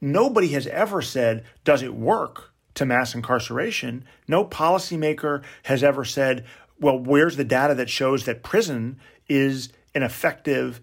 Nobody 0.00 0.48
has 0.48 0.66
ever 0.66 1.00
said, 1.00 1.44
does 1.64 1.82
it 1.82 1.94
work 1.94 2.52
to 2.74 2.84
mass 2.84 3.14
incarceration? 3.14 4.04
No 4.28 4.44
policymaker 4.44 5.42
has 5.64 5.82
ever 5.82 6.04
said, 6.04 6.44
well, 6.80 6.98
where's 6.98 7.36
the 7.36 7.44
data 7.44 7.74
that 7.74 7.90
shows 7.90 8.24
that 8.24 8.42
prison 8.42 8.98
is 9.28 9.70
an 9.94 10.02
effective 10.02 10.80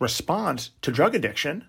response 0.00 0.70
to 0.82 0.90
drug 0.90 1.14
addiction? 1.14 1.68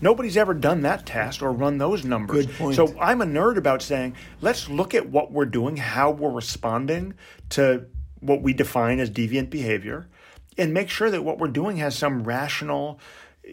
Nobody's 0.00 0.36
ever 0.36 0.52
done 0.52 0.82
that 0.82 1.06
test 1.06 1.40
or 1.40 1.52
run 1.52 1.78
those 1.78 2.04
numbers. 2.04 2.46
Good 2.46 2.54
point. 2.56 2.76
So 2.76 2.94
I'm 3.00 3.22
a 3.22 3.24
nerd 3.24 3.56
about 3.56 3.80
saying, 3.80 4.14
let's 4.42 4.68
look 4.68 4.94
at 4.94 5.08
what 5.08 5.32
we're 5.32 5.46
doing, 5.46 5.76
how 5.76 6.10
we're 6.10 6.30
responding 6.30 7.14
to 7.50 7.86
what 8.20 8.42
we 8.42 8.52
define 8.52 8.98
as 8.98 9.10
deviant 9.10 9.48
behavior, 9.48 10.08
and 10.58 10.74
make 10.74 10.90
sure 10.90 11.10
that 11.10 11.22
what 11.22 11.38
we're 11.38 11.48
doing 11.48 11.78
has 11.78 11.96
some 11.96 12.24
rational, 12.24 12.98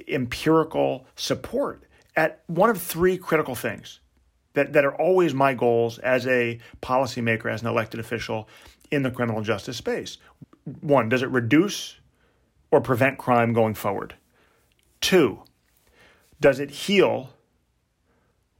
empirical 0.08 1.06
support 1.16 1.84
at 2.16 2.44
one 2.48 2.70
of 2.70 2.82
three 2.82 3.18
critical 3.18 3.56
things 3.56 4.00
that, 4.54 4.74
that 4.74 4.86
are 4.86 4.96
always 4.96 5.34
my 5.34 5.54
goals 5.54 5.98
as 6.00 6.28
a 6.28 6.60
policymaker, 6.82 7.52
as 7.52 7.62
an 7.62 7.68
elected 7.68 8.00
official 8.00 8.48
in 8.94 9.04
the 9.04 9.12
criminal 9.12 9.42
justice 9.42 9.78
space. 9.78 10.18
One, 10.82 11.10
does 11.10 11.22
it 11.22 11.30
reduce 11.30 11.98
or 12.72 12.82
prevent 12.82 13.18
crime 13.18 13.54
going 13.54 13.74
forward? 13.74 14.16
Two, 15.02 15.44
does 16.40 16.60
it 16.60 16.72
heal 16.72 17.32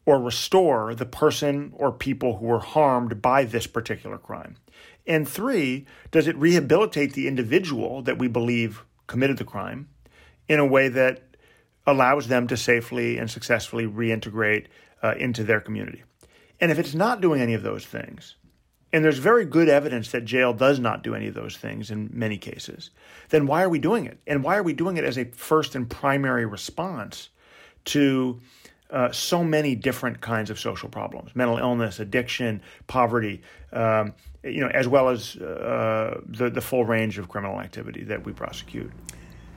or 0.06 0.20
restore 0.20 0.94
the 0.94 1.06
person 1.06 1.74
or 1.76 1.92
people 1.92 2.38
who 2.38 2.46
were 2.46 2.60
harmed 2.60 3.22
by 3.22 3.46
this 3.46 3.68
particular 3.68 4.18
crime? 4.18 4.58
And 5.08 5.28
three, 5.28 5.86
does 6.12 6.28
it 6.28 6.36
rehabilitate 6.38 7.14
the 7.14 7.28
individual 7.28 8.02
that 8.04 8.18
we 8.18 8.28
believe 8.28 8.84
committed 9.08 9.38
the 9.38 9.44
crime 9.46 9.90
in 10.48 10.60
a 10.60 10.66
way 10.66 10.90
that 10.90 11.36
allows 11.86 12.28
them 12.28 12.48
to 12.48 12.58
safely 12.58 13.18
and 13.18 13.30
successfully 13.30 13.86
reintegrate 13.86 14.68
uh, 15.02 15.16
into 15.18 15.44
their 15.44 15.60
community? 15.60 16.04
And 16.60 16.72
if 16.72 16.80
it's 16.80 16.94
not 16.94 17.20
doing 17.20 17.42
any 17.42 17.54
of 17.54 17.64
those 17.64 17.86
things, 17.86 18.36
and 18.94 19.04
there's 19.04 19.18
very 19.18 19.44
good 19.44 19.68
evidence 19.68 20.12
that 20.12 20.24
jail 20.24 20.54
does 20.54 20.80
not 20.80 21.04
do 21.04 21.16
any 21.16 21.28
of 21.28 21.34
those 21.34 21.58
things 21.58 21.92
in 21.92 22.10
many 22.14 22.38
cases, 22.38 22.92
then 23.30 23.48
why 23.48 23.64
are 23.64 23.70
we 23.70 23.80
doing 23.80 24.06
it? 24.06 24.20
And 24.28 24.44
why 24.44 24.56
are 24.56 24.64
we 24.64 24.74
doing 24.74 24.98
it 24.98 25.04
as 25.04 25.18
a 25.18 25.26
first 25.26 25.76
and 25.76 25.90
primary 25.90 26.46
response 26.46 27.30
to 27.86 28.40
uh, 28.92 29.12
so 29.12 29.44
many 29.44 29.76
different 29.76 30.22
kinds 30.22 30.52
of 30.52 30.60
social 30.60 30.88
problems 30.88 31.36
mental 31.36 31.58
illness 31.58 32.00
addiction 32.00 32.62
poverty 32.86 33.42
um, 33.72 34.14
you 34.44 34.62
know 34.62 34.68
as 34.68 34.88
well 34.88 35.10
as 35.10 35.36
uh, 35.38 36.22
the, 36.26 36.50
the 36.50 36.62
full 36.62 36.86
range 36.86 37.18
of 37.18 37.28
criminal 37.28 37.60
activity 37.60 38.04
that 38.04 38.24
we 38.24 38.32
prosecute 38.32 38.92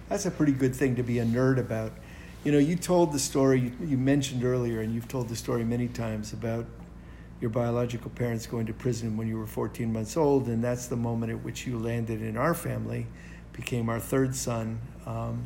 That's 0.08 0.26
a 0.26 0.30
pretty 0.30 0.52
good 0.52 0.74
thing 0.74 0.96
to 0.96 1.02
be 1.02 1.18
a 1.18 1.24
nerd 1.24 1.58
about. 1.58 1.92
You 2.44 2.52
know, 2.52 2.58
you 2.58 2.76
told 2.76 3.12
the 3.12 3.18
story 3.18 3.60
you, 3.60 3.72
you 3.86 3.98
mentioned 3.98 4.44
earlier, 4.44 4.80
and 4.80 4.94
you've 4.94 5.08
told 5.08 5.28
the 5.28 5.36
story 5.36 5.64
many 5.64 5.88
times 5.88 6.32
about 6.32 6.64
your 7.40 7.50
biological 7.50 8.10
parents 8.10 8.46
going 8.46 8.66
to 8.66 8.72
prison 8.72 9.16
when 9.16 9.28
you 9.28 9.38
were 9.38 9.46
14 9.46 9.92
months 9.92 10.16
old, 10.16 10.46
and 10.46 10.62
that's 10.62 10.86
the 10.86 10.96
moment 10.96 11.32
at 11.32 11.42
which 11.42 11.66
you 11.66 11.78
landed 11.78 12.22
in 12.22 12.36
our 12.36 12.54
family, 12.54 13.06
became 13.52 13.88
our 13.88 14.00
third 14.00 14.34
son, 14.34 14.80
um, 15.06 15.44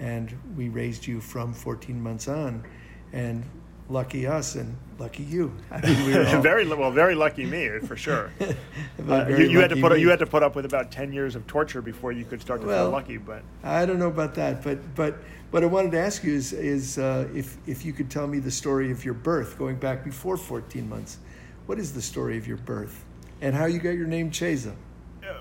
and 0.00 0.36
we 0.56 0.68
raised 0.68 1.06
you 1.06 1.20
from 1.20 1.52
14 1.52 2.02
months 2.02 2.28
on. 2.28 2.64
And 3.12 3.44
lucky 3.88 4.26
us 4.26 4.54
and 4.54 4.74
lucky 4.98 5.22
you. 5.24 5.54
I 5.70 5.80
mean, 5.80 6.06
we 6.06 6.14
were 6.14 6.26
all, 6.26 6.40
very 6.40 6.66
well 6.66 6.90
very 6.90 7.14
lucky 7.14 7.44
me 7.44 7.68
for 7.80 7.96
sure 7.96 8.32
uh, 8.40 9.26
you, 9.28 9.44
you 9.44 9.58
had 9.58 9.70
to 9.70 9.76
put 9.76 9.92
up, 9.92 9.96
me. 9.96 10.00
you 10.00 10.08
had 10.08 10.20
to 10.20 10.26
put 10.26 10.42
up 10.42 10.56
with 10.56 10.64
about 10.64 10.90
10 10.90 11.12
years 11.12 11.36
of 11.36 11.46
torture 11.46 11.82
before 11.82 12.12
you 12.12 12.24
could 12.24 12.40
start 12.40 12.60
to 12.62 12.66
Well, 12.66 12.86
feel 12.86 12.92
lucky 12.92 13.18
but 13.18 13.42
I 13.62 13.84
don't 13.84 13.98
know 13.98 14.08
about 14.08 14.34
that, 14.36 14.62
but 14.62 14.94
but 14.94 15.18
what 15.54 15.62
I 15.62 15.66
wanted 15.66 15.92
to 15.92 16.00
ask 16.00 16.24
you 16.24 16.34
is 16.34 16.52
is 16.52 16.98
uh, 16.98 17.28
if 17.32 17.58
if 17.64 17.84
you 17.84 17.92
could 17.92 18.10
tell 18.10 18.26
me 18.26 18.40
the 18.40 18.50
story 18.50 18.90
of 18.90 19.04
your 19.04 19.14
birth, 19.14 19.56
going 19.56 19.76
back 19.76 20.02
before 20.02 20.36
14 20.36 20.88
months. 20.88 21.18
What 21.66 21.78
is 21.78 21.92
the 21.92 22.02
story 22.02 22.36
of 22.36 22.48
your 22.48 22.56
birth, 22.56 23.04
and 23.40 23.54
how 23.54 23.66
you 23.66 23.78
got 23.78 23.90
your 23.90 24.08
name 24.08 24.32
Chesa? 24.32 24.74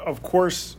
of 0.05 0.21
course, 0.21 0.77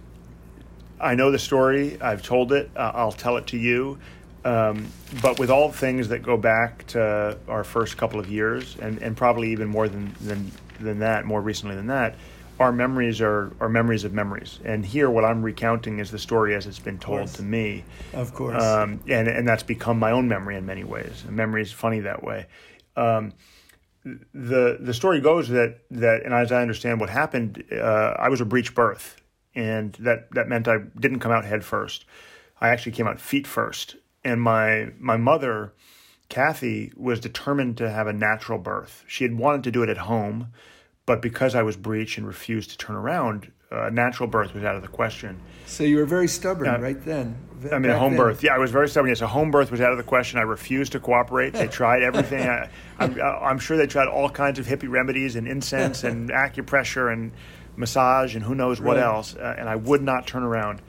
I 1.01 1.17
know 1.17 1.33
the 1.33 1.41
story. 1.41 2.01
I've 2.01 2.23
told 2.23 2.53
it. 2.53 2.71
Uh, 2.77 2.93
I'll 2.95 3.11
tell 3.11 3.37
it 3.37 3.49
to 3.49 3.59
you. 3.59 3.99
Um, 4.45 4.87
but 5.21 5.41
with 5.41 5.51
all 5.51 5.73
things 5.73 6.07
that 6.11 6.23
go 6.23 6.37
back 6.37 6.87
to 6.89 7.37
our 7.49 7.65
first 7.65 7.97
couple 7.97 8.21
of 8.21 8.31
years, 8.31 8.77
and, 8.81 9.03
and 9.03 9.17
probably 9.17 9.51
even 9.51 9.67
more 9.67 9.89
than, 9.89 10.15
than 10.21 10.53
than 10.79 11.01
that, 11.01 11.25
more 11.25 11.41
recently 11.41 11.75
than 11.75 11.89
that, 11.89 12.15
our 12.61 12.73
memories 12.73 13.21
are, 13.21 13.53
are 13.61 13.69
memories 13.69 14.05
of 14.05 14.13
memories. 14.13 14.61
And 14.65 14.85
here, 14.87 15.11
what 15.11 15.25
I'm 15.25 15.43
recounting 15.43 15.99
is 15.99 16.11
the 16.11 16.19
story 16.19 16.55
as 16.55 16.67
it's 16.67 16.79
been 16.79 16.99
told 16.99 17.29
to 17.29 17.43
me. 17.43 17.85
Of 18.13 18.33
course. 18.33 18.63
Um, 18.63 19.01
and, 19.09 19.29
and 19.29 19.49
that's 19.49 19.63
become 19.63 19.99
my 19.99 20.13
own 20.13 20.29
memory 20.29 20.57
in 20.57 20.65
many 20.65 20.85
ways. 20.85 21.25
And 21.27 21.37
memory 21.37 21.63
is 21.63 21.73
funny 21.73 22.01
that 22.01 22.23
way. 22.23 22.47
Um, 22.97 23.33
the 24.05 24.79
the 24.81 24.93
story 24.93 25.21
goes 25.21 25.49
that 25.49 25.79
that, 25.91 26.23
and 26.25 26.35
as 26.35 26.53
I 26.53 26.61
understand 26.61 27.01
what 27.01 27.09
happened, 27.11 27.65
uh, 27.73 28.15
I 28.19 28.29
was 28.29 28.41
a 28.41 28.45
breech 28.45 28.75
birth, 28.75 29.21
and 29.55 29.95
that 29.95 30.31
that 30.33 30.47
meant 30.49 30.69
I 30.69 30.79
didn't 30.99 31.21
come 31.21 31.33
out 31.33 31.45
head 31.45 31.65
first. 31.65 32.05
I 32.61 32.69
actually 32.69 32.93
came 32.93 33.07
out 33.07 33.21
feet 33.21 33.47
first, 33.47 33.97
and 34.23 34.41
my 34.41 34.91
my 34.99 35.17
mother, 35.17 35.73
Kathy, 36.29 36.93
was 36.97 37.19
determined 37.19 37.79
to 37.79 37.91
have 37.91 38.07
a 38.07 38.13
natural 38.13 38.59
birth. 38.59 39.05
She 39.09 39.25
had 39.25 39.39
wanted 39.39 39.65
to 39.65 39.71
do 39.71 39.83
it 39.83 39.89
at 39.89 39.99
home, 39.99 40.49
but 41.07 41.21
because 41.23 41.55
I 41.55 41.63
was 41.63 41.77
breech 41.77 42.17
and 42.19 42.27
refused 42.27 42.71
to 42.71 42.79
turn 42.79 42.97
around, 42.97 43.51
uh, 43.71 43.91
natural 43.91 44.29
birth 44.29 44.55
was 44.55 44.65
out 44.65 44.77
of 44.77 44.83
the 44.83 44.89
question. 44.89 45.41
So 45.67 45.83
you 45.85 45.97
were 45.97 46.05
very 46.05 46.29
stubborn 46.29 46.81
right 46.81 47.03
then. 47.05 47.37
I 47.73 47.79
mean, 47.79 47.91
a 47.91 47.99
home 47.99 48.13
then. 48.13 48.19
birth. 48.19 48.43
Yeah, 48.43 48.55
I 48.55 48.59
was 48.59 48.71
very 48.71 48.89
stubborn. 48.89 49.09
Yes, 49.09 49.21
a 49.23 49.27
home 49.27 49.51
birth 49.51 49.71
was 49.71 49.81
out 49.81 49.91
of 49.91 49.97
the 49.99 50.05
question. 50.05 50.39
I 50.39 50.43
refused 50.43 50.93
to 50.93 51.01
cooperate. 51.01 51.55
They 51.55 51.67
tried 51.67 52.03
everything. 52.03 52.47
I, 52.47 52.69
I'm, 52.99 53.19
I'm 53.21 53.59
sure 53.59 53.77
they 53.77 53.87
tried 53.87 54.07
all 54.09 54.29
kinds 54.29 54.59
of 54.59 54.67
hippie 54.67 54.89
remedies 54.91 55.35
and 55.37 55.49
incense 55.49 56.05
and 56.05 56.29
acupressure 56.31 57.13
and 57.13 57.33
massage 57.77 58.35
and 58.37 58.45
who 58.45 58.55
knows 58.55 58.81
what 58.81 58.97
Right. 58.97 59.03
else. 59.05 59.35
Uh, 59.35 59.55
and 59.59 59.69
I 59.69 59.77
would 59.77 60.03
not 60.03 60.27
turn 60.27 60.43
around. 60.43 60.81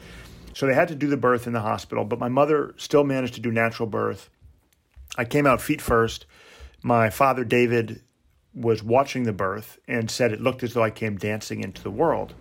So 0.53 0.67
they 0.67 0.73
had 0.73 0.89
to 0.89 0.95
do 0.95 1.07
the 1.07 1.17
birth 1.17 1.47
in 1.47 1.53
the 1.53 1.61
hospital. 1.61 2.03
But 2.05 2.19
my 2.19 2.29
mother 2.29 2.73
still 2.77 3.03
managed 3.03 3.35
to 3.35 3.41
do 3.41 3.51
natural 3.51 3.87
birth. 3.87 4.29
I 5.17 5.23
came 5.25 5.47
out 5.47 5.61
feet 5.61 5.81
first. 5.81 6.25
My 6.83 7.09
father, 7.09 7.43
David, 7.45 8.01
was 8.55 8.81
watching 8.81 9.23
the 9.23 9.33
birth 9.33 9.79
and 9.87 10.09
said 10.09 10.31
it 10.31 10.41
looked 10.41 10.63
as 10.63 10.73
though 10.73 10.83
I 10.83 10.89
came 10.89 11.17
dancing 11.17 11.61
into 11.61 11.83
the 11.83 11.91
world. 11.91 12.33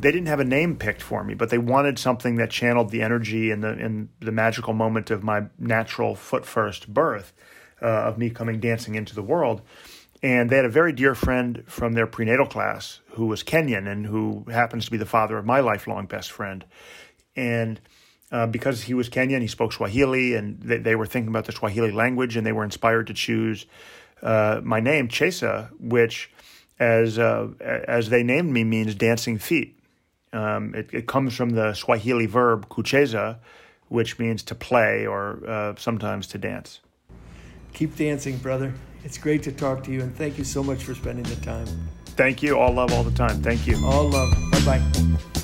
They 0.00 0.10
didn't 0.12 0.28
have 0.28 0.40
a 0.40 0.44
name 0.44 0.76
picked 0.76 1.02
for 1.02 1.22
me, 1.22 1.34
but 1.34 1.50
they 1.50 1.58
wanted 1.58 1.98
something 1.98 2.36
that 2.36 2.50
channeled 2.50 2.90
the 2.90 3.02
energy 3.02 3.50
and 3.50 3.62
the 3.62 3.70
and 3.70 4.08
the 4.20 4.32
magical 4.32 4.72
moment 4.72 5.10
of 5.10 5.22
my 5.22 5.44
natural 5.58 6.14
foot 6.14 6.44
first 6.44 6.92
birth, 6.92 7.32
uh, 7.82 7.86
of 7.86 8.18
me 8.18 8.30
coming 8.30 8.60
dancing 8.60 8.94
into 8.94 9.14
the 9.14 9.22
world. 9.22 9.62
And 10.22 10.50
they 10.50 10.56
had 10.56 10.64
a 10.64 10.70
very 10.70 10.92
dear 10.92 11.14
friend 11.14 11.64
from 11.66 11.94
their 11.94 12.06
prenatal 12.06 12.46
class 12.46 13.00
who 13.12 13.26
was 13.26 13.42
Kenyan 13.42 13.90
and 13.90 14.06
who 14.06 14.44
happens 14.50 14.84
to 14.84 14.90
be 14.90 14.98
the 14.98 15.06
father 15.06 15.38
of 15.38 15.46
my 15.46 15.60
lifelong 15.60 16.06
best 16.06 16.30
friend. 16.30 16.64
And 17.36 17.80
uh, 18.30 18.46
because 18.46 18.82
he 18.82 18.94
was 18.94 19.08
Kenyan, 19.08 19.40
he 19.40 19.46
spoke 19.46 19.72
Swahili, 19.72 20.34
and 20.34 20.60
they, 20.60 20.78
they 20.78 20.94
were 20.94 21.06
thinking 21.06 21.28
about 21.28 21.46
the 21.46 21.52
Swahili 21.52 21.90
language, 21.90 22.36
and 22.36 22.46
they 22.46 22.52
were 22.52 22.64
inspired 22.64 23.06
to 23.06 23.14
choose 23.14 23.66
uh, 24.22 24.60
my 24.62 24.80
name, 24.80 25.08
Chesa, 25.08 25.70
which, 25.80 26.30
as 26.78 27.18
uh, 27.18 27.48
as 27.60 28.10
they 28.10 28.22
named 28.22 28.52
me, 28.52 28.64
means 28.64 28.94
dancing 28.94 29.38
feet. 29.38 29.78
Um, 30.32 30.74
it, 30.74 30.90
it 30.92 31.06
comes 31.06 31.34
from 31.34 31.50
the 31.50 31.74
Swahili 31.74 32.26
verb 32.26 32.68
kucheza, 32.68 33.38
which 33.88 34.18
means 34.18 34.42
to 34.44 34.54
play 34.54 35.06
or 35.06 35.40
uh, 35.46 35.74
sometimes 35.76 36.26
to 36.28 36.38
dance. 36.38 36.80
Keep 37.72 37.96
dancing, 37.96 38.38
brother. 38.38 38.72
It's 39.04 39.18
great 39.18 39.42
to 39.44 39.52
talk 39.52 39.82
to 39.84 39.90
you, 39.90 40.02
and 40.02 40.14
thank 40.14 40.38
you 40.38 40.44
so 40.44 40.62
much 40.62 40.84
for 40.84 40.94
spending 40.94 41.24
the 41.24 41.36
time. 41.36 41.66
Thank 42.16 42.42
you. 42.42 42.58
All 42.58 42.72
love 42.72 42.92
all 42.92 43.04
the 43.04 43.16
time. 43.16 43.42
Thank 43.42 43.66
you. 43.66 43.76
All 43.84 44.08
love. 44.08 44.30
Bye 44.52 44.78
bye. 44.78 45.39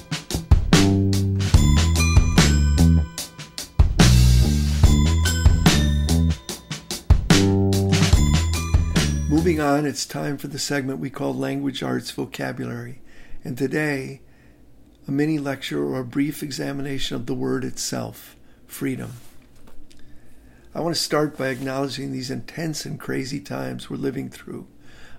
Moving 9.47 9.61
on, 9.61 9.87
it's 9.87 10.07
time 10.07 10.39
for 10.39 10.49
the 10.49 10.59
segment 10.59 10.99
we 10.99 11.09
call 11.09 11.33
Language 11.33 11.81
Arts 11.81 12.11
Vocabulary. 12.11 13.01
And 13.45 13.57
today, 13.57 14.21
a 15.07 15.13
mini 15.13 15.39
lecture 15.39 15.85
or 15.85 16.01
a 16.01 16.05
brief 16.05 16.43
examination 16.43 17.15
of 17.15 17.27
the 17.27 17.35
word 17.35 17.65
itself 17.65 18.35
freedom. 18.67 19.13
I 20.75 20.81
want 20.81 20.97
to 20.97 21.01
start 21.01 21.39
by 21.39 21.51
acknowledging 21.51 22.11
these 22.11 22.29
intense 22.29 22.85
and 22.85 22.99
crazy 22.99 23.39
times 23.39 23.89
we're 23.89 23.99
living 23.99 24.31
through, 24.31 24.67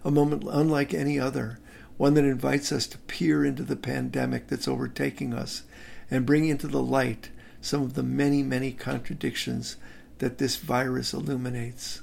a 0.03 0.11
moment 0.11 0.43
unlike 0.43 0.93
any 0.93 1.17
other, 1.17 1.59
one 1.95 2.13
that 2.15 2.25
invites 2.25 2.73
us 2.73 2.85
to 2.87 2.97
peer 2.97 3.45
into 3.45 3.63
the 3.63 3.77
pandemic 3.77 4.47
that's 4.47 4.67
overtaking 4.67 5.33
us 5.33 5.63
and 6.11 6.25
bring 6.25 6.43
into 6.43 6.67
the 6.67 6.83
light 6.83 7.29
some 7.61 7.81
of 7.81 7.93
the 7.93 8.03
many, 8.03 8.43
many 8.43 8.73
contradictions 8.73 9.77
that 10.17 10.37
this 10.37 10.57
virus 10.57 11.13
illuminates. 11.13 12.01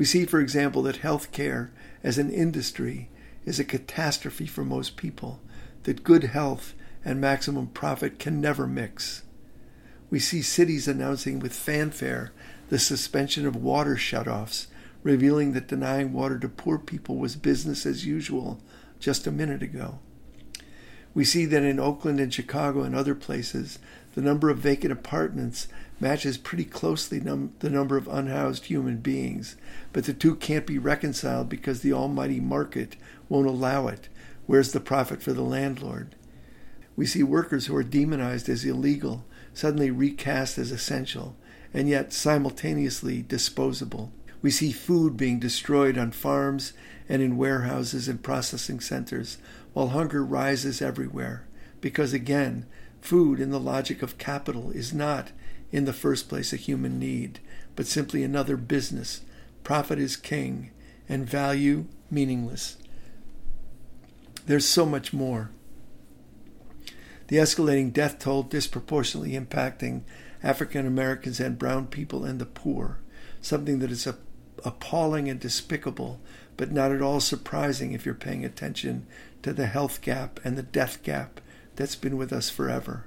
We 0.00 0.06
see, 0.06 0.24
for 0.24 0.40
example, 0.40 0.80
that 0.84 1.02
healthcare 1.02 1.68
as 2.02 2.16
an 2.16 2.30
industry 2.30 3.10
is 3.44 3.60
a 3.60 3.64
catastrophe 3.64 4.46
for 4.46 4.64
most 4.64 4.96
people, 4.96 5.42
that 5.82 6.04
good 6.04 6.24
health 6.24 6.72
and 7.04 7.20
maximum 7.20 7.66
profit 7.66 8.18
can 8.18 8.40
never 8.40 8.66
mix. 8.66 9.24
We 10.08 10.18
see 10.18 10.40
cities 10.40 10.88
announcing 10.88 11.38
with 11.38 11.52
fanfare 11.52 12.32
the 12.70 12.78
suspension 12.78 13.44
of 13.44 13.54
water 13.54 13.96
shutoffs, 13.96 14.68
revealing 15.02 15.52
that 15.52 15.68
denying 15.68 16.14
water 16.14 16.38
to 16.38 16.48
poor 16.48 16.78
people 16.78 17.18
was 17.18 17.36
business 17.36 17.84
as 17.84 18.06
usual 18.06 18.58
just 19.00 19.26
a 19.26 19.30
minute 19.30 19.62
ago. 19.62 19.98
We 21.12 21.26
see 21.26 21.44
that 21.44 21.62
in 21.62 21.78
Oakland 21.78 22.20
and 22.20 22.32
Chicago 22.32 22.84
and 22.84 22.94
other 22.94 23.14
places, 23.14 23.78
the 24.14 24.22
number 24.22 24.48
of 24.48 24.60
vacant 24.60 24.92
apartments 24.92 25.68
matches 26.00 26.38
pretty 26.38 26.64
closely 26.64 27.20
num- 27.20 27.52
the 27.60 27.70
number 27.70 27.96
of 27.96 28.08
unhoused 28.08 28.64
human 28.66 28.96
beings, 28.96 29.56
but 29.92 30.04
the 30.04 30.14
two 30.14 30.34
can't 30.34 30.66
be 30.66 30.78
reconciled 30.78 31.48
because 31.48 31.82
the 31.82 31.92
almighty 31.92 32.40
market 32.40 32.96
won't 33.28 33.46
allow 33.46 33.86
it. 33.86 34.08
Where's 34.46 34.72
the 34.72 34.80
profit 34.80 35.22
for 35.22 35.32
the 35.32 35.42
landlord? 35.42 36.16
We 36.96 37.06
see 37.06 37.22
workers 37.22 37.66
who 37.66 37.76
are 37.76 37.84
demonized 37.84 38.48
as 38.48 38.64
illegal 38.64 39.24
suddenly 39.54 39.90
recast 39.90 40.58
as 40.58 40.70
essential, 40.70 41.36
and 41.72 41.88
yet 41.88 42.12
simultaneously 42.12 43.22
disposable. 43.22 44.12
We 44.42 44.50
see 44.50 44.72
food 44.72 45.16
being 45.16 45.38
destroyed 45.38 45.98
on 45.98 46.12
farms 46.12 46.72
and 47.08 47.22
in 47.22 47.36
warehouses 47.36 48.08
and 48.08 48.22
processing 48.22 48.80
centers, 48.80 49.38
while 49.72 49.88
hunger 49.88 50.24
rises 50.24 50.80
everywhere. 50.80 51.46
Because 51.80 52.12
again, 52.12 52.66
food 53.00 53.40
in 53.40 53.50
the 53.50 53.60
logic 53.60 54.02
of 54.02 54.18
capital 54.18 54.70
is 54.70 54.94
not, 54.94 55.32
in 55.72 55.84
the 55.84 55.92
first 55.92 56.28
place, 56.28 56.52
a 56.52 56.56
human 56.56 56.98
need, 56.98 57.40
but 57.76 57.86
simply 57.86 58.22
another 58.22 58.56
business. 58.56 59.20
Profit 59.62 59.98
is 59.98 60.16
king, 60.16 60.70
and 61.08 61.28
value 61.28 61.86
meaningless. 62.10 62.76
There's 64.46 64.66
so 64.66 64.86
much 64.86 65.12
more. 65.12 65.50
The 67.28 67.36
escalating 67.36 67.92
death 67.92 68.18
toll 68.18 68.42
disproportionately 68.42 69.32
impacting 69.38 70.02
African 70.42 70.86
Americans 70.86 71.38
and 71.38 71.58
brown 71.58 71.86
people 71.86 72.24
and 72.24 72.40
the 72.40 72.46
poor, 72.46 72.98
something 73.40 73.78
that 73.78 73.90
is 73.90 74.08
appalling 74.64 75.28
and 75.28 75.38
despicable, 75.38 76.20
but 76.56 76.72
not 76.72 76.90
at 76.90 77.02
all 77.02 77.20
surprising 77.20 77.92
if 77.92 78.04
you're 78.04 78.14
paying 78.14 78.44
attention 78.44 79.06
to 79.42 79.52
the 79.52 79.66
health 79.66 80.00
gap 80.00 80.40
and 80.44 80.58
the 80.58 80.62
death 80.62 81.02
gap 81.02 81.40
that's 81.76 81.96
been 81.96 82.16
with 82.16 82.32
us 82.32 82.50
forever. 82.50 83.06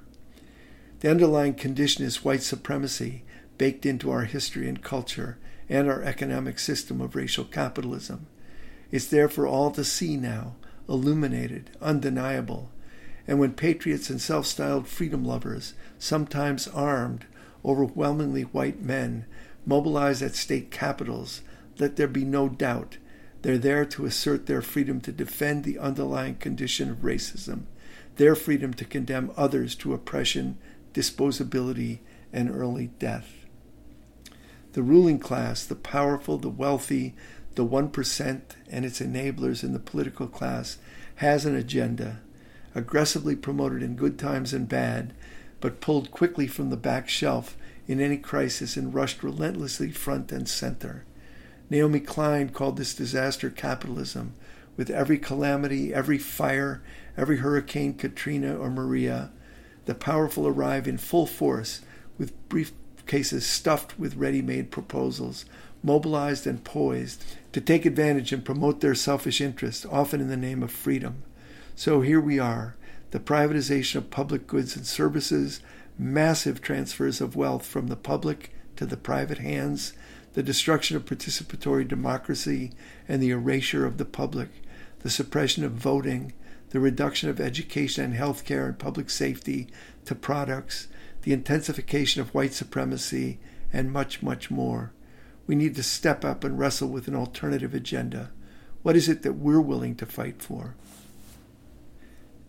The 1.04 1.10
underlying 1.10 1.52
condition 1.52 2.02
is 2.02 2.24
white 2.24 2.42
supremacy 2.42 3.24
baked 3.58 3.84
into 3.84 4.10
our 4.10 4.24
history 4.24 4.66
and 4.66 4.82
culture 4.82 5.36
and 5.68 5.86
our 5.86 6.02
economic 6.02 6.58
system 6.58 7.02
of 7.02 7.14
racial 7.14 7.44
capitalism. 7.44 8.26
It's 8.90 9.08
there 9.08 9.28
for 9.28 9.46
all 9.46 9.70
to 9.72 9.84
see 9.84 10.16
now, 10.16 10.54
illuminated, 10.88 11.68
undeniable. 11.82 12.70
And 13.28 13.38
when 13.38 13.52
patriots 13.52 14.08
and 14.08 14.18
self 14.18 14.46
styled 14.46 14.88
freedom 14.88 15.26
lovers, 15.26 15.74
sometimes 15.98 16.68
armed, 16.68 17.26
overwhelmingly 17.62 18.44
white 18.44 18.80
men, 18.80 19.26
mobilize 19.66 20.22
at 20.22 20.34
state 20.34 20.70
capitals, 20.70 21.42
let 21.78 21.96
there 21.96 22.08
be 22.08 22.24
no 22.24 22.48
doubt 22.48 22.96
they're 23.42 23.58
there 23.58 23.84
to 23.84 24.06
assert 24.06 24.46
their 24.46 24.62
freedom 24.62 25.02
to 25.02 25.12
defend 25.12 25.64
the 25.64 25.78
underlying 25.78 26.36
condition 26.36 26.88
of 26.88 27.02
racism, 27.02 27.64
their 28.16 28.34
freedom 28.34 28.72
to 28.72 28.86
condemn 28.86 29.30
others 29.36 29.74
to 29.74 29.92
oppression, 29.92 30.56
disposability, 30.94 31.98
and 32.32 32.50
early 32.50 32.88
death. 32.98 33.44
The 34.72 34.82
ruling 34.82 35.18
class, 35.18 35.64
the 35.64 35.76
powerful, 35.76 36.38
the 36.38 36.48
wealthy, 36.48 37.14
the 37.54 37.64
1%, 37.64 38.40
and 38.70 38.84
its 38.84 39.00
enablers 39.00 39.62
in 39.62 39.72
the 39.72 39.78
political 39.78 40.26
class, 40.26 40.78
has 41.16 41.46
an 41.46 41.54
agenda, 41.54 42.20
aggressively 42.74 43.36
promoted 43.36 43.82
in 43.82 43.94
good 43.94 44.18
times 44.18 44.52
and 44.52 44.68
bad, 44.68 45.14
but 45.60 45.80
pulled 45.80 46.10
quickly 46.10 46.46
from 46.46 46.70
the 46.70 46.76
back 46.76 47.08
shelf 47.08 47.56
in 47.86 48.00
any 48.00 48.16
crisis 48.16 48.76
and 48.76 48.94
rushed 48.94 49.22
relentlessly 49.22 49.90
front 49.90 50.32
and 50.32 50.48
center. 50.48 51.04
Naomi 51.70 52.00
Klein 52.00 52.48
called 52.48 52.76
this 52.76 52.94
disaster 52.94 53.50
capitalism, 53.50 54.34
with 54.76 54.90
every 54.90 55.18
calamity, 55.18 55.94
every 55.94 56.18
fire, 56.18 56.82
every 57.16 57.36
Hurricane 57.38 57.94
Katrina 57.94 58.56
or 58.56 58.70
Maria. 58.70 59.30
The 59.86 59.94
powerful 59.94 60.46
arrive 60.46 60.88
in 60.88 60.98
full 60.98 61.26
force 61.26 61.82
with 62.18 62.32
briefcases 62.48 63.42
stuffed 63.42 63.98
with 63.98 64.16
ready 64.16 64.40
made 64.40 64.70
proposals, 64.70 65.44
mobilized 65.82 66.46
and 66.46 66.64
poised 66.64 67.24
to 67.52 67.60
take 67.60 67.84
advantage 67.84 68.32
and 68.32 68.44
promote 68.44 68.80
their 68.80 68.94
selfish 68.94 69.40
interests, 69.40 69.86
often 69.90 70.20
in 70.20 70.28
the 70.28 70.36
name 70.36 70.62
of 70.62 70.70
freedom. 70.70 71.22
So 71.76 72.00
here 72.00 72.20
we 72.20 72.38
are 72.38 72.76
the 73.10 73.20
privatization 73.20 73.96
of 73.96 74.10
public 74.10 74.46
goods 74.46 74.74
and 74.74 74.84
services, 74.84 75.60
massive 75.96 76.60
transfers 76.60 77.20
of 77.20 77.36
wealth 77.36 77.64
from 77.64 77.86
the 77.86 77.96
public 77.96 78.50
to 78.74 78.86
the 78.86 78.96
private 78.96 79.38
hands, 79.38 79.92
the 80.32 80.42
destruction 80.42 80.96
of 80.96 81.04
participatory 81.04 81.86
democracy 81.86 82.72
and 83.06 83.22
the 83.22 83.30
erasure 83.30 83.86
of 83.86 83.98
the 83.98 84.04
public, 84.04 84.48
the 85.00 85.10
suppression 85.10 85.62
of 85.62 85.72
voting, 85.72 86.32
the 86.74 86.80
reduction 86.80 87.30
of 87.30 87.38
education 87.38 88.04
and 88.04 88.14
health 88.14 88.44
care 88.44 88.66
and 88.66 88.80
public 88.80 89.08
safety 89.08 89.68
to 90.04 90.12
products, 90.12 90.88
the 91.22 91.32
intensification 91.32 92.20
of 92.20 92.34
white 92.34 92.52
supremacy, 92.52 93.38
and 93.72 93.92
much, 93.92 94.24
much 94.24 94.50
more. 94.50 94.92
We 95.46 95.54
need 95.54 95.76
to 95.76 95.84
step 95.84 96.24
up 96.24 96.42
and 96.42 96.58
wrestle 96.58 96.88
with 96.88 97.06
an 97.06 97.14
alternative 97.14 97.74
agenda. 97.74 98.32
What 98.82 98.96
is 98.96 99.08
it 99.08 99.22
that 99.22 99.34
we're 99.34 99.60
willing 99.60 99.94
to 99.94 100.04
fight 100.04 100.42
for? 100.42 100.74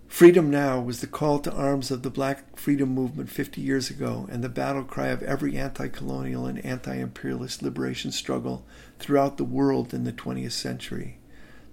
Freedom 0.08 0.50
Now 0.50 0.80
was 0.80 1.02
the 1.02 1.08
call 1.08 1.38
to 1.38 1.54
arms 1.54 1.92
of 1.92 2.02
the 2.02 2.10
black 2.10 2.58
freedom 2.58 2.90
movement 2.90 3.30
50 3.30 3.62
years 3.62 3.92
ago 3.92 4.28
and 4.32 4.44
the 4.44 4.50
battle 4.50 4.86
cry 4.86 5.10
of 5.10 5.22
every 5.22 5.56
anti 5.56 5.88
colonial 5.88 6.48
and 6.48 6.66
anti 6.66 6.96
imperialist 6.96 7.62
liberation 7.62 8.12
struggle 8.12 8.66
throughout 8.98 9.38
the 9.38 9.44
world 9.44 9.94
in 9.94 10.04
the 10.04 10.12
20th 10.12 10.54
century. 10.54 11.20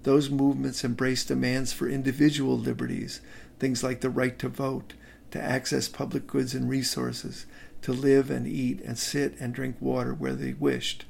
Those 0.03 0.29
movements 0.29 0.83
embraced 0.83 1.29
demands 1.29 1.71
for 1.71 1.87
individual 1.89 2.57
liberties, 2.57 3.21
things 3.59 3.83
like 3.83 4.01
the 4.01 4.09
right 4.09 4.37
to 4.39 4.49
vote, 4.49 4.93
to 5.31 5.41
access 5.41 5.87
public 5.87 6.27
goods 6.27 6.53
and 6.53 6.69
resources, 6.69 7.45
to 7.81 7.93
live 7.93 8.29
and 8.29 8.47
eat 8.47 8.81
and 8.81 8.97
sit 8.97 9.35
and 9.39 9.53
drink 9.53 9.77
water 9.79 10.13
where 10.13 10.35
they 10.35 10.53
wished, 10.53 11.05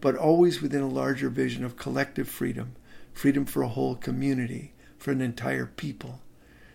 but 0.00 0.16
always 0.16 0.60
within 0.60 0.82
a 0.82 0.88
larger 0.88 1.28
vision 1.30 1.64
of 1.64 1.76
collective 1.76 2.28
freedom, 2.28 2.76
freedom 3.12 3.46
for 3.46 3.62
a 3.62 3.68
whole 3.68 3.96
community, 3.96 4.72
for 4.98 5.10
an 5.10 5.20
entire 5.20 5.66
people. 5.66 6.20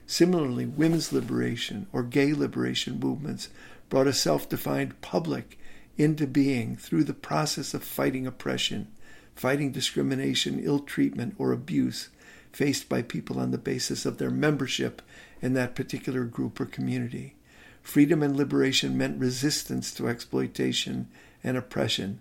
Similarly, 0.08 0.66
women's 0.66 1.14
liberation 1.14 1.88
or 1.94 2.04
gay 2.04 2.34
liberation 2.34 3.00
movements 3.00 3.50
brought 3.90 4.08
a 4.08 4.14
self 4.14 4.50
defined 4.50 5.00
public 5.02 5.60
into 5.98 6.26
being 6.26 6.76
through 6.76 7.04
the 7.04 7.14
process 7.14 7.74
of 7.74 7.84
fighting 7.84 8.26
oppression, 8.26 8.88
fighting 9.36 9.72
discrimination, 9.72 10.60
ill 10.64 10.80
treatment, 10.80 11.36
or 11.38 11.52
abuse 11.52 12.10
faced 12.52 12.90
by 12.90 13.02
people 13.02 13.40
on 13.40 13.52
the 13.52 13.58
basis 13.58 14.06
of 14.06 14.18
their 14.18 14.30
membership 14.30 15.02
in 15.42 15.54
that 15.54 15.76
particular 15.76 16.24
group 16.26 16.60
or 16.60 16.66
community. 16.66 17.36
Freedom 17.82 18.22
and 18.22 18.36
liberation 18.36 18.98
meant 18.98 19.20
resistance 19.20 19.92
to 19.94 20.08
exploitation 20.08 21.08
and 21.44 21.58
oppression, 21.58 22.20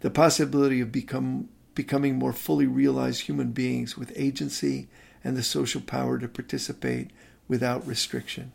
the 0.00 0.10
possibility 0.10 0.80
of 0.80 0.90
become, 0.90 1.48
becoming 1.74 2.16
more 2.16 2.32
fully 2.32 2.66
realized 2.66 3.22
human 3.22 3.52
beings 3.52 3.96
with 3.96 4.12
agency 4.16 4.88
and 5.22 5.36
the 5.36 5.42
social 5.42 5.80
power 5.80 6.18
to 6.18 6.28
participate 6.28 7.10
without 7.48 7.86
restriction. 7.86 8.52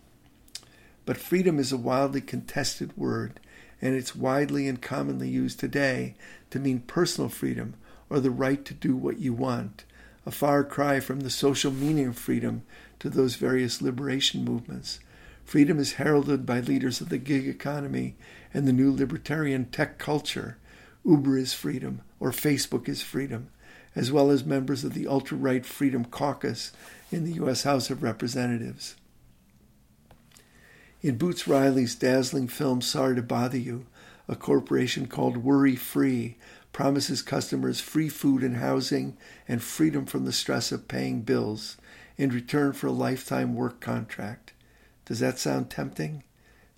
But 1.06 1.18
freedom 1.18 1.58
is 1.58 1.72
a 1.72 1.78
wildly 1.78 2.22
contested 2.22 2.96
word, 2.98 3.40
and 3.82 3.96
it's 3.96 4.16
widely 4.16 4.68
and 4.68 4.82
commonly 4.82 5.30
used 5.30 5.60
today 5.60 6.16
to 6.50 6.60
mean 6.60 6.82
personal 6.82 7.30
freedom 7.30 7.76
or 8.12 8.20
the 8.20 8.30
right 8.30 8.66
to 8.66 8.74
do 8.74 8.94
what 8.94 9.20
you 9.20 9.34
want, 9.34 9.86
a 10.26 10.32
far 10.32 10.66
cry 10.66 11.00
from 11.00 11.22
the 11.22 11.30
social 11.30 11.72
meaning 11.72 12.08
of 12.08 12.18
freedom 12.18 12.62
to 13.00 13.10
those 13.10 13.36
various 13.36 13.82
liberation 13.82 14.44
movements. 14.44 15.00
Freedom 15.46 15.80
is 15.80 15.94
heralded 15.94 16.46
by 16.46 16.60
leaders 16.60 17.00
of 17.00 17.08
the 17.08 17.18
gig 17.18 17.48
economy 17.48 18.16
and 18.54 18.68
the 18.68 18.74
new 18.74 18.94
libertarian 18.94 19.64
tech 19.64 19.98
culture. 19.98 20.58
Uber 21.06 21.38
is 21.38 21.54
freedom, 21.54 22.02
or 22.20 22.32
Facebook 22.32 22.90
is 22.90 23.02
freedom, 23.02 23.50
as 23.96 24.12
well 24.12 24.30
as 24.30 24.44
members 24.44 24.84
of 24.84 24.94
the 24.94 25.08
ultra 25.08 25.38
right 25.38 25.66
Freedom 25.66 26.04
Caucus 26.04 26.74
in 27.14 27.24
the 27.24 27.34
U.S. 27.36 27.64
House 27.64 27.90
of 27.90 28.04
Representatives. 28.04 28.96
In 31.02 31.18
Boots 31.18 31.48
Riley's 31.48 31.96
dazzling 31.96 32.50
film 32.50 32.82
Sorry 32.82 33.16
to 33.16 33.22
Bother 33.22 33.58
You, 33.58 33.86
a 34.28 34.36
corporation 34.36 35.08
called 35.08 35.38
Worry 35.38 35.78
Free 35.78 36.36
promises 36.72 37.22
customers 37.22 37.80
free 37.82 38.10
food 38.10 38.44
and 38.44 38.58
housing 38.58 39.18
and 39.48 39.62
freedom 39.62 40.06
from 40.06 40.26
the 40.26 40.32
stress 40.32 40.72
of 40.72 40.88
paying 40.88 41.22
bills 41.22 41.78
in 42.18 42.30
return 42.30 42.74
for 42.74 42.88
a 42.88 42.92
lifetime 42.92 43.56
work 43.56 43.80
contract. 43.80 44.54
Does 45.06 45.20
that 45.20 45.40
sound 45.40 45.70
tempting? 45.70 46.24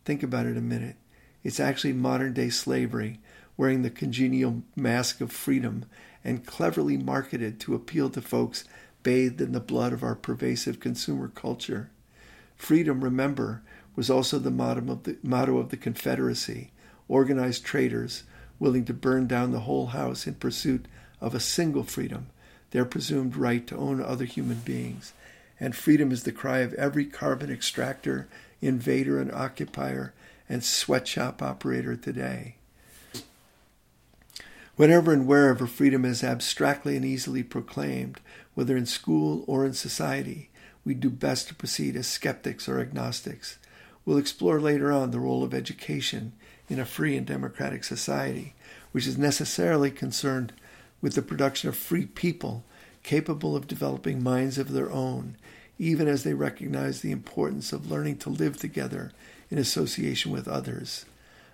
Think 0.06 0.24
about 0.24 0.46
it 0.46 0.58
a 0.58 0.62
minute. 0.62 0.96
It's 1.44 1.60
actually 1.60 1.94
modern 1.94 2.34
day 2.34 2.50
slavery, 2.50 3.20
wearing 3.58 3.82
the 3.82 3.90
congenial 3.90 4.64
mask 4.76 5.22
of 5.22 5.32
freedom 5.32 5.86
and 6.24 6.46
cleverly 6.46 6.98
marketed 6.98 7.60
to 7.60 7.76
appeal 7.76 8.10
to 8.10 8.22
folks 8.22 8.64
bathed 9.04 9.42
in 9.42 9.52
the 9.52 9.60
blood 9.60 9.94
of 9.94 10.04
our 10.04 10.16
pervasive 10.16 10.80
consumer 10.80 11.28
culture. 11.28 11.92
Freedom, 12.56 13.04
remember, 13.04 13.62
was 13.96 14.10
also 14.10 14.40
the 14.40 14.50
motto 14.50 14.92
of 14.92 15.04
the, 15.04 15.18
motto 15.22 15.58
of 15.58 15.70
the 15.70 15.78
Confederacy, 15.78 16.72
organized 17.08 17.66
traitors 17.66 18.24
willing 18.60 18.86
to 18.86 18.94
burn 18.94 19.28
down 19.28 19.52
the 19.52 19.62
whole 19.62 19.88
house 19.88 20.28
in 20.28 20.36
pursuit 20.36 20.86
of 21.20 21.34
a 21.34 21.40
single 21.40 21.84
freedom, 21.84 22.28
their 22.72 22.86
presumed 22.86 23.36
right 23.36 23.66
to 23.68 23.78
own 23.78 24.02
other 24.02 24.26
human 24.26 24.60
beings. 24.60 25.14
And 25.60 25.76
freedom 25.76 26.12
is 26.12 26.24
the 26.24 26.32
cry 26.32 26.60
of 26.60 26.74
every 26.74 27.06
carbon 27.06 27.52
extractor, 27.52 28.28
invader, 28.62 29.20
and 29.20 29.32
occupier 29.32 30.14
and 30.50 30.64
sweatshop 30.64 31.42
operator 31.42 31.96
today. 31.96 32.56
Whenever 34.76 35.14
and 35.14 35.28
wherever 35.28 35.68
freedom 35.68 36.04
is 36.04 36.24
abstractly 36.24 36.96
and 36.96 37.06
easily 37.06 37.44
proclaimed, 37.44 38.20
whether 38.56 38.76
in 38.76 38.86
school 38.86 39.44
or 39.48 39.66
in 39.66 39.74
society, 39.74 40.50
we 40.84 40.94
do 40.94 41.10
best 41.10 41.48
to 41.48 41.56
proceed 41.56 41.96
as 41.96 42.08
skeptics 42.08 42.68
or 42.68 42.80
agnostics. 42.80 43.58
We'll 44.04 44.18
explore 44.18 44.60
later 44.60 44.92
on 44.92 45.12
the 45.12 45.20
role 45.20 45.44
of 45.44 45.54
education 45.54 46.34
in 46.70 46.80
a 46.80 46.86
free 46.86 47.16
and 47.16 47.26
democratic 47.26 47.84
society, 47.84 48.54
which 48.92 49.08
is 49.08 49.18
necessarily 49.18 49.92
concerned 49.92 50.54
with 51.02 51.16
the 51.16 51.22
production 51.22 51.70
of 51.70 51.76
free 51.76 52.06
people 52.06 52.64
capable 53.04 53.56
of 53.56 53.68
developing 53.68 54.24
minds 54.24 54.58
of 54.58 54.72
their 54.72 54.90
own, 54.90 55.36
even 55.78 56.08
as 56.08 56.24
they 56.24 56.34
recognize 56.34 57.02
the 57.02 57.12
importance 57.12 57.74
of 57.74 57.92
learning 57.92 58.18
to 58.18 58.30
live 58.30 58.58
together 58.58 59.12
in 59.50 59.58
association 59.58 60.32
with 60.32 60.48
others. 60.48 61.06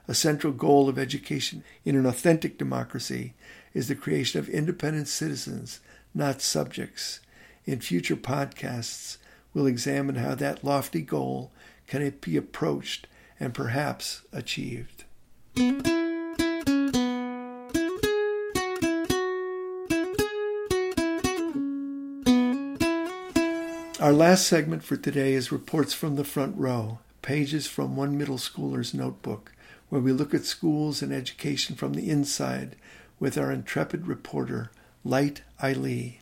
A 0.07 0.13
central 0.13 0.53
goal 0.53 0.87
of 0.89 0.97
education 0.97 1.63
in 1.85 1.95
an 1.95 2.05
authentic 2.05 2.57
democracy 2.57 3.33
is 3.73 3.87
the 3.87 3.95
creation 3.95 4.39
of 4.39 4.49
independent 4.49 5.07
citizens, 5.07 5.79
not 6.13 6.41
subjects. 6.41 7.19
In 7.65 7.79
future 7.79 8.15
podcasts, 8.15 9.17
we'll 9.53 9.67
examine 9.67 10.15
how 10.15 10.35
that 10.35 10.63
lofty 10.63 11.01
goal 11.01 11.51
can 11.87 12.09
be 12.21 12.37
approached 12.37 13.07
and 13.39 13.53
perhaps 13.53 14.21
achieved. 14.31 14.98
Our 23.99 24.13
last 24.13 24.47
segment 24.47 24.83
for 24.83 24.95
today 24.95 25.33
is 25.33 25.51
Reports 25.51 25.93
from 25.93 26.15
the 26.15 26.23
Front 26.23 26.57
Row, 26.57 26.99
pages 27.21 27.67
from 27.67 27.95
one 27.95 28.17
middle 28.17 28.37
schooler's 28.37 28.93
notebook 28.93 29.51
where 29.89 30.01
we 30.01 30.11
look 30.11 30.33
at 30.33 30.45
schools 30.45 31.01
and 31.01 31.11
education 31.11 31.75
from 31.75 31.93
the 31.93 32.09
inside 32.09 32.75
with 33.19 33.37
our 33.37 33.51
intrepid 33.51 34.07
reporter, 34.07 34.71
Light 35.03 35.41
Eileen. 35.61 36.15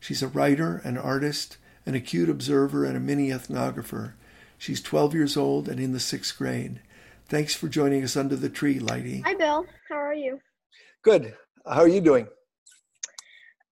She's 0.00 0.22
a 0.22 0.28
writer, 0.28 0.82
an 0.84 0.98
artist, 0.98 1.56
an 1.86 1.94
acute 1.94 2.28
observer, 2.28 2.84
and 2.84 2.96
a 2.96 3.00
mini 3.00 3.30
ethnographer. 3.30 4.12
She's 4.58 4.82
12 4.82 5.14
years 5.14 5.36
old 5.36 5.68
and 5.68 5.80
in 5.80 5.92
the 5.92 6.00
sixth 6.00 6.36
grade. 6.36 6.80
Thanks 7.28 7.54
for 7.54 7.68
joining 7.68 8.04
us 8.04 8.16
under 8.16 8.36
the 8.36 8.50
tree, 8.50 8.78
Lighty. 8.78 9.22
Hi, 9.24 9.34
Bill. 9.34 9.64
How 9.88 9.96
are 9.96 10.14
you? 10.14 10.38
Good. 11.02 11.34
How 11.66 11.80
are 11.80 11.88
you 11.88 12.02
doing? 12.02 12.28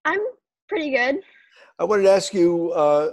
I'm 0.07 0.21
pretty 0.69 0.91
good. 0.91 1.21
I 1.79 1.85
wanted 1.85 2.05
to 2.05 2.11
ask 2.11 2.33
you 2.33 2.73
uh, 2.73 3.11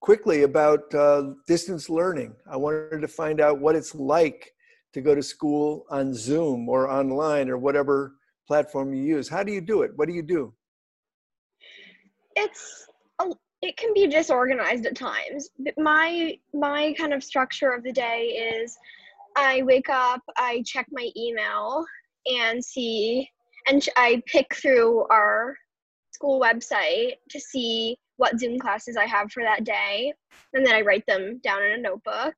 quickly 0.00 0.44
about 0.44 0.94
uh, 0.94 1.32
distance 1.48 1.90
learning. 1.90 2.36
I 2.48 2.56
wanted 2.56 3.00
to 3.00 3.08
find 3.08 3.40
out 3.40 3.58
what 3.58 3.74
it's 3.74 3.92
like 3.92 4.52
to 4.92 5.00
go 5.00 5.16
to 5.16 5.22
school 5.22 5.84
on 5.90 6.14
Zoom 6.14 6.68
or 6.68 6.88
online 6.88 7.50
or 7.50 7.58
whatever 7.58 8.14
platform 8.46 8.94
you 8.94 9.02
use. 9.02 9.28
How 9.28 9.42
do 9.42 9.50
you 9.50 9.60
do 9.60 9.82
it? 9.82 9.90
What 9.96 10.06
do 10.06 10.14
you 10.14 10.22
do? 10.22 10.54
It's 12.36 12.86
a, 13.18 13.32
it 13.62 13.76
can 13.76 13.92
be 13.94 14.06
disorganized 14.06 14.86
at 14.86 14.94
times. 14.94 15.50
My 15.76 16.38
my 16.54 16.94
kind 16.96 17.12
of 17.12 17.24
structure 17.24 17.72
of 17.72 17.82
the 17.82 17.92
day 17.92 18.52
is 18.54 18.76
I 19.36 19.62
wake 19.62 19.90
up, 19.90 20.22
I 20.36 20.62
check 20.64 20.86
my 20.90 21.10
email 21.16 21.84
and 22.26 22.64
see 22.64 23.28
and 23.68 23.86
I 23.96 24.22
pick 24.26 24.54
through 24.54 25.06
our 25.10 25.56
school 26.12 26.40
website 26.40 27.14
to 27.30 27.40
see 27.40 27.98
what 28.16 28.38
Zoom 28.38 28.58
classes 28.58 28.96
I 28.96 29.04
have 29.04 29.30
for 29.30 29.42
that 29.42 29.64
day 29.64 30.12
and 30.54 30.64
then 30.64 30.74
I 30.74 30.80
write 30.80 31.04
them 31.06 31.38
down 31.44 31.62
in 31.62 31.72
a 31.72 31.78
notebook. 31.78 32.34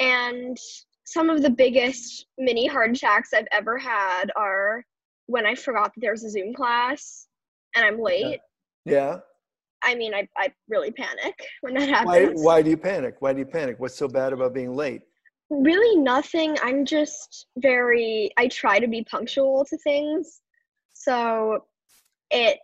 And 0.00 0.58
some 1.04 1.30
of 1.30 1.42
the 1.42 1.50
biggest 1.50 2.26
mini 2.38 2.66
heart 2.66 2.90
attacks 2.90 3.32
I've 3.32 3.48
ever 3.52 3.78
had 3.78 4.26
are 4.36 4.84
when 5.26 5.46
I 5.46 5.54
forgot 5.54 5.94
that 5.94 6.00
there's 6.00 6.24
a 6.24 6.30
Zoom 6.30 6.52
class 6.52 7.28
and 7.74 7.84
I'm 7.84 8.00
late. 8.00 8.40
Yeah. 8.84 9.18
I 9.82 9.94
mean, 9.94 10.14
I, 10.14 10.28
I 10.36 10.52
really 10.68 10.90
panic 10.90 11.34
when 11.60 11.74
that 11.74 11.88
happens. 11.88 12.42
Why, 12.42 12.56
why 12.56 12.62
do 12.62 12.70
you 12.70 12.76
panic? 12.76 13.16
Why 13.20 13.32
do 13.32 13.38
you 13.38 13.46
panic? 13.46 13.76
What's 13.78 13.94
so 13.94 14.08
bad 14.08 14.32
about 14.32 14.54
being 14.54 14.74
late? 14.74 15.02
Really 15.62 15.96
nothing. 16.00 16.56
I'm 16.62 16.84
just 16.84 17.46
very, 17.58 18.30
I 18.36 18.48
try 18.48 18.78
to 18.78 18.88
be 18.88 19.04
punctual 19.04 19.64
to 19.66 19.76
things. 19.78 20.40
So 20.92 21.64
it 22.30 22.58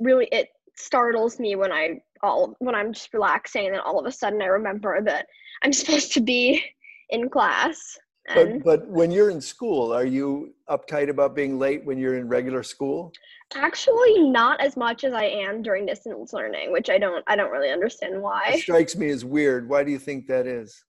really, 0.00 0.28
it 0.32 0.48
startles 0.76 1.38
me 1.38 1.56
when 1.56 1.72
I 1.72 2.00
all, 2.22 2.54
when 2.58 2.74
I'm 2.74 2.92
just 2.92 3.12
relaxing 3.12 3.66
and 3.66 3.74
then 3.74 3.80
all 3.80 3.98
of 3.98 4.06
a 4.06 4.12
sudden 4.12 4.40
I 4.40 4.46
remember 4.46 5.00
that 5.02 5.26
I'm 5.62 5.72
supposed 5.80 6.12
to 6.14 6.20
be 6.20 6.64
in 7.10 7.28
class. 7.28 7.98
But, 8.34 8.64
but 8.64 8.88
when 8.88 9.10
you're 9.10 9.28
in 9.28 9.42
school, 9.42 9.92
are 9.92 10.06
you 10.06 10.54
uptight 10.70 11.10
about 11.10 11.34
being 11.34 11.58
late 11.58 11.84
when 11.84 11.98
you're 11.98 12.16
in 12.16 12.26
regular 12.26 12.62
school? 12.62 13.12
actually 13.56 14.18
not 14.30 14.60
as 14.60 14.76
much 14.76 15.04
as 15.04 15.12
I 15.12 15.24
am 15.24 15.62
during 15.62 15.86
distance 15.86 16.32
learning, 16.32 16.72
which 16.72 16.90
I 16.90 16.98
don't 16.98 17.24
I 17.26 17.36
don't 17.36 17.50
really 17.50 17.70
understand 17.70 18.14
It 18.14 18.22
why. 18.22 18.58
strikes 18.58 18.96
me 18.96 19.10
as 19.10 19.24
weird. 19.24 19.68
Why 19.68 19.84
do 19.84 19.90
you 19.90 19.98
think 19.98 20.26
that 20.28 20.46
is? 20.46 20.82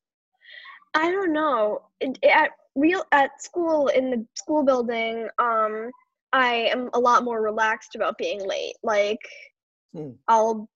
I 0.95 1.11
don't 1.11 1.33
know. 1.33 1.81
At 2.23 2.51
real 2.75 3.03
at 3.11 3.41
school 3.41 3.87
in 3.89 4.09
the 4.09 4.25
school 4.35 4.63
building, 4.63 5.27
um, 5.39 5.91
I 6.33 6.69
am 6.71 6.89
a 6.93 6.99
lot 6.99 7.23
more 7.23 7.41
relaxed 7.41 7.95
about 7.95 8.17
being 8.17 8.45
late. 8.45 8.75
Like, 8.83 9.19
Hmm. 9.93 10.11
I'll 10.27 10.69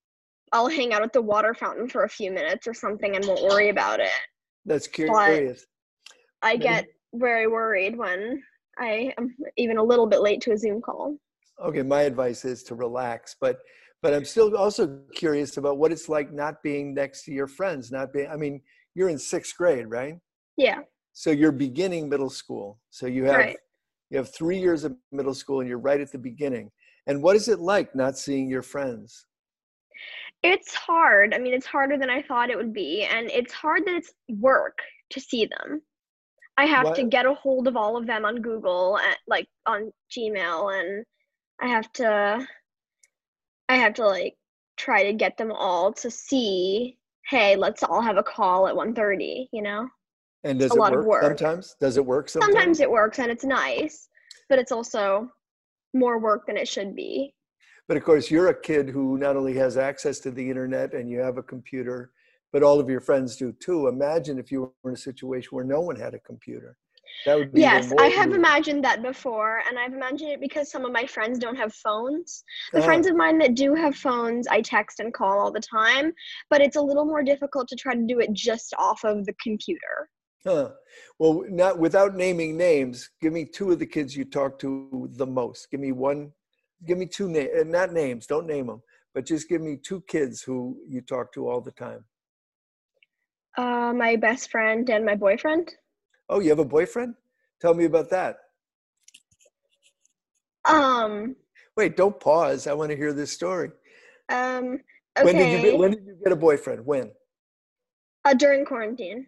I'll 0.51 0.67
hang 0.69 0.93
out 0.93 1.03
at 1.03 1.13
the 1.13 1.21
water 1.21 1.53
fountain 1.53 1.87
for 1.89 2.03
a 2.05 2.09
few 2.09 2.31
minutes 2.31 2.67
or 2.67 2.73
something 2.73 3.15
and 3.15 3.25
won't 3.25 3.43
worry 3.43 3.69
about 3.69 3.99
it. 3.99 4.09
That's 4.65 4.87
curious. 4.87 5.65
I 6.41 6.53
Maybe- 6.53 6.63
get 6.63 6.87
very 7.13 7.47
worried 7.47 7.97
when 7.97 8.41
I 8.77 9.13
am 9.17 9.35
even 9.57 9.77
a 9.77 9.83
little 9.83 10.07
bit 10.07 10.21
late 10.21 10.41
to 10.41 10.51
a 10.53 10.57
Zoom 10.57 10.81
call. 10.81 11.17
Okay, 11.61 11.81
my 11.83 12.03
advice 12.03 12.45
is 12.45 12.63
to 12.63 12.75
relax, 12.75 13.35
but 13.39 13.59
but 14.01 14.13
I'm 14.13 14.23
still 14.25 14.55
also 14.55 15.01
curious 15.13 15.57
about 15.57 15.77
what 15.77 15.91
it's 15.91 16.07
like 16.07 16.31
not 16.31 16.63
being 16.63 16.93
next 16.93 17.23
to 17.25 17.33
your 17.33 17.47
friends, 17.47 17.91
not 17.91 18.13
being 18.13 18.29
I 18.29 18.37
mean, 18.37 18.61
you're 18.95 19.09
in 19.09 19.17
6th 19.17 19.55
grade, 19.57 19.87
right? 19.87 20.19
Yeah, 20.57 20.81
So 21.13 21.31
you're 21.31 21.51
beginning 21.51 22.09
middle 22.09 22.29
school. 22.29 22.79
So 22.89 23.05
you 23.07 23.25
have 23.25 23.37
Right. 23.37 23.57
you 24.09 24.17
have 24.17 24.33
3 24.33 24.57
years 24.59 24.83
of 24.83 24.95
middle 25.11 25.33
school 25.35 25.59
and 25.61 25.69
you're 25.69 25.77
right 25.79 26.01
at 26.01 26.11
the 26.11 26.17
beginning. 26.17 26.71
And 27.07 27.21
what 27.23 27.35
is 27.35 27.47
it 27.47 27.59
like 27.59 27.95
not 27.95 28.17
seeing 28.17 28.49
your 28.49 28.61
friends? 28.63 29.25
it's 30.41 30.73
hard. 30.73 31.33
I 31.33 31.37
mean, 31.37 31.53
it's 31.53 31.65
harder 31.65 31.97
than 31.97 32.09
I 32.09 32.21
thought 32.21 32.49
it 32.49 32.55
would 32.55 32.73
be, 32.73 33.03
and 33.03 33.29
it's 33.29 33.51
hard 33.51 33.85
that 33.85 33.95
it's 33.95 34.13
work 34.29 34.77
to 35.09 35.19
see 35.19 35.45
them. 35.45 35.81
I 36.57 36.65
have 36.65 36.93
to 36.93 37.03
get 37.03 37.25
a 37.25 37.33
hold 37.33 37.67
of 37.67 37.75
all 37.75 37.97
of 37.97 38.07
them 38.07 38.23
on 38.23 38.41
Google, 38.41 38.97
and, 38.97 39.17
like 39.27 39.47
on 39.65 39.91
Gmail, 40.11 40.79
and 40.79 41.05
I 41.61 41.67
have 41.67 41.91
to, 41.93 42.47
I 43.67 43.75
have 43.75 43.93
to 43.95 44.05
like 44.05 44.37
try 44.77 45.03
to 45.03 45.13
get 45.13 45.35
them 45.37 45.51
all 45.51 45.91
to 45.93 46.09
see. 46.09 46.97
Hey, 47.29 47.55
let's 47.55 47.83
all 47.83 48.01
have 48.01 48.17
a 48.17 48.23
call 48.23 48.67
at 48.67 48.73
1.30, 48.73 49.47
You 49.51 49.61
know, 49.61 49.87
And 50.43 50.59
does 50.59 50.71
A 50.71 50.75
it 50.75 50.79
lot 50.79 50.93
of 50.93 50.99
work, 51.05 51.07
work. 51.07 51.23
sometimes? 51.37 51.75
Does 51.79 51.97
it 51.97 52.05
work 52.05 52.27
sometimes? 52.27 52.53
sometimes 52.53 52.79
it 52.79 52.89
works 52.89 53.19
and 53.19 53.29
it's 53.31 53.43
nice, 53.43 54.09
but 54.49 54.57
it's 54.57 54.71
also 54.71 55.29
more 55.93 56.19
work 56.19 56.47
than 56.47 56.57
it 56.57 56.67
should 56.67 56.95
be. 56.95 57.33
But 57.87 57.97
of 57.97 58.03
course, 58.03 58.31
you're 58.31 58.47
a 58.47 58.59
kid 58.59 58.89
who 58.89 59.17
not 59.17 59.35
only 59.35 59.53
has 59.55 59.77
access 59.77 60.19
to 60.21 60.31
the 60.31 60.47
internet 60.47 60.93
and 60.93 61.09
you 61.09 61.19
have 61.19 61.37
a 61.37 61.43
computer, 61.43 62.11
but 62.51 62.63
all 62.63 62.79
of 62.79 62.89
your 62.89 63.01
friends 63.01 63.35
do 63.35 63.51
too. 63.53 63.87
Imagine 63.87 64.39
if 64.39 64.51
you 64.51 64.73
were 64.83 64.89
in 64.89 64.95
a 64.95 64.97
situation 64.97 65.49
where 65.51 65.65
no 65.65 65.81
one 65.81 65.95
had 65.95 66.13
a 66.15 66.19
computer. 66.19 66.77
That 67.25 67.37
would 67.37 67.51
be 67.51 67.59
Yes, 67.61 67.93
I 67.97 68.07
have 68.07 68.31
imagined 68.33 68.83
that 68.83 69.01
before, 69.01 69.61
and 69.67 69.77
I've 69.77 69.93
imagined 69.93 70.31
it 70.31 70.39
because 70.39 70.71
some 70.71 70.85
of 70.85 70.91
my 70.91 71.05
friends 71.05 71.39
don't 71.39 71.55
have 71.55 71.73
phones. 71.73 72.43
The 72.73 72.81
Ah, 72.81 72.85
friends 72.85 73.07
of 73.07 73.15
mine 73.15 73.37
that 73.39 73.55
do 73.55 73.75
have 73.75 73.95
phones, 73.95 74.47
I 74.47 74.61
text 74.61 74.99
and 74.99 75.13
call 75.13 75.39
all 75.39 75.51
the 75.51 75.59
time, 75.61 76.13
but 76.49 76.61
it's 76.61 76.75
a 76.77 76.81
little 76.81 77.05
more 77.05 77.23
difficult 77.23 77.67
to 77.69 77.75
try 77.75 77.95
to 77.95 78.05
do 78.05 78.19
it 78.19 78.33
just 78.33 78.73
off 78.77 79.03
of 79.03 79.25
the 79.25 79.33
computer. 79.41 80.09
huh. 80.45 80.69
Well, 81.19 81.43
not 81.49 81.79
without 81.79 82.15
naming 82.15 82.57
names. 82.57 83.09
Give 83.21 83.33
me 83.33 83.45
two 83.45 83.71
of 83.71 83.79
the 83.79 83.85
kids 83.85 84.15
you 84.15 84.25
talk 84.25 84.57
to 84.59 85.09
the 85.13 85.25
most. 85.27 85.69
Give 85.71 85.79
me 85.79 85.91
one. 85.91 86.31
Give 86.85 86.97
me 86.97 87.05
two 87.07 87.27
names, 87.29 87.49
not 87.65 87.91
names. 87.91 88.25
Don't 88.27 88.47
name 88.47 88.67
them, 88.67 88.81
but 89.13 89.25
just 89.25 89.49
give 89.49 89.61
me 89.61 89.77
two 89.77 90.01
kids 90.07 90.41
who 90.41 90.77
you 90.87 91.01
talk 91.01 91.33
to 91.33 91.49
all 91.49 91.61
the 91.61 91.71
time. 91.71 92.05
Uh, 93.57 93.93
my 93.93 94.15
best 94.15 94.49
friend 94.51 94.89
and 94.89 95.05
my 95.05 95.15
boyfriend. 95.15 95.75
Oh, 96.29 96.39
you 96.39 96.49
have 96.49 96.59
a 96.59 96.65
boyfriend? 96.65 97.15
Tell 97.59 97.73
me 97.73 97.85
about 97.85 98.09
that. 98.11 98.37
Um, 100.65 101.35
Wait, 101.75 101.97
don't 101.97 102.19
pause. 102.19 102.67
I 102.67 102.73
want 102.73 102.91
to 102.91 102.97
hear 102.97 103.13
this 103.13 103.31
story. 103.31 103.71
um, 104.29 104.79
When 105.21 105.35
did 105.35 105.49
you 105.51 105.57
okay. 105.57 105.61
get, 105.71 105.77
when 105.77 105.91
did 105.91 106.05
you 106.05 106.17
get 106.23 106.31
a 106.31 106.35
boyfriend? 106.35 106.85
When? 106.85 107.11
uh, 108.25 108.33
during 108.33 108.65
quarantine. 108.65 109.25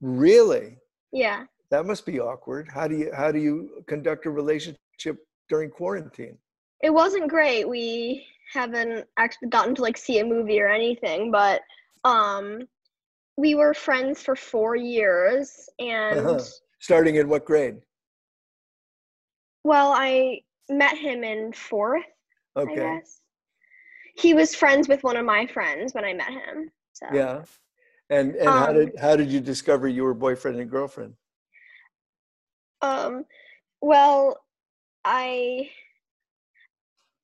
Really? 0.00 0.76
Yeah. 1.12 1.44
That 1.70 1.86
must 1.86 2.04
be 2.04 2.20
awkward. 2.20 2.68
How 2.72 2.86
do 2.86 2.96
you 2.96 3.10
how 3.14 3.32
do 3.32 3.38
you 3.38 3.82
conduct 3.88 4.26
a 4.26 4.30
relationship 4.30 5.16
during 5.48 5.70
quarantine? 5.70 6.36
It 6.82 6.90
wasn't 6.90 7.28
great. 7.28 7.66
We 7.66 8.26
haven't 8.52 9.06
actually 9.16 9.48
gotten 9.48 9.74
to 9.76 9.82
like 9.82 9.96
see 9.96 10.18
a 10.18 10.24
movie 10.24 10.60
or 10.60 10.68
anything, 10.68 11.30
but 11.30 11.62
um, 12.04 12.68
we 13.36 13.54
were 13.54 13.74
friends 13.74 14.22
for 14.22 14.36
four 14.36 14.76
years, 14.76 15.68
and 15.78 16.18
Uh-huh. 16.18 16.38
Starting 16.80 17.16
in 17.16 17.28
what 17.28 17.44
grade? 17.44 17.80
well, 19.64 19.92
I 19.92 20.40
met 20.68 20.98
him 20.98 21.22
in 21.22 21.52
fourth, 21.52 22.04
Okay. 22.56 23.00
He 24.16 24.34
was 24.34 24.54
friends 24.54 24.88
with 24.88 25.02
one 25.02 25.16
of 25.16 25.24
my 25.24 25.46
friends 25.46 25.94
when 25.94 26.04
I 26.04 26.12
met 26.12 26.30
him. 26.30 26.70
So 26.92 27.06
Yeah. 27.14 27.44
And 28.10 28.34
and 28.36 28.48
how 28.50 28.66
Um, 28.68 28.74
did 28.74 28.98
how 28.98 29.16
did 29.16 29.30
you 29.30 29.40
discover 29.40 29.88
you 29.88 30.02
were 30.04 30.14
boyfriend 30.14 30.58
and 30.58 30.70
girlfriend? 30.70 31.14
um, 32.82 33.24
well, 33.80 34.44
I 35.04 35.70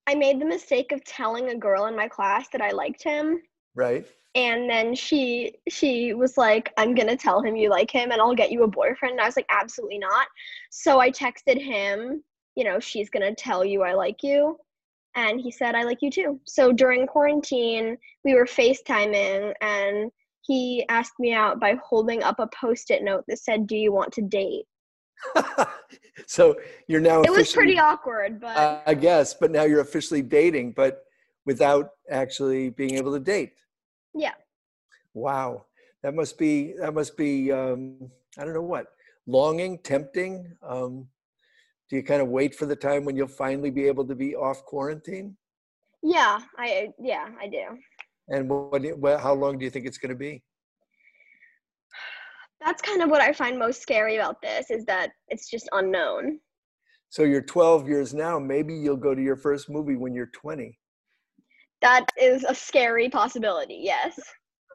I 0.07 0.15
made 0.15 0.39
the 0.39 0.45
mistake 0.45 0.91
of 0.91 1.03
telling 1.03 1.49
a 1.49 1.55
girl 1.55 1.85
in 1.85 1.95
my 1.95 2.07
class 2.07 2.47
that 2.49 2.61
I 2.61 2.71
liked 2.71 3.03
him. 3.03 3.41
Right? 3.75 4.07
And 4.35 4.69
then 4.69 4.93
she 4.93 5.53
she 5.69 6.13
was 6.13 6.37
like 6.37 6.71
i'm 6.77 6.93
gonna 6.93 7.17
tell 7.17 7.41
him 7.41 7.55
you 7.55 7.69
like 7.69 7.89
him 7.89 8.11
and 8.11 8.21
i'll 8.21 8.35
get 8.35 8.51
you 8.51 8.63
a 8.63 8.67
boyfriend. 8.67 9.13
And 9.13 9.21
i 9.21 9.25
was 9.25 9.35
like 9.35 9.47
absolutely 9.49 9.97
not. 9.99 10.27
So 10.69 10.99
i 10.99 11.09
texted 11.09 11.61
him 11.61 12.23
you 12.55 12.63
know 12.63 12.79
she's 12.79 13.09
gonna 13.09 13.33
tell 13.33 13.65
you 13.65 13.81
i 13.83 13.93
like 13.93 14.21
you. 14.23 14.57
And 15.15 15.41
he 15.41 15.51
said 15.51 15.75
i 15.75 15.83
like 15.83 15.99
you 16.01 16.11
too. 16.11 16.39
So 16.45 16.71
during 16.71 17.07
quarantine 17.07 17.97
we 18.23 18.35
were 18.35 18.45
facetiming 18.45 19.53
and 19.61 20.11
he 20.41 20.85
asked 20.89 21.19
me 21.19 21.33
out 21.33 21.59
by 21.59 21.75
holding 21.83 22.23
up 22.23 22.39
a 22.39 22.47
post-it 22.47 23.03
note 23.03 23.23
that 23.27 23.39
said 23.39 23.67
do 23.67 23.75
you 23.75 23.91
want 23.91 24.13
to 24.13 24.21
date? 24.21 24.65
So 26.27 26.57
you're 26.87 26.99
now 26.99 27.21
it 27.21 27.31
was 27.31 27.51
pretty 27.51 27.79
awkward 27.79 28.41
but 28.41 28.57
uh, 28.57 28.81
I 28.85 28.93
guess, 28.93 29.33
but 29.33 29.51
now 29.51 29.63
you're 29.63 29.79
officially 29.79 30.21
dating, 30.21 30.73
but 30.73 31.03
without 31.45 31.91
actually 32.11 32.69
being 32.69 32.95
able 32.95 33.13
to 33.13 33.19
date. 33.19 33.53
Yeah 34.13 34.33
Wow, 35.15 35.65
that 36.03 36.13
must 36.13 36.37
be 36.37 36.73
that 36.79 36.93
must 36.93 37.17
be 37.17 37.51
um, 37.51 38.09
I 38.37 38.45
don't 38.45 38.53
know 38.53 38.61
what 38.61 38.87
longing, 39.27 39.79
tempting. 39.79 40.55
Um, 40.63 41.07
do 41.89 41.95
you 41.95 42.03
kind 42.03 42.21
of 42.21 42.27
wait 42.29 42.53
for 42.55 42.67
the 42.67 42.75
time 42.75 43.03
when 43.05 43.15
you'll 43.15 43.27
finally 43.27 43.71
be 43.71 43.87
able 43.87 44.05
to 44.07 44.15
be 44.15 44.35
off 44.35 44.63
quarantine? 44.65 45.35
yeah 46.01 46.39
i 46.57 46.89
yeah 47.01 47.27
i 47.41 47.47
do 47.47 47.65
And 48.29 48.47
what, 48.49 48.81
what 48.99 49.19
how 49.19 49.33
long 49.33 49.57
do 49.57 49.65
you 49.65 49.71
think 49.71 49.85
it's 49.85 49.97
going 49.97 50.11
to 50.11 50.15
be? 50.15 50.43
that's 52.61 52.81
kind 52.81 53.01
of 53.01 53.09
what 53.09 53.21
i 53.21 53.33
find 53.33 53.57
most 53.57 53.81
scary 53.81 54.15
about 54.15 54.41
this 54.41 54.69
is 54.69 54.85
that 54.85 55.09
it's 55.27 55.49
just 55.49 55.67
unknown 55.73 56.39
So 57.09 57.23
you're 57.23 57.41
12 57.41 57.87
years 57.89 58.13
now. 58.13 58.37
Maybe 58.37 58.73
you'll 58.75 59.03
go 59.09 59.15
to 59.15 59.21
your 59.21 59.35
first 59.35 59.67
movie 59.69 59.95
when 59.95 60.13
you're 60.13 60.29
20. 60.31 60.77
That 61.81 62.05
is 62.19 62.43
a 62.43 62.53
scary 62.53 63.09
possibility, 63.09 63.79
yes. 63.81 64.19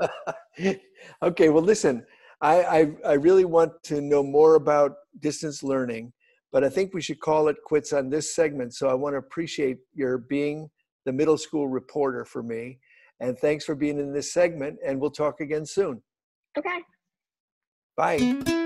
okay, 1.22 1.48
well, 1.48 1.62
listen, 1.62 2.04
I, 2.40 2.62
I, 2.62 2.92
I 3.06 3.12
really 3.14 3.44
want 3.44 3.72
to 3.84 4.00
know 4.00 4.22
more 4.22 4.54
about 4.54 4.92
distance 5.20 5.62
learning, 5.62 6.12
but 6.52 6.64
I 6.64 6.68
think 6.68 6.94
we 6.94 7.02
should 7.02 7.20
call 7.20 7.48
it 7.48 7.56
quits 7.64 7.92
on 7.92 8.10
this 8.10 8.34
segment. 8.34 8.74
So 8.74 8.88
I 8.88 8.94
want 8.94 9.14
to 9.14 9.18
appreciate 9.18 9.78
your 9.94 10.18
being 10.18 10.70
the 11.04 11.12
middle 11.12 11.38
school 11.38 11.68
reporter 11.68 12.24
for 12.24 12.42
me. 12.42 12.78
And 13.20 13.38
thanks 13.38 13.64
for 13.64 13.74
being 13.74 13.98
in 13.98 14.12
this 14.12 14.32
segment, 14.32 14.78
and 14.84 15.00
we'll 15.00 15.10
talk 15.10 15.40
again 15.40 15.66
soon. 15.66 16.02
Okay, 16.58 16.80
Bye. 17.96 18.34
bye. 18.44 18.60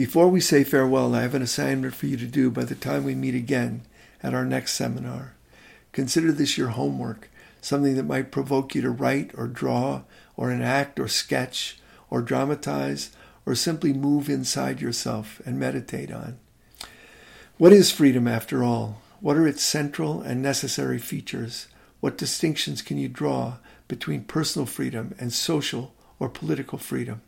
Before 0.00 0.28
we 0.28 0.40
say 0.40 0.64
farewell, 0.64 1.14
I 1.14 1.20
have 1.20 1.34
an 1.34 1.42
assignment 1.42 1.94
for 1.94 2.06
you 2.06 2.16
to 2.16 2.26
do 2.26 2.50
by 2.50 2.64
the 2.64 2.74
time 2.74 3.04
we 3.04 3.14
meet 3.14 3.34
again 3.34 3.82
at 4.22 4.32
our 4.32 4.46
next 4.46 4.72
seminar. 4.72 5.34
Consider 5.92 6.32
this 6.32 6.56
your 6.56 6.68
homework, 6.68 7.28
something 7.60 7.96
that 7.96 8.04
might 8.04 8.32
provoke 8.32 8.74
you 8.74 8.80
to 8.80 8.88
write 8.88 9.30
or 9.34 9.46
draw 9.46 10.04
or 10.38 10.50
enact 10.50 10.98
or 10.98 11.06
sketch 11.06 11.78
or 12.08 12.22
dramatize 12.22 13.10
or 13.44 13.54
simply 13.54 13.92
move 13.92 14.30
inside 14.30 14.80
yourself 14.80 15.42
and 15.44 15.60
meditate 15.60 16.10
on. 16.10 16.38
What 17.58 17.74
is 17.74 17.90
freedom 17.90 18.26
after 18.26 18.64
all? 18.64 19.02
What 19.20 19.36
are 19.36 19.46
its 19.46 19.62
central 19.62 20.22
and 20.22 20.40
necessary 20.40 20.98
features? 20.98 21.68
What 22.00 22.16
distinctions 22.16 22.80
can 22.80 22.96
you 22.96 23.10
draw 23.10 23.58
between 23.86 24.24
personal 24.24 24.64
freedom 24.64 25.14
and 25.18 25.30
social 25.30 25.92
or 26.18 26.30
political 26.30 26.78
freedom? 26.78 27.20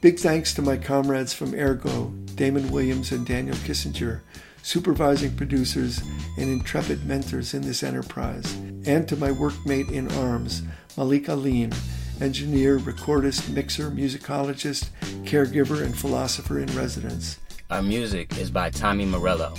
Big 0.00 0.16
thanks 0.16 0.54
to 0.54 0.62
my 0.62 0.76
comrades 0.76 1.32
from 1.32 1.50
AirGo, 1.50 2.36
Damon 2.36 2.70
Williams 2.70 3.10
and 3.10 3.26
Daniel 3.26 3.56
Kisslinger, 3.56 4.20
supervising 4.62 5.34
producers, 5.34 6.00
and 6.36 6.48
intrepid 6.48 7.04
mentors 7.04 7.52
in 7.52 7.62
this 7.62 7.82
enterprise, 7.82 8.54
and 8.86 9.08
to 9.08 9.16
my 9.16 9.30
workmate 9.30 9.90
in 9.90 10.08
arms, 10.12 10.62
Malik 10.96 11.28
Alim, 11.28 11.72
engineer, 12.20 12.78
recordist, 12.78 13.52
mixer, 13.52 13.90
musicologist, 13.90 14.90
caregiver, 15.24 15.82
and 15.82 15.98
philosopher 15.98 16.60
in 16.60 16.72
residence. 16.76 17.40
Our 17.68 17.82
music 17.82 18.38
is 18.38 18.52
by 18.52 18.70
Tommy 18.70 19.04
Morello. 19.04 19.52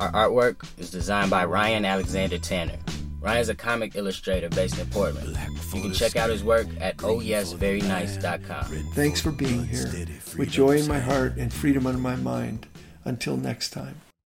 Our 0.00 0.10
artwork 0.12 0.66
is 0.78 0.90
designed 0.90 1.30
by 1.30 1.44
Ryan 1.44 1.84
Alexander 1.84 2.38
Tanner. 2.38 2.78
Ryan's 3.20 3.50
a 3.50 3.54
comic 3.54 3.96
illustrator 3.96 4.48
based 4.48 4.78
in 4.78 4.86
Portland. 4.86 5.38
You 5.74 5.82
can 5.82 5.92
check 5.92 6.16
out 6.16 6.30
his 6.30 6.42
work 6.42 6.66
at 6.80 6.96
ohyesverynice.com. 6.98 8.92
Thanks 8.94 9.20
for 9.20 9.30
being 9.30 9.66
here, 9.66 10.06
with 10.38 10.50
joy 10.50 10.78
in 10.78 10.88
my 10.88 10.98
heart 10.98 11.36
and 11.36 11.52
freedom 11.52 11.86
on 11.86 12.00
my 12.00 12.16
mind. 12.16 12.66
Until 13.04 13.36
next 13.36 13.70
time. 13.70 14.00